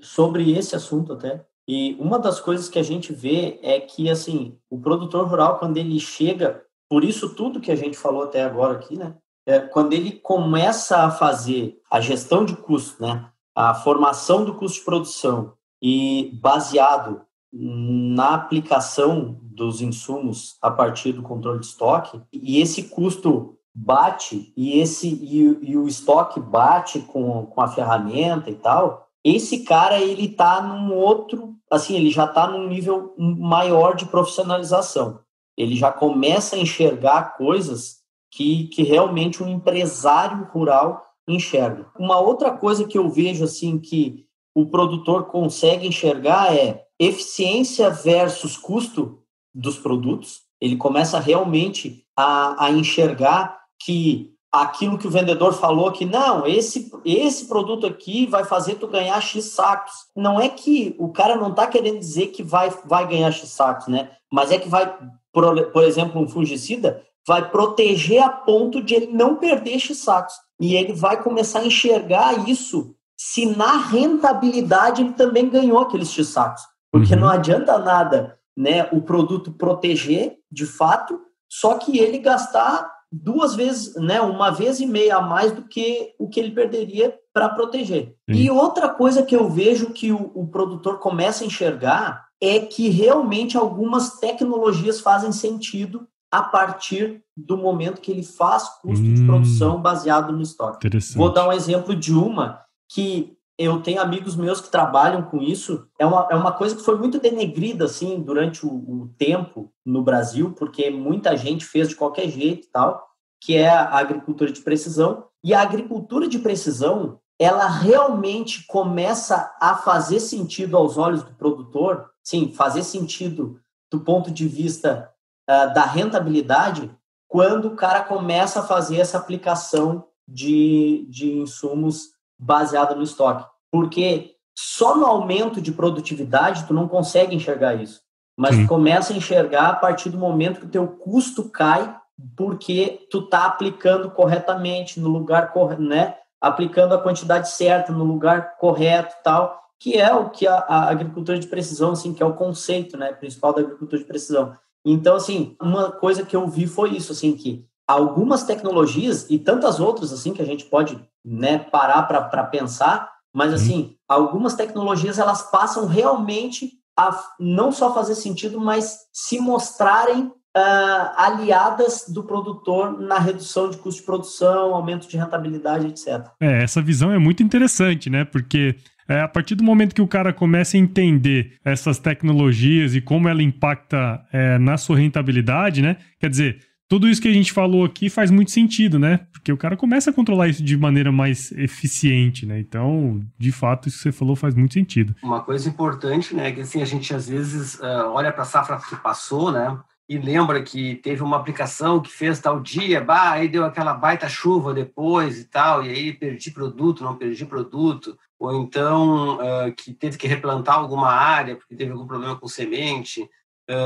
sobre 0.00 0.52
esse 0.52 0.74
assunto 0.74 1.12
até, 1.12 1.44
e 1.66 1.96
uma 1.98 2.18
das 2.18 2.40
coisas 2.40 2.68
que 2.68 2.78
a 2.78 2.82
gente 2.82 3.12
vê 3.12 3.58
é 3.62 3.80
que, 3.80 4.10
assim, 4.10 4.58
o 4.68 4.80
produtor 4.80 5.26
rural, 5.26 5.58
quando 5.58 5.76
ele 5.76 5.98
chega, 6.00 6.62
por 6.88 7.04
isso 7.04 7.34
tudo 7.34 7.60
que 7.60 7.70
a 7.70 7.76
gente 7.76 7.96
falou 7.96 8.24
até 8.24 8.42
agora 8.42 8.74
aqui, 8.74 8.96
né? 8.96 9.16
É, 9.46 9.58
quando 9.58 9.92
ele 9.92 10.12
começa 10.12 10.98
a 10.98 11.10
fazer 11.10 11.80
a 11.90 12.00
gestão 12.00 12.44
de 12.44 12.56
custo, 12.56 13.02
né? 13.02 13.28
A 13.54 13.74
formação 13.74 14.44
do 14.44 14.54
custo 14.54 14.78
de 14.78 14.84
produção 14.84 15.54
e 15.80 16.38
baseado 16.40 17.22
na 17.52 18.34
aplicação 18.34 19.38
dos 19.42 19.82
insumos 19.82 20.56
a 20.62 20.70
partir 20.70 21.12
do 21.12 21.22
controle 21.22 21.60
de 21.60 21.66
estoque, 21.66 22.20
e 22.32 22.60
esse 22.60 22.84
custo 22.84 23.58
bate 23.74 24.52
e 24.56 24.78
esse 24.80 25.08
e, 25.08 25.70
e 25.70 25.76
o 25.76 25.86
estoque 25.86 26.40
bate 26.40 27.00
com, 27.00 27.46
com 27.46 27.60
a 27.60 27.68
ferramenta 27.68 28.50
e 28.50 28.54
tal, 28.54 29.08
esse 29.24 29.60
cara 29.60 30.00
ele 30.00 30.28
tá 30.28 30.60
num 30.60 30.94
outro, 30.94 31.54
assim, 31.70 31.96
ele 31.96 32.10
já 32.10 32.26
tá 32.26 32.46
num 32.46 32.68
nível 32.68 33.14
maior 33.16 33.94
de 33.94 34.06
profissionalização. 34.06 35.20
Ele 35.56 35.76
já 35.76 35.92
começa 35.92 36.56
a 36.56 36.58
enxergar 36.58 37.36
coisas 37.36 37.98
que, 38.30 38.66
que 38.68 38.82
realmente 38.82 39.42
um 39.42 39.48
empresário 39.48 40.48
rural 40.52 41.04
enxerga. 41.28 41.86
Uma 41.98 42.18
outra 42.18 42.50
coisa 42.50 42.86
que 42.86 42.98
eu 42.98 43.08
vejo 43.08 43.44
assim 43.44 43.78
que 43.78 44.26
o 44.54 44.66
produtor 44.66 45.26
consegue 45.26 45.86
enxergar 45.86 46.54
é 46.54 46.84
eficiência 46.98 47.90
versus 47.90 48.56
custo 48.56 49.22
dos 49.54 49.78
produtos. 49.78 50.42
Ele 50.60 50.76
começa 50.76 51.18
realmente 51.18 52.04
a, 52.16 52.66
a 52.66 52.70
enxergar 52.70 53.60
que 53.82 54.31
aquilo 54.52 54.98
que 54.98 55.06
o 55.06 55.10
vendedor 55.10 55.54
falou 55.54 55.90
que 55.90 56.04
não, 56.04 56.46
esse, 56.46 56.92
esse 57.06 57.46
produto 57.46 57.86
aqui 57.86 58.26
vai 58.26 58.44
fazer 58.44 58.74
tu 58.74 58.86
ganhar 58.86 59.18
X 59.20 59.46
sacos. 59.46 59.92
Não 60.14 60.38
é 60.38 60.48
que 60.48 60.94
o 60.98 61.08
cara 61.08 61.36
não 61.36 61.50
está 61.50 61.66
querendo 61.66 61.98
dizer 61.98 62.26
que 62.28 62.42
vai, 62.42 62.70
vai 62.84 63.08
ganhar 63.08 63.32
X 63.32 63.48
sacos, 63.48 63.88
né? 63.88 64.10
Mas 64.30 64.52
é 64.52 64.58
que 64.58 64.68
vai, 64.68 64.94
por, 65.32 65.62
por 65.70 65.82
exemplo, 65.82 66.20
um 66.20 66.28
fungicida 66.28 67.02
vai 67.26 67.50
proteger 67.50 68.22
a 68.22 68.28
ponto 68.28 68.82
de 68.82 68.94
ele 68.94 69.06
não 69.06 69.36
perder 69.36 69.78
X 69.78 69.98
sacos. 69.98 70.34
E 70.60 70.74
ele 70.74 70.92
vai 70.92 71.22
começar 71.22 71.60
a 71.60 71.66
enxergar 71.66 72.48
isso 72.48 72.94
se 73.16 73.46
na 73.46 73.76
rentabilidade 73.76 75.02
ele 75.02 75.12
também 75.12 75.48
ganhou 75.48 75.78
aqueles 75.78 76.12
X 76.12 76.28
sacos. 76.28 76.62
Porque 76.90 77.14
uhum. 77.14 77.20
não 77.20 77.28
adianta 77.28 77.78
nada 77.78 78.38
né, 78.56 78.88
o 78.92 79.00
produto 79.00 79.52
proteger, 79.52 80.36
de 80.50 80.66
fato, 80.66 81.20
só 81.48 81.78
que 81.78 81.98
ele 81.98 82.18
gastar 82.18 82.91
duas 83.12 83.54
vezes, 83.54 83.94
né, 83.96 84.20
uma 84.20 84.50
vez 84.50 84.80
e 84.80 84.86
meia 84.86 85.16
a 85.16 85.22
mais 85.22 85.52
do 85.52 85.62
que 85.62 86.14
o 86.18 86.28
que 86.28 86.40
ele 86.40 86.50
perderia 86.50 87.14
para 87.32 87.50
proteger. 87.50 88.16
Sim. 88.30 88.36
E 88.36 88.50
outra 88.50 88.88
coisa 88.88 89.22
que 89.22 89.36
eu 89.36 89.50
vejo 89.50 89.90
que 89.90 90.10
o, 90.10 90.30
o, 90.34 90.46
produtor 90.46 90.98
começa 90.98 91.44
a 91.44 91.46
enxergar 91.46 92.26
é 92.40 92.60
que 92.60 92.88
realmente 92.88 93.56
algumas 93.56 94.18
tecnologias 94.18 95.00
fazem 95.00 95.30
sentido 95.30 96.08
a 96.30 96.42
partir 96.42 97.22
do 97.36 97.58
momento 97.58 98.00
que 98.00 98.10
ele 98.10 98.22
faz 98.22 98.64
custo 98.80 99.04
hum, 99.04 99.14
de 99.14 99.24
produção 99.26 99.80
baseado 99.80 100.32
no 100.32 100.40
estoque. 100.40 100.88
Vou 101.14 101.30
dar 101.30 101.46
um 101.46 101.52
exemplo 101.52 101.94
de 101.94 102.14
uma 102.14 102.60
que 102.90 103.36
eu 103.62 103.80
tenho 103.80 104.00
amigos 104.00 104.34
meus 104.34 104.60
que 104.60 104.70
trabalham 104.70 105.22
com 105.22 105.40
isso. 105.40 105.86
É 105.98 106.04
uma, 106.04 106.26
é 106.30 106.34
uma 106.34 106.52
coisa 106.52 106.74
que 106.74 106.82
foi 106.82 106.96
muito 106.96 107.20
denegrida, 107.20 107.84
assim, 107.84 108.20
durante 108.20 108.66
o, 108.66 108.70
o 108.70 109.14
tempo 109.16 109.72
no 109.84 110.02
Brasil, 110.02 110.52
porque 110.52 110.90
muita 110.90 111.36
gente 111.36 111.64
fez 111.64 111.88
de 111.88 111.94
qualquer 111.94 112.28
jeito 112.28 112.68
tal, 112.72 113.06
que 113.40 113.56
é 113.56 113.68
a 113.68 113.98
agricultura 113.98 114.50
de 114.50 114.60
precisão. 114.60 115.26
E 115.44 115.54
a 115.54 115.62
agricultura 115.62 116.26
de 116.26 116.40
precisão, 116.40 117.20
ela 117.38 117.68
realmente 117.68 118.66
começa 118.66 119.54
a 119.60 119.76
fazer 119.76 120.20
sentido 120.20 120.76
aos 120.76 120.98
olhos 120.98 121.22
do 121.22 121.34
produtor, 121.34 122.10
sim, 122.22 122.52
fazer 122.52 122.82
sentido 122.82 123.60
do 123.90 124.00
ponto 124.00 124.30
de 124.30 124.48
vista 124.48 125.10
uh, 125.48 125.72
da 125.72 125.84
rentabilidade, 125.84 126.90
quando 127.28 127.68
o 127.68 127.76
cara 127.76 128.02
começa 128.02 128.60
a 128.60 128.64
fazer 128.64 128.98
essa 128.98 129.18
aplicação 129.18 130.04
de, 130.26 131.06
de 131.08 131.32
insumos 131.32 132.10
baseada 132.38 132.94
no 132.94 133.02
estoque. 133.02 133.51
Porque 133.72 134.32
só 134.56 134.96
no 134.96 135.06
aumento 135.06 135.60
de 135.60 135.72
produtividade 135.72 136.66
tu 136.66 136.74
não 136.74 136.86
consegue 136.86 137.34
enxergar 137.34 137.74
isso. 137.74 138.00
Mas 138.36 138.54
Sim. 138.54 138.62
tu 138.62 138.68
começa 138.68 139.12
a 139.12 139.16
enxergar 139.16 139.68
a 139.68 139.76
partir 139.76 140.10
do 140.10 140.18
momento 140.18 140.60
que 140.60 140.66
o 140.66 140.70
teu 140.70 140.86
custo 140.86 141.48
cai 141.48 141.96
porque 142.36 143.06
tu 143.10 143.22
tá 143.22 143.46
aplicando 143.46 144.10
corretamente 144.10 145.00
no 145.00 145.08
lugar 145.08 145.52
correto, 145.52 145.82
né? 145.82 146.16
Aplicando 146.40 146.94
a 146.94 147.00
quantidade 147.00 147.50
certa 147.50 147.92
no 147.92 148.04
lugar 148.04 148.56
correto, 148.58 149.14
tal, 149.22 149.60
que 149.78 149.98
é 149.98 150.14
o 150.14 150.30
que 150.30 150.46
a, 150.46 150.54
a, 150.58 150.90
agricultura 150.90 151.38
de 151.38 151.46
precisão, 151.46 151.92
assim, 151.92 152.12
que 152.12 152.22
é 152.22 152.26
o 152.26 152.34
conceito, 152.34 152.96
né, 152.96 153.12
principal 153.12 153.52
da 153.52 153.60
agricultura 153.60 154.00
de 154.00 154.06
precisão. 154.06 154.56
Então, 154.84 155.16
assim, 155.16 155.56
uma 155.60 155.90
coisa 155.90 156.24
que 156.24 156.34
eu 156.34 156.46
vi 156.48 156.66
foi 156.66 156.90
isso, 156.90 157.12
assim, 157.12 157.36
que 157.36 157.64
algumas 157.86 158.44
tecnologias 158.44 159.28
e 159.30 159.38
tantas 159.38 159.80
outras, 159.80 160.12
assim, 160.12 160.32
que 160.32 160.42
a 160.42 160.44
gente 160.44 160.64
pode, 160.64 161.00
né, 161.24 161.58
parar 161.58 162.02
para 162.04 162.44
pensar, 162.44 163.11
mas, 163.32 163.52
assim, 163.52 163.96
algumas 164.08 164.54
tecnologias, 164.54 165.18
elas 165.18 165.50
passam 165.50 165.86
realmente 165.86 166.72
a 166.98 167.18
não 167.40 167.72
só 167.72 167.94
fazer 167.94 168.14
sentido, 168.14 168.60
mas 168.60 168.98
se 169.12 169.38
mostrarem 169.40 170.30
Uh, 170.54 171.08
aliadas 171.16 172.04
do 172.10 172.24
produtor 172.24 173.00
na 173.00 173.18
redução 173.18 173.70
de 173.70 173.78
custo 173.78 174.00
de 174.02 174.06
produção, 174.06 174.74
aumento 174.74 175.08
de 175.08 175.16
rentabilidade, 175.16 175.86
etc. 175.86 176.26
É, 176.38 176.62
essa 176.62 176.82
visão 176.82 177.10
é 177.10 177.16
muito 177.16 177.42
interessante, 177.42 178.10
né? 178.10 178.22
Porque 178.26 178.76
é, 179.08 179.20
a 179.20 179.28
partir 179.28 179.54
do 179.54 179.64
momento 179.64 179.94
que 179.94 180.02
o 180.02 180.06
cara 180.06 180.32
começa 180.32 180.76
a 180.76 180.80
entender 180.80 181.58
essas 181.64 181.98
tecnologias 181.98 182.94
e 182.94 183.00
como 183.00 183.28
ela 183.28 183.42
impacta 183.42 184.22
é, 184.32 184.58
na 184.58 184.76
sua 184.76 184.96
rentabilidade, 184.96 185.82
né? 185.82 185.96
Quer 186.20 186.30
dizer, 186.30 186.58
tudo 186.92 187.08
isso 187.08 187.22
que 187.22 187.28
a 187.28 187.32
gente 187.32 187.54
falou 187.54 187.86
aqui 187.86 188.10
faz 188.10 188.30
muito 188.30 188.50
sentido, 188.50 188.98
né? 188.98 189.20
Porque 189.32 189.50
o 189.50 189.56
cara 189.56 189.78
começa 189.78 190.10
a 190.10 190.12
controlar 190.12 190.48
isso 190.48 190.62
de 190.62 190.76
maneira 190.76 191.10
mais 191.10 191.50
eficiente, 191.52 192.44
né? 192.44 192.60
Então, 192.60 193.24
de 193.38 193.50
fato, 193.50 193.88
isso 193.88 193.96
que 193.96 194.02
você 194.02 194.12
falou 194.12 194.36
faz 194.36 194.54
muito 194.54 194.74
sentido. 194.74 195.16
Uma 195.22 195.40
coisa 195.40 195.66
importante, 195.66 196.36
né? 196.36 196.48
É 196.48 196.52
que 196.52 196.60
assim, 196.60 196.82
a 196.82 196.84
gente 196.84 197.14
às 197.14 197.26
vezes 197.26 197.76
uh, 197.76 198.10
olha 198.12 198.30
para 198.30 198.42
a 198.42 198.44
safra 198.44 198.76
que 198.76 198.94
passou, 198.96 199.50
né? 199.50 199.74
e 200.06 200.18
lembra 200.18 200.62
que 200.62 200.96
teve 200.96 201.22
uma 201.22 201.38
aplicação 201.38 201.98
que 201.98 202.10
fez 202.10 202.38
tal 202.38 202.60
dia, 202.60 203.00
bah, 203.00 203.30
aí 203.30 203.48
deu 203.48 203.64
aquela 203.64 203.94
baita 203.94 204.28
chuva 204.28 204.74
depois 204.74 205.38
e 205.38 205.44
tal, 205.44 205.82
e 205.82 205.88
aí 205.88 206.12
perdi 206.12 206.50
produto, 206.50 207.02
não 207.02 207.16
perdi 207.16 207.46
produto, 207.46 208.18
ou 208.38 208.60
então 208.60 209.36
uh, 209.36 209.72
que 209.74 209.94
teve 209.94 210.18
que 210.18 210.26
replantar 210.26 210.74
alguma 210.74 211.08
área 211.08 211.56
porque 211.56 211.74
teve 211.74 211.92
algum 211.92 212.06
problema 212.06 212.36
com 212.36 212.46
semente, 212.46 213.26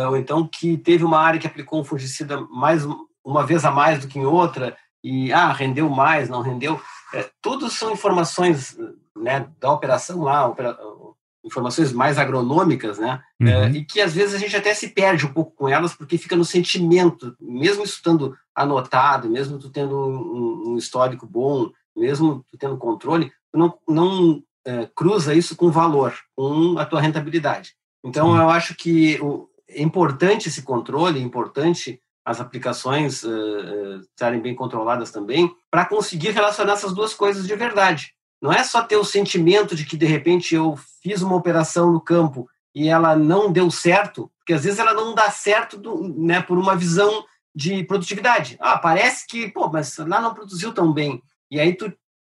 ou 0.08 0.16
então 0.16 0.46
que 0.46 0.76
teve 0.76 1.04
uma 1.04 1.18
área 1.18 1.38
que 1.38 1.46
aplicou 1.46 1.80
um 1.80 1.84
fungicida 1.84 2.40
mais 2.40 2.86
uma 3.24 3.44
vez 3.44 3.64
a 3.64 3.70
mais 3.70 4.00
do 4.00 4.08
que 4.08 4.18
em 4.18 4.24
outra 4.24 4.76
e 5.02 5.32
ah 5.32 5.52
rendeu 5.52 5.88
mais, 5.88 6.28
não 6.28 6.40
rendeu, 6.40 6.80
é, 7.14 7.28
tudo 7.40 7.70
são 7.70 7.92
informações 7.92 8.76
né, 9.16 9.48
da 9.60 9.72
operação 9.72 10.22
lá, 10.22 10.46
opera, 10.46 10.76
informações 11.44 11.92
mais 11.92 12.18
agronômicas, 12.18 12.98
né? 12.98 13.22
Uhum. 13.40 13.48
É, 13.48 13.70
e 13.70 13.84
que 13.84 14.00
às 14.00 14.12
vezes 14.12 14.34
a 14.34 14.38
gente 14.38 14.56
até 14.56 14.74
se 14.74 14.88
perde 14.88 15.24
um 15.24 15.32
pouco 15.32 15.52
com 15.54 15.68
elas, 15.68 15.94
porque 15.94 16.18
fica 16.18 16.34
no 16.34 16.44
sentimento, 16.44 17.36
mesmo 17.40 17.84
isso 17.84 17.94
estando 17.94 18.36
anotado, 18.54 19.30
mesmo 19.30 19.58
tu 19.58 19.70
tendo 19.70 19.96
um, 19.96 20.72
um 20.72 20.76
histórico 20.76 21.24
bom, 21.24 21.70
mesmo 21.96 22.44
tu 22.50 22.58
tendo 22.58 22.76
controle, 22.76 23.30
tu 23.52 23.58
não, 23.58 23.78
não 23.88 24.42
é, 24.66 24.88
cruza 24.94 25.34
isso 25.34 25.54
com 25.54 25.70
valor, 25.70 26.14
com 26.34 26.76
a 26.78 26.84
tua 26.84 27.00
rentabilidade. 27.00 27.74
Então, 28.04 28.30
uhum. 28.30 28.38
eu 28.38 28.50
acho 28.50 28.74
que 28.74 29.20
o, 29.20 29.48
é 29.76 29.82
importante 29.82 30.48
esse 30.48 30.62
controle, 30.62 31.20
é 31.20 31.22
importante 31.22 32.00
as 32.24 32.40
aplicações 32.40 33.22
uh, 33.22 34.00
estarem 34.10 34.40
bem 34.40 34.54
controladas 34.54 35.12
também, 35.12 35.54
para 35.70 35.84
conseguir 35.84 36.30
relacionar 36.30 36.72
essas 36.72 36.92
duas 36.92 37.14
coisas 37.14 37.46
de 37.46 37.54
verdade. 37.54 38.12
Não 38.42 38.52
é 38.52 38.64
só 38.64 38.82
ter 38.82 38.96
o 38.96 39.04
sentimento 39.04 39.76
de 39.76 39.86
que 39.86 39.96
de 39.96 40.06
repente 40.06 40.54
eu 40.54 40.76
fiz 41.02 41.22
uma 41.22 41.36
operação 41.36 41.92
no 41.92 42.00
campo 42.00 42.48
e 42.74 42.88
ela 42.88 43.14
não 43.14 43.52
deu 43.52 43.70
certo, 43.70 44.30
porque 44.38 44.52
às 44.52 44.64
vezes 44.64 44.78
ela 44.78 44.92
não 44.92 45.14
dá 45.14 45.30
certo 45.30 45.78
do, 45.78 46.08
né, 46.18 46.42
por 46.42 46.58
uma 46.58 46.74
visão 46.74 47.24
de 47.54 47.84
produtividade. 47.84 48.56
Ah, 48.60 48.76
parece 48.76 49.26
que, 49.26 49.48
pô, 49.48 49.70
mas 49.70 49.96
lá 49.96 50.20
não 50.20 50.34
produziu 50.34 50.74
tão 50.74 50.92
bem. 50.92 51.22
E 51.50 51.60
aí 51.60 51.74
tu 51.74 51.90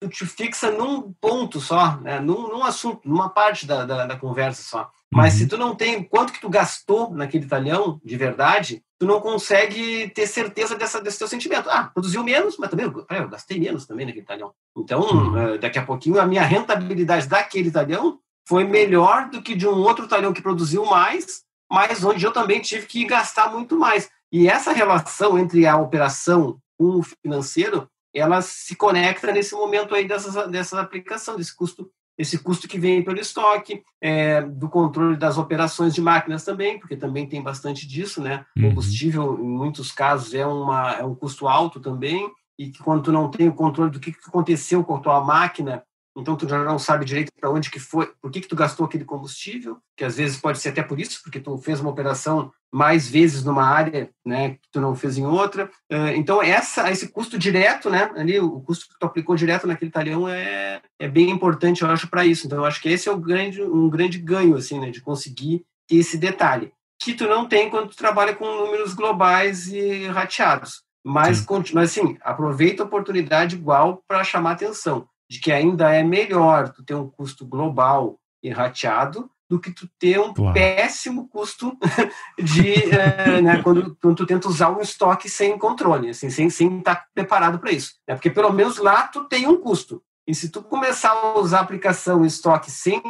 te 0.09 0.25
fixa 0.25 0.71
num 0.71 1.13
ponto 1.21 1.61
só, 1.61 1.97
né, 2.01 2.21
num, 2.21 2.49
num 2.49 2.65
assunto, 2.65 3.01
numa 3.05 3.29
parte 3.29 3.67
da, 3.67 3.85
da, 3.85 4.07
da 4.07 4.17
conversa 4.17 4.63
só. 4.63 4.91
Mas 5.13 5.35
uhum. 5.35 5.39
se 5.41 5.47
tu 5.49 5.59
não 5.59 5.75
tem 5.75 6.03
quanto 6.03 6.33
que 6.33 6.41
tu 6.41 6.49
gastou 6.49 7.11
naquele 7.11 7.47
talhão 7.47 8.01
de 8.05 8.17
verdade, 8.17 8.83
tu 8.99 9.07
não 9.07 9.21
consegue 9.21 10.09
ter 10.11 10.27
certeza 10.27 10.77
dessa, 10.77 11.01
desse 11.01 11.19
teu 11.19 11.27
sentimento. 11.27 11.69
Ah, 11.69 11.91
produziu 11.93 12.23
menos, 12.23 12.57
mas 12.59 12.71
também 12.71 12.87
eu, 12.87 13.07
eu 13.11 13.29
gastei 13.29 13.59
menos 13.59 13.87
também 13.87 14.07
naquele 14.07 14.25
talhão. 14.25 14.53
Então, 14.77 15.01
uhum. 15.01 15.59
daqui 15.59 15.79
a 15.79 15.85
pouquinho, 15.85 16.21
a 16.21 16.27
minha 16.27 16.43
rentabilidade 16.43 17.27
daquele 17.27 17.71
talhão 17.71 18.19
foi 18.47 18.65
melhor 18.65 19.29
do 19.31 19.43
que 19.43 19.55
de 19.55 19.67
um 19.67 19.79
outro 19.79 20.07
talhão 20.07 20.33
que 20.33 20.43
produziu 20.43 20.85
mais, 20.85 21.43
mas 21.71 22.05
onde 22.05 22.25
eu 22.25 22.33
também 22.33 22.61
tive 22.61 22.87
que 22.87 23.05
gastar 23.05 23.53
muito 23.53 23.77
mais. 23.79 24.09
E 24.33 24.49
essa 24.49 24.73
relação 24.73 25.39
entre 25.39 25.67
a 25.67 25.77
operação 25.77 26.59
com 26.79 26.99
o 26.99 27.03
financeiro, 27.03 27.89
ela 28.15 28.43
se 28.43 28.75
conecta 28.77 29.33
nesse 29.33 29.55
momento 29.55 29.95
aí 29.95 30.07
dessa, 30.07 30.49
dessa 30.49 30.81
aplicação, 30.81 31.37
desse 31.37 31.55
custo 31.55 31.91
esse 32.21 32.39
custo 32.39 32.69
que 32.69 32.79
vem 32.79 33.03
pelo 33.03 33.19
estoque, 33.19 33.83
é, 33.99 34.43
do 34.43 34.69
controle 34.69 35.17
das 35.17 35.39
operações 35.39 35.95
de 35.95 36.03
máquinas 36.03 36.45
também, 36.45 36.79
porque 36.79 36.95
também 36.95 37.27
tem 37.27 37.43
bastante 37.43 37.89
disso, 37.89 38.21
né? 38.21 38.45
Uhum. 38.55 38.69
Combustível, 38.69 39.39
em 39.41 39.49
muitos 39.49 39.91
casos, 39.91 40.35
é, 40.35 40.45
uma, 40.45 40.93
é 40.97 41.03
um 41.03 41.15
custo 41.15 41.49
alto 41.49 41.81
também, 41.81 42.31
e 42.59 42.69
que 42.69 42.83
quando 42.83 43.05
tu 43.05 43.13
não 43.13 43.31
tem 43.31 43.49
o 43.49 43.55
controle 43.55 43.91
do 43.91 43.99
que, 43.99 44.13
que 44.13 44.29
aconteceu 44.29 44.85
com 44.85 44.97
a 44.97 45.01
tua 45.01 45.25
máquina, 45.25 45.83
então 46.21 46.37
tu 46.37 46.49
já 46.49 46.63
não 46.63 46.79
sabe 46.79 47.05
direito 47.05 47.33
para 47.39 47.51
onde 47.51 47.71
que 47.71 47.79
foi, 47.79 48.11
por 48.21 48.31
que 48.31 48.41
que 48.41 48.49
tu 48.49 48.57
gastou 48.57 48.87
aquele 48.87 49.05
combustível, 49.05 49.79
que 49.97 50.05
às 50.05 50.17
vezes 50.17 50.37
pode 50.37 50.59
ser 50.59 50.71
até 50.71 50.83
por 50.83 51.01
isso, 51.01 51.21
porque 51.23 51.41
tu 51.41 51.57
fez 51.59 51.81
uma 51.81 51.91
operação 51.91 52.53
mais 52.73 53.09
vezes 53.09 53.43
numa 53.43 53.65
área, 53.65 54.11
né, 54.25 54.51
que 54.51 54.69
tu 54.71 54.81
não 54.81 54.95
fez 54.95 55.19
em 55.19 55.27
outra. 55.27 55.71
Eh, 55.91 56.17
então 56.17 56.43
essa 56.43 56.91
esse 56.91 57.09
custo 57.09 57.37
direto, 57.39 57.91
né, 57.91 58.11
ali 58.15 58.39
o 58.39 58.61
custo 58.61 58.87
que 58.87 58.99
tu 58.99 59.05
aplicou 59.05 59.35
direto 59.35 59.67
naquele 59.67 59.91
talhão 59.91 60.29
é, 60.29 60.81
é 60.99 61.09
bem 61.09 61.31
importante, 61.31 61.83
eu 61.83 61.91
acho, 61.91 62.09
para 62.09 62.25
isso. 62.25 62.47
Então 62.47 62.59
eu 62.59 62.65
acho 62.65 62.81
que 62.81 62.89
esse 62.89 63.09
é 63.09 63.13
o 63.13 63.19
grande 63.19 63.63
um 63.63 63.91
grande 63.91 64.19
ganho 64.19 64.57
assim, 64.57 64.79
né, 64.79 64.91
de 64.91 65.01
conseguir 65.01 65.65
ter 65.89 65.97
esse 65.97 66.17
detalhe 66.17 66.73
que 67.03 67.15
tu 67.15 67.27
não 67.27 67.49
tem 67.49 67.71
quando 67.71 67.89
tu 67.89 67.97
trabalha 67.97 68.35
com 68.35 68.45
números 68.45 68.95
globais 68.95 69.67
e 69.69 70.07
rateados. 70.07 70.83
Mas, 71.03 71.47
mas 71.73 71.91
assim, 71.91 72.19
aproveita 72.21 72.83
a 72.83 72.87
oportunidade 72.87 73.57
igual 73.57 74.03
para 74.07 74.23
chamar 74.23 74.53
atenção 74.53 75.09
de 75.31 75.39
que 75.39 75.53
ainda 75.53 75.95
é 75.95 76.03
melhor 76.03 76.71
tu 76.71 76.83
ter 76.83 76.95
um 76.95 77.09
custo 77.09 77.47
global 77.47 78.19
e 78.43 78.51
rateado 78.51 79.31
do 79.49 79.61
que 79.61 79.71
tu 79.71 79.89
ter 79.99 80.19
um 80.19 80.35
claro. 80.35 80.55
péssimo 80.55 81.29
custo 81.29 81.77
de 82.43 82.75
é, 82.93 83.41
né, 83.41 83.63
quando, 83.63 83.97
quando, 84.01 84.17
tu 84.17 84.27
tenta 84.27 84.49
usar 84.49 84.71
um 84.71 84.81
estoque 84.81 85.29
sem 85.29 85.57
controle, 85.57 86.11
assim, 86.11 86.31
sem 86.31 86.51
sem 86.51 86.79
estar 86.79 86.97
tá 86.97 87.07
preparado 87.15 87.61
para 87.61 87.71
isso. 87.71 87.95
Né? 88.09 88.15
Porque 88.15 88.31
pelo 88.31 88.53
menos 88.53 88.79
lá 88.79 89.07
tu 89.07 89.25
tem 89.25 89.47
um 89.47 89.61
custo. 89.61 90.03
E 90.27 90.35
se 90.35 90.49
tu 90.51 90.63
começar 90.63 91.11
a 91.11 91.39
usar 91.39 91.59
a 91.59 91.63
aplicação 91.63 92.25
estoque 92.25 92.71
sem 92.71 93.03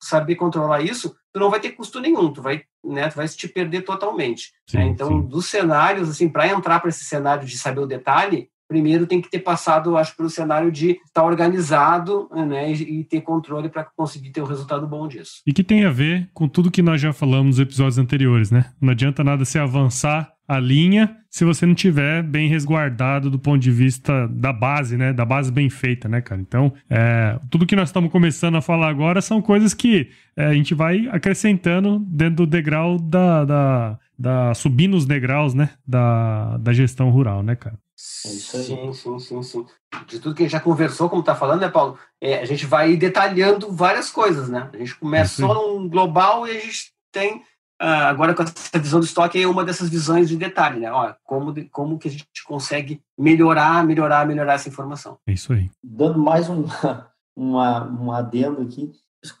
saber 0.00 0.34
controlar 0.34 0.82
isso, 0.82 1.16
tu 1.32 1.38
não 1.38 1.50
vai 1.50 1.60
ter 1.60 1.70
custo 1.70 2.00
nenhum, 2.00 2.32
tu 2.32 2.42
vai, 2.42 2.62
né, 2.84 3.08
tu 3.08 3.16
vai 3.16 3.28
te 3.28 3.48
perder 3.48 3.82
totalmente. 3.82 4.52
Sim, 4.68 4.78
né? 4.78 4.84
Então, 4.86 5.08
sim. 5.08 5.22
dos 5.22 5.46
cenários, 5.46 6.08
assim, 6.08 6.28
para 6.28 6.48
entrar 6.48 6.80
para 6.80 6.90
esse 6.90 7.04
cenário 7.04 7.46
de 7.46 7.56
saber 7.56 7.80
o 7.80 7.86
detalhe, 7.86 8.50
primeiro 8.68 9.06
tem 9.06 9.20
que 9.20 9.30
ter 9.30 9.40
passado, 9.40 9.96
acho, 9.96 10.16
pelo 10.16 10.30
cenário 10.30 10.70
de 10.70 10.98
estar 11.06 11.24
organizado 11.24 12.28
né, 12.32 12.72
e, 12.72 13.04
ter 13.04 13.20
controle 13.20 13.68
para 13.68 13.84
conseguir 13.84 14.30
ter 14.30 14.40
um 14.40 14.46
resultado 14.46 14.86
bom 14.86 15.06
disso. 15.06 15.42
E 15.46 15.52
que 15.52 15.62
tem 15.62 15.84
a 15.84 15.90
ver 15.90 16.30
com 16.32 16.48
tudo 16.48 16.70
que 16.70 16.82
nós 16.82 17.00
já 17.00 17.12
falamos 17.12 17.56
nos 17.56 17.60
episódios 17.60 17.98
anteriores, 17.98 18.50
né? 18.50 18.72
Não 18.80 18.90
adianta 18.90 19.22
nada 19.22 19.44
se 19.44 19.58
avançar 19.58 20.32
a 20.46 20.58
linha 20.58 21.16
se 21.30 21.44
você 21.44 21.64
não 21.64 21.74
tiver 21.74 22.22
bem 22.22 22.46
resguardado 22.48 23.30
do 23.30 23.38
ponto 23.38 23.58
de 23.58 23.70
vista 23.70 24.28
da 24.28 24.52
base, 24.52 24.96
né? 24.96 25.12
Da 25.12 25.24
base 25.24 25.50
bem 25.50 25.70
feita, 25.70 26.08
né, 26.08 26.20
cara? 26.20 26.40
Então, 26.40 26.72
é, 26.90 27.38
tudo 27.50 27.66
que 27.66 27.76
nós 27.76 27.88
estamos 27.88 28.10
começando 28.10 28.56
a 28.56 28.60
falar 28.60 28.88
agora 28.88 29.22
são 29.22 29.40
coisas 29.40 29.72
que 29.72 30.10
é, 30.36 30.46
a 30.46 30.54
gente 30.54 30.74
vai 30.74 31.08
acrescentando 31.10 31.98
dentro 32.00 32.44
do 32.44 32.46
degrau 32.46 32.98
da, 32.98 33.44
da, 33.44 33.98
da 34.18 34.54
subindo 34.54 34.94
os 34.94 35.06
degraus, 35.06 35.54
né? 35.54 35.70
Da, 35.86 36.58
da 36.58 36.72
gestão 36.72 37.08
rural, 37.10 37.42
né, 37.42 37.56
cara? 37.56 37.78
É 38.26 38.28
isso 38.30 38.56
aí. 38.56 38.64
Sim, 38.64 38.92
sim, 38.92 39.18
sim, 39.18 39.42
sim. 39.42 39.66
De 40.06 40.18
tudo 40.18 40.34
que 40.34 40.42
a 40.42 40.44
gente 40.44 40.52
já 40.52 40.60
conversou, 40.60 41.08
como 41.08 41.20
está 41.20 41.34
falando, 41.34 41.60
né, 41.60 41.68
Paulo? 41.68 41.98
É, 42.20 42.40
a 42.40 42.44
gente 42.44 42.66
vai 42.66 42.96
detalhando 42.96 43.70
várias 43.70 44.10
coisas, 44.10 44.48
né? 44.48 44.68
A 44.72 44.76
gente 44.76 44.96
começa 44.96 45.40
só 45.40 45.54
num 45.54 45.88
global 45.88 46.46
e 46.46 46.50
a 46.50 46.60
gente 46.60 46.92
tem, 47.12 47.38
uh, 47.80 48.06
agora 48.08 48.34
com 48.34 48.42
essa 48.42 48.78
visão 48.78 48.98
do 48.98 49.06
estoque, 49.06 49.40
é 49.40 49.46
uma 49.46 49.64
dessas 49.64 49.88
visões 49.88 50.28
de 50.28 50.36
detalhe, 50.36 50.80
né? 50.80 50.90
Ó, 50.90 51.14
como, 51.22 51.54
como 51.70 51.98
que 51.98 52.08
a 52.08 52.10
gente 52.10 52.26
consegue 52.44 53.00
melhorar, 53.16 53.84
melhorar, 53.84 54.26
melhorar 54.26 54.54
essa 54.54 54.68
informação. 54.68 55.18
É 55.26 55.32
isso 55.32 55.52
aí. 55.52 55.70
Dando 55.82 56.18
mais 56.18 56.48
um, 56.48 56.64
uma, 57.36 57.84
um 57.84 58.10
adendo 58.10 58.62
aqui. 58.62 58.90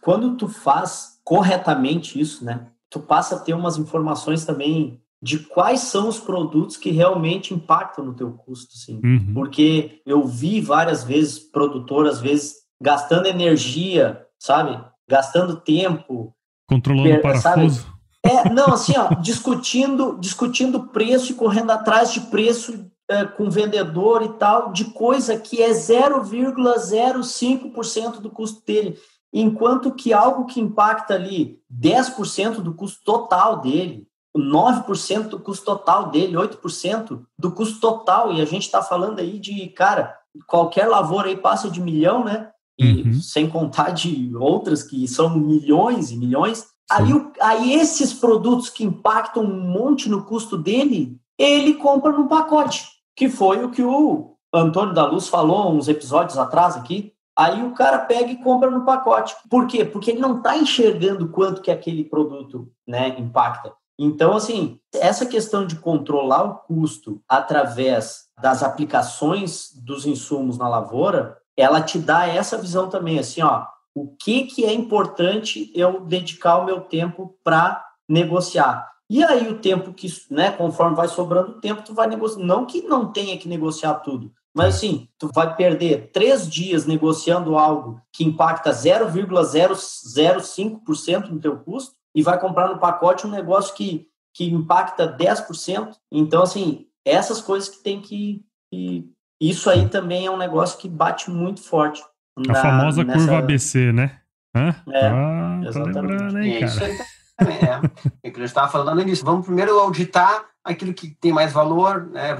Quando 0.00 0.36
tu 0.36 0.48
faz 0.48 1.20
corretamente 1.24 2.20
isso, 2.20 2.44
né? 2.44 2.68
Tu 2.88 3.00
passa 3.00 3.36
a 3.36 3.40
ter 3.40 3.54
umas 3.54 3.76
informações 3.76 4.44
também 4.44 5.02
de 5.22 5.38
quais 5.38 5.80
são 5.80 6.08
os 6.08 6.18
produtos 6.18 6.76
que 6.76 6.90
realmente 6.90 7.54
impactam 7.54 8.04
no 8.04 8.12
teu 8.12 8.32
custo, 8.32 8.72
assim. 8.74 9.00
Uhum. 9.04 9.32
Porque 9.32 10.02
eu 10.04 10.26
vi 10.26 10.60
várias 10.60 11.04
vezes 11.04 11.38
produtor, 11.38 12.08
às 12.08 12.20
vezes, 12.20 12.56
gastando 12.80 13.26
energia, 13.26 14.26
sabe? 14.36 14.84
Gastando 15.08 15.60
tempo. 15.60 16.34
Controlando 16.68 17.14
o 17.14 17.22
parafuso. 17.22 17.86
É, 18.24 18.48
não, 18.50 18.72
assim, 18.72 18.94
ó, 18.96 19.14
discutindo, 19.22 20.18
discutindo 20.18 20.88
preço 20.88 21.30
e 21.30 21.36
correndo 21.36 21.70
atrás 21.70 22.12
de 22.12 22.22
preço 22.22 22.90
é, 23.08 23.24
com 23.24 23.48
vendedor 23.48 24.22
e 24.22 24.30
tal, 24.30 24.72
de 24.72 24.86
coisa 24.86 25.38
que 25.38 25.62
é 25.62 25.70
0,05% 25.70 28.20
do 28.20 28.30
custo 28.30 28.60
dele. 28.66 28.98
Enquanto 29.32 29.94
que 29.94 30.12
algo 30.12 30.46
que 30.46 30.60
impacta 30.60 31.14
ali 31.14 31.60
10% 31.72 32.56
do 32.56 32.74
custo 32.74 33.04
total 33.04 33.60
dele, 33.60 34.10
9% 34.36 35.28
do 35.28 35.38
custo 35.38 35.64
total 35.64 36.10
dele, 36.10 36.34
8% 36.34 37.22
do 37.38 37.52
custo 37.52 37.80
total, 37.80 38.32
e 38.32 38.40
a 38.40 38.44
gente 38.44 38.62
está 38.62 38.82
falando 38.82 39.18
aí 39.18 39.38
de, 39.38 39.68
cara, 39.68 40.16
qualquer 40.46 40.86
lavoura 40.86 41.28
aí 41.28 41.36
passa 41.36 41.70
de 41.70 41.80
milhão, 41.80 42.24
né? 42.24 42.50
E 42.78 43.02
uhum. 43.02 43.14
sem 43.20 43.48
contar 43.48 43.90
de 43.90 44.34
outras 44.34 44.82
que 44.82 45.06
são 45.06 45.38
milhões 45.38 46.10
e 46.10 46.16
milhões. 46.16 46.66
Aí, 46.90 47.10
aí 47.40 47.74
esses 47.74 48.12
produtos 48.12 48.70
que 48.70 48.84
impactam 48.84 49.44
um 49.44 49.60
monte 49.60 50.08
no 50.08 50.24
custo 50.24 50.56
dele, 50.56 51.16
ele 51.38 51.74
compra 51.74 52.12
no 52.12 52.28
pacote, 52.28 52.86
que 53.14 53.28
foi 53.28 53.64
o 53.64 53.70
que 53.70 53.82
o 53.82 54.36
Antônio 54.52 54.94
da 54.94 55.06
Luz 55.06 55.28
falou 55.28 55.72
uns 55.72 55.88
episódios 55.88 56.38
atrás 56.38 56.76
aqui. 56.76 57.12
Aí 57.36 57.62
o 57.62 57.72
cara 57.72 57.98
pega 57.98 58.30
e 58.30 58.42
compra 58.42 58.70
no 58.70 58.84
pacote. 58.84 59.34
Por 59.48 59.66
quê? 59.66 59.84
Porque 59.84 60.10
ele 60.10 60.20
não 60.20 60.38
está 60.38 60.56
enxergando 60.56 61.28
quanto 61.30 61.62
que 61.62 61.70
aquele 61.70 62.04
produto 62.04 62.70
né, 62.86 63.18
impacta. 63.18 63.72
Então, 63.98 64.34
assim, 64.34 64.78
essa 64.94 65.26
questão 65.26 65.66
de 65.66 65.76
controlar 65.76 66.44
o 66.44 66.54
custo 66.54 67.22
através 67.28 68.26
das 68.40 68.62
aplicações 68.62 69.70
dos 69.74 70.06
insumos 70.06 70.56
na 70.58 70.68
lavoura, 70.68 71.38
ela 71.56 71.80
te 71.80 71.98
dá 71.98 72.26
essa 72.26 72.58
visão 72.58 72.88
também, 72.88 73.18
assim, 73.18 73.42
ó, 73.42 73.66
o 73.94 74.08
que, 74.16 74.44
que 74.44 74.64
é 74.64 74.72
importante 74.72 75.70
eu 75.74 76.00
dedicar 76.00 76.56
o 76.58 76.64
meu 76.64 76.80
tempo 76.80 77.36
para 77.44 77.84
negociar. 78.08 78.90
E 79.08 79.22
aí 79.22 79.46
o 79.48 79.58
tempo 79.58 79.92
que, 79.92 80.08
né, 80.30 80.50
conforme 80.50 80.96
vai 80.96 81.08
sobrando 81.08 81.60
tempo, 81.60 81.82
tu 81.82 81.92
vai 81.92 82.06
negociar. 82.06 82.42
Não 82.42 82.64
que 82.64 82.80
não 82.80 83.12
tenha 83.12 83.36
que 83.36 83.46
negociar 83.46 83.96
tudo, 83.96 84.32
mas 84.54 84.76
assim, 84.76 85.06
tu 85.18 85.28
vai 85.34 85.54
perder 85.54 86.10
três 86.12 86.48
dias 86.48 86.86
negociando 86.86 87.58
algo 87.58 88.00
que 88.12 88.24
impacta 88.24 88.70
0,005% 88.70 91.28
no 91.28 91.40
teu 91.40 91.58
custo, 91.58 91.94
e 92.14 92.22
vai 92.22 92.38
comprar 92.38 92.68
no 92.68 92.78
pacote 92.78 93.26
um 93.26 93.30
negócio 93.30 93.74
que, 93.74 94.06
que 94.34 94.44
impacta 94.44 95.16
10%. 95.16 95.94
Então, 96.10 96.42
assim, 96.42 96.86
essas 97.04 97.40
coisas 97.40 97.68
que 97.68 97.82
tem 97.82 98.00
que, 98.00 98.44
que. 98.70 99.10
Isso 99.40 99.68
aí 99.68 99.88
também 99.88 100.26
é 100.26 100.30
um 100.30 100.36
negócio 100.36 100.78
que 100.78 100.88
bate 100.88 101.30
muito 101.30 101.62
forte. 101.62 102.02
Na, 102.36 102.52
a 102.52 102.62
famosa 102.62 103.04
nessa... 103.04 103.18
curva 103.18 103.38
ABC, 103.38 103.92
né? 103.92 104.18
Hã? 104.54 104.74
É, 104.90 105.06
ah, 105.06 105.60
exatamente. 105.64 106.18
cara? 106.18 106.46
É 106.46 106.60
isso 106.60 106.84
aí 106.84 106.98
também, 107.36 107.56
é. 107.56 107.80
é 108.28 108.30
que 108.30 108.40
eu 108.40 108.44
estava 108.44 108.68
falando 108.70 109.02
nisso. 109.02 109.24
Vamos 109.24 109.46
primeiro 109.46 109.78
auditar 109.78 110.44
aquilo 110.64 110.94
que 110.94 111.16
tem 111.20 111.32
mais 111.32 111.52
valor, 111.52 112.08
né? 112.10 112.36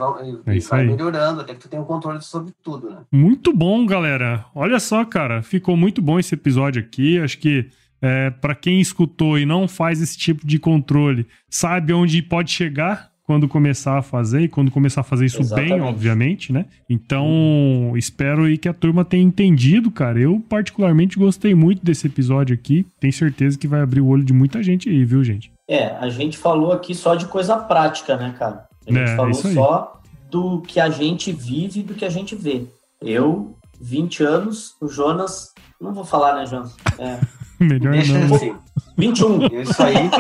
E 0.47 0.57
é 0.57 0.61
vai 0.61 0.87
melhorando 0.87 1.41
até 1.41 1.55
que 1.55 1.61
tu 1.61 1.69
tenha 1.69 1.83
um 1.83 1.87
controle 1.87 2.23
sobre 2.23 2.53
tudo, 2.63 2.91
né? 2.91 2.99
Muito 3.11 3.53
bom, 3.53 3.85
galera. 3.85 4.45
Olha 4.55 4.79
só, 4.79 5.05
cara, 5.05 5.43
ficou 5.43 5.77
muito 5.77 6.01
bom 6.01 6.19
esse 6.19 6.35
episódio 6.35 6.83
aqui. 6.83 7.19
Acho 7.19 7.39
que 7.39 7.69
é, 8.03 8.31
para 8.31 8.55
quem 8.55 8.81
escutou 8.81 9.39
e 9.39 9.47
não 9.47 9.69
faz 9.69 10.03
esse 10.03 10.19
tipo 10.19 10.45
de 10.45 10.59
controle, 10.59 11.27
sabe 11.49 11.93
onde 11.93 12.21
pode 12.21 12.51
chegar 12.51 13.13
quando 13.25 13.49
começar 13.49 13.99
a 13.99 14.03
fazer 14.03 14.43
e 14.43 14.49
quando 14.49 14.71
começar 14.71 15.03
a 15.03 15.05
fazer 15.05 15.27
isso 15.27 15.41
Exatamente. 15.41 15.71
bem, 15.71 15.81
obviamente, 15.81 16.53
né? 16.53 16.67
Então, 16.91 17.25
uhum. 17.27 17.97
espero 17.97 18.45
aí 18.45 18.59
que 18.59 18.69
a 18.69 18.75
turma 18.75 19.05
tenha 19.05 19.23
entendido, 19.23 19.91
cara. 19.91 20.19
Eu 20.19 20.43
particularmente 20.49 21.17
gostei 21.17 21.55
muito 21.55 21.85
desse 21.85 22.09
episódio 22.09 22.53
aqui. 22.53 22.85
Tenho 22.99 23.13
certeza 23.13 23.57
que 23.57 23.69
vai 23.69 23.81
abrir 23.81 24.01
o 24.01 24.09
olho 24.09 24.25
de 24.25 24.33
muita 24.33 24.63
gente 24.63 24.89
aí, 24.89 25.05
viu, 25.05 25.23
gente? 25.23 25.53
É, 25.69 25.87
a 25.97 26.09
gente 26.09 26.37
falou 26.37 26.73
aqui 26.73 26.95
só 26.95 27.15
de 27.15 27.27
coisa 27.27 27.57
prática, 27.57 28.17
né, 28.17 28.35
cara? 28.37 28.67
A 28.87 28.93
gente 28.93 29.11
é, 29.13 29.17
falou 29.17 29.35
só 29.35 30.01
do 30.29 30.61
que 30.63 30.81
a 30.81 30.91
gente 30.91 31.31
vive 31.31 31.81
e 31.81 31.83
do 31.85 31.95
que 31.95 32.05
a 32.05 32.11
gente 32.11 32.35
vê. 32.35 32.65
Eu, 33.01 33.57
20 33.81 34.25
anos, 34.25 34.75
o 34.81 34.89
Jonas, 34.89 35.53
não 35.81 35.95
vou 35.95 36.05
falar, 36.05 36.35
né, 36.35 36.47
Jonas? 36.47 36.75
É. 36.99 37.21
Melhor 37.69 37.93
Deixa 37.93 38.19
não. 38.19 38.35
Assim. 38.35 38.55
21. 38.97 39.47
Isso 39.63 39.83
aí. 39.83 40.11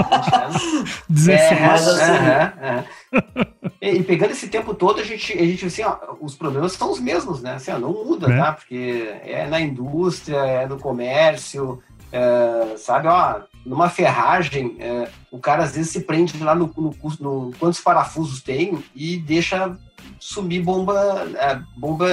17. 1.08 1.30
É, 1.30 2.04
é, 2.04 2.84
é, 3.10 3.88
é. 3.88 3.94
E 3.94 4.02
pegando 4.02 4.30
esse 4.30 4.48
tempo 4.48 4.74
todo, 4.74 5.00
a 5.00 5.04
gente, 5.04 5.32
a 5.32 5.44
gente 5.44 5.66
assim, 5.66 5.82
ó, 5.82 5.96
os 6.20 6.34
problemas 6.34 6.72
são 6.72 6.90
os 6.90 7.00
mesmos, 7.00 7.42
né? 7.42 7.54
Assim, 7.54 7.72
ó, 7.72 7.78
não 7.78 7.92
muda, 7.92 8.32
é. 8.32 8.36
tá? 8.36 8.52
Porque 8.52 9.12
é 9.24 9.46
na 9.46 9.60
indústria, 9.60 10.36
é 10.36 10.66
no 10.66 10.78
comércio, 10.78 11.82
é, 12.12 12.76
sabe, 12.76 13.08
ó, 13.08 13.40
numa 13.64 13.88
ferragem, 13.88 14.76
é, 14.78 15.08
o 15.30 15.38
cara 15.38 15.64
às 15.64 15.74
vezes 15.74 15.90
se 15.90 16.00
prende 16.00 16.42
lá 16.42 16.54
no, 16.54 16.72
no, 16.76 16.94
no, 17.20 17.52
quantos 17.58 17.80
parafusos 17.80 18.42
tem 18.42 18.82
e 18.94 19.16
deixa 19.16 19.76
sumir 20.22 20.62
bomba, 20.62 21.28
é, 21.34 21.60
bomba, 21.76 22.06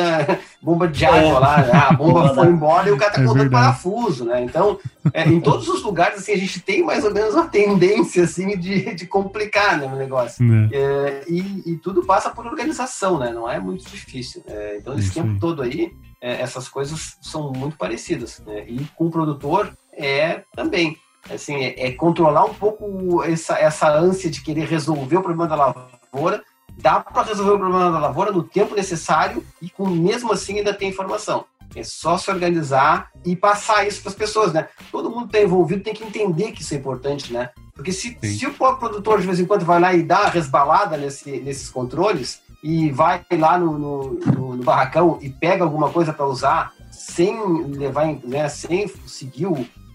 bomba 0.60 0.88
de 0.88 1.05
água 1.05 1.20
é. 1.20 1.39
lá, 1.39 1.57
né? 1.62 1.72
a 1.74 1.93
bomba 1.93 2.34
foi 2.34 2.47
embora 2.47 2.89
e 2.89 2.91
o 2.91 2.97
cara 2.97 3.12
tá 3.12 3.22
é 3.22 3.49
parafuso, 3.49 4.26
né? 4.26 4.43
Então, 4.43 4.80
é, 5.14 5.28
em 5.28 5.39
todos 5.39 5.68
os 5.68 5.84
lugares, 5.84 6.18
assim, 6.18 6.34
a 6.34 6.38
gente 6.38 6.60
tem 6.60 6.84
mais 6.84 7.05
ou 7.05 7.14
menos 7.14 7.36
uma 7.36 7.47
tendência, 7.47 8.24
assim, 8.24 8.57
de, 8.57 8.95
de 8.95 9.05
complicar, 9.05 9.78
né, 9.78 9.86
o 9.86 9.95
negócio. 9.95 10.43
É. 10.43 10.76
é. 10.76 11.24
e, 11.30 11.72
e, 11.72 11.78
tudo 11.78 12.03
passa 12.03 12.32
por 12.32 12.47
organização, 12.47 13.20
né? 13.20 13.32
Não 13.32 13.47
é 13.47 13.60
muito 13.60 13.88
difícil. 13.88 14.43
É, 14.47 14.78
então, 14.78 14.97
esse 14.97 15.14
tempo 15.14 15.30
aí. 15.30 15.39
todo 15.39 15.62
aí, 15.62 15.91
essas 16.20 16.68
coisas 16.68 17.16
são 17.22 17.53
muito 17.53 17.78
parecidas, 17.78 18.41
né? 18.43 18.66
E 18.68 18.84
com 18.95 19.05
o 19.05 19.12
produtor, 19.12 19.72
é 19.93 20.41
também 20.55 20.97
assim, 21.30 21.53
é, 21.64 21.91
controlar 21.91 22.45
um 22.45 22.53
pouco 22.55 23.24
essa, 23.24 23.60
essa 23.60 23.91
ânsia 23.91 24.32
de 24.32 24.41
querer 24.41 24.66
resolver 24.66 25.18
o 25.18 25.22
problema 25.22 25.47
da 25.47 25.55
lavoura 25.55 26.43
dá 26.82 26.99
para 26.99 27.23
resolver 27.23 27.53
o 27.53 27.59
problema 27.59 27.91
da 27.91 27.99
lavoura 27.99 28.32
no 28.32 28.43
tempo 28.43 28.75
necessário 28.75 29.45
e 29.61 29.69
com 29.69 29.88
mesmo 29.88 30.32
assim 30.32 30.57
ainda 30.57 30.73
tem 30.73 30.89
informação. 30.89 31.45
É 31.75 31.84
só 31.84 32.17
se 32.17 32.32
organizar 32.32 33.11
e 33.23 33.36
passar 33.36 33.88
isso 33.88 34.01
para 34.01 34.09
as 34.09 34.15
pessoas, 34.15 34.51
né? 34.51 34.67
Todo 34.91 35.09
mundo 35.09 35.27
está 35.27 35.39
envolvido 35.39 35.84
tem 35.84 35.93
que 35.93 36.03
entender 36.03 36.51
que 36.51 36.61
isso 36.61 36.73
é 36.73 36.77
importante, 36.77 37.32
né? 37.32 37.51
Porque 37.75 37.91
se, 37.91 38.17
se 38.23 38.45
o 38.45 38.53
próprio 38.53 38.89
produtor 38.89 39.21
de 39.21 39.27
vez 39.27 39.39
em 39.39 39.45
quando 39.45 39.63
vai 39.63 39.80
lá 39.80 39.93
e 39.93 40.01
dá 40.01 40.21
uma 40.21 40.30
resbalada 40.30 40.97
nesse, 40.97 41.39
nesses 41.39 41.69
controles 41.69 42.41
e 42.63 42.89
vai 42.91 43.23
lá 43.38 43.57
no, 43.57 43.77
no, 43.77 44.13
no, 44.13 44.55
no 44.55 44.63
barracão 44.63 45.19
e 45.21 45.30
pega 45.30 45.63
alguma 45.63 45.89
coisa 45.91 46.11
para 46.11 46.25
usar 46.25 46.73
sem 46.91 47.41
levar, 47.67 48.07
né, 48.23 48.49
sem 48.49 48.88
seguir 49.05 49.47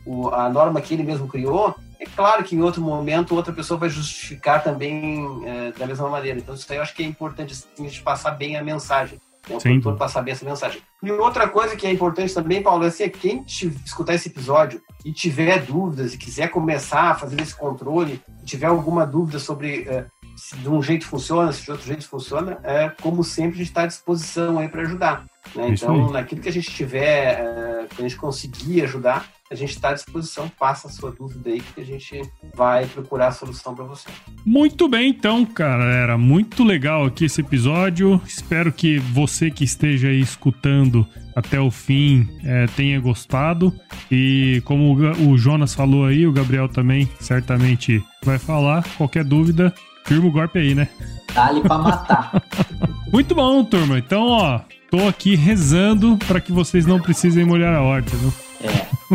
o, 0.06 0.28
a 0.30 0.48
norma 0.48 0.80
que 0.80 0.94
ele 0.94 1.02
mesmo 1.02 1.28
criou, 1.28 1.74
é 2.04 2.16
claro 2.16 2.44
que 2.44 2.54
em 2.54 2.62
outro 2.62 2.80
momento 2.80 3.34
outra 3.34 3.52
pessoa 3.52 3.78
vai 3.78 3.88
justificar 3.88 4.62
também 4.62 5.26
é, 5.46 5.72
da 5.72 5.86
mesma 5.86 6.08
maneira. 6.08 6.38
Então, 6.38 6.54
isso 6.54 6.66
aí 6.70 6.78
eu 6.78 6.82
acho 6.82 6.94
que 6.94 7.02
é 7.02 7.06
importante 7.06 7.52
assim, 7.52 7.86
a 7.86 7.88
gente 7.88 8.02
passar 8.02 8.32
bem 8.32 8.56
a 8.56 8.62
mensagem. 8.62 9.20
Né? 9.48 9.56
O 9.56 9.60
Sim. 9.60 9.68
produtor 9.80 9.96
passar 9.96 10.22
bem 10.22 10.32
essa 10.32 10.44
mensagem. 10.44 10.80
E 11.02 11.10
outra 11.10 11.48
coisa 11.48 11.76
que 11.76 11.86
é 11.86 11.90
importante 11.90 12.32
também, 12.32 12.62
Paulo, 12.62 12.84
é 12.84 12.88
assim, 12.88 13.04
é 13.04 13.08
quem 13.08 13.42
te, 13.42 13.66
escutar 13.84 14.14
esse 14.14 14.28
episódio 14.28 14.80
e 15.04 15.12
tiver 15.12 15.62
dúvidas 15.62 16.14
e 16.14 16.18
quiser 16.18 16.48
começar 16.48 17.10
a 17.10 17.14
fazer 17.14 17.40
esse 17.40 17.54
controle, 17.54 18.22
tiver 18.44 18.66
alguma 18.66 19.06
dúvida 19.06 19.38
sobre 19.38 19.86
é, 19.88 20.06
se 20.36 20.56
de 20.56 20.68
um 20.68 20.82
jeito 20.82 21.06
funciona, 21.06 21.52
se 21.52 21.62
de 21.62 21.70
outro 21.70 21.86
jeito 21.86 22.08
funciona, 22.08 22.58
é, 22.62 22.90
como 23.00 23.22
sempre, 23.22 23.54
a 23.54 23.58
gente 23.58 23.68
está 23.68 23.82
à 23.82 23.86
disposição 23.86 24.58
aí 24.58 24.68
para 24.68 24.82
ajudar. 24.82 25.24
Né? 25.54 25.68
Então, 25.68 26.10
naquilo 26.10 26.40
que 26.40 26.48
a 26.48 26.52
gente 26.52 26.70
tiver, 26.70 27.40
é, 27.40 27.86
que 27.88 28.00
a 28.00 28.08
gente 28.08 28.16
conseguir 28.16 28.82
ajudar, 28.82 29.28
a 29.50 29.54
gente 29.54 29.70
está 29.70 29.90
à 29.90 29.92
disposição, 29.92 30.50
passa 30.58 30.88
a 30.88 30.90
sua 30.90 31.10
dúvida 31.10 31.50
aí 31.50 31.60
que 31.60 31.80
a 31.80 31.84
gente 31.84 32.22
vai 32.54 32.86
procurar 32.86 33.28
a 33.28 33.32
solução 33.32 33.74
para 33.74 33.84
você. 33.84 34.08
Muito 34.44 34.88
bem, 34.88 35.10
então, 35.10 35.44
cara, 35.44 35.84
era 35.84 36.16
muito 36.16 36.64
legal 36.64 37.04
aqui 37.04 37.26
esse 37.26 37.42
episódio. 37.42 38.20
Espero 38.26 38.72
que 38.72 38.98
você 38.98 39.50
que 39.50 39.62
esteja 39.62 40.08
aí 40.08 40.20
escutando 40.20 41.06
até 41.36 41.60
o 41.60 41.70
fim 41.70 42.26
é, 42.42 42.66
tenha 42.68 42.98
gostado. 42.98 43.72
E 44.10 44.62
como 44.64 44.96
o 45.28 45.36
Jonas 45.36 45.74
falou 45.74 46.06
aí, 46.06 46.26
o 46.26 46.32
Gabriel 46.32 46.68
também 46.68 47.10
certamente 47.20 48.02
vai 48.22 48.38
falar. 48.38 48.82
Qualquer 48.96 49.24
dúvida, 49.24 49.74
firma 50.06 50.26
o 50.26 50.32
golpe 50.32 50.58
aí, 50.58 50.74
né? 50.74 50.88
Ali 51.36 51.60
pra 51.60 51.78
matar. 51.78 52.42
muito 53.12 53.34
bom, 53.34 53.62
turma. 53.62 53.98
Então, 53.98 54.22
ó, 54.22 54.60
tô 54.90 55.06
aqui 55.06 55.34
rezando 55.34 56.16
para 56.26 56.40
que 56.40 56.50
vocês 56.50 56.86
não 56.86 56.98
precisem 56.98 57.44
molhar 57.44 57.74
a 57.74 57.82
horta, 57.82 58.16
viu? 58.16 58.32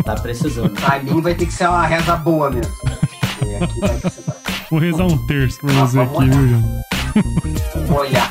Tá 0.04 0.14
precisando. 0.14 0.72
A 0.84 0.98
mim 0.98 1.20
vai 1.20 1.34
ter 1.34 1.46
que 1.46 1.52
ser 1.52 1.68
uma 1.68 1.86
reza 1.86 2.16
boa 2.16 2.50
mesmo. 2.50 2.72
E 3.46 3.56
aqui 3.56 3.80
vai 3.80 3.96
precisar. 3.98 4.36
Vou 4.70 4.78
rezar 4.78 5.04
um 5.04 5.26
terço 5.26 5.58
pra 5.60 5.70
ah, 5.70 5.86
você 5.86 6.00
aqui, 6.00 6.28
viu, 6.28 7.96
olhar. 7.96 8.30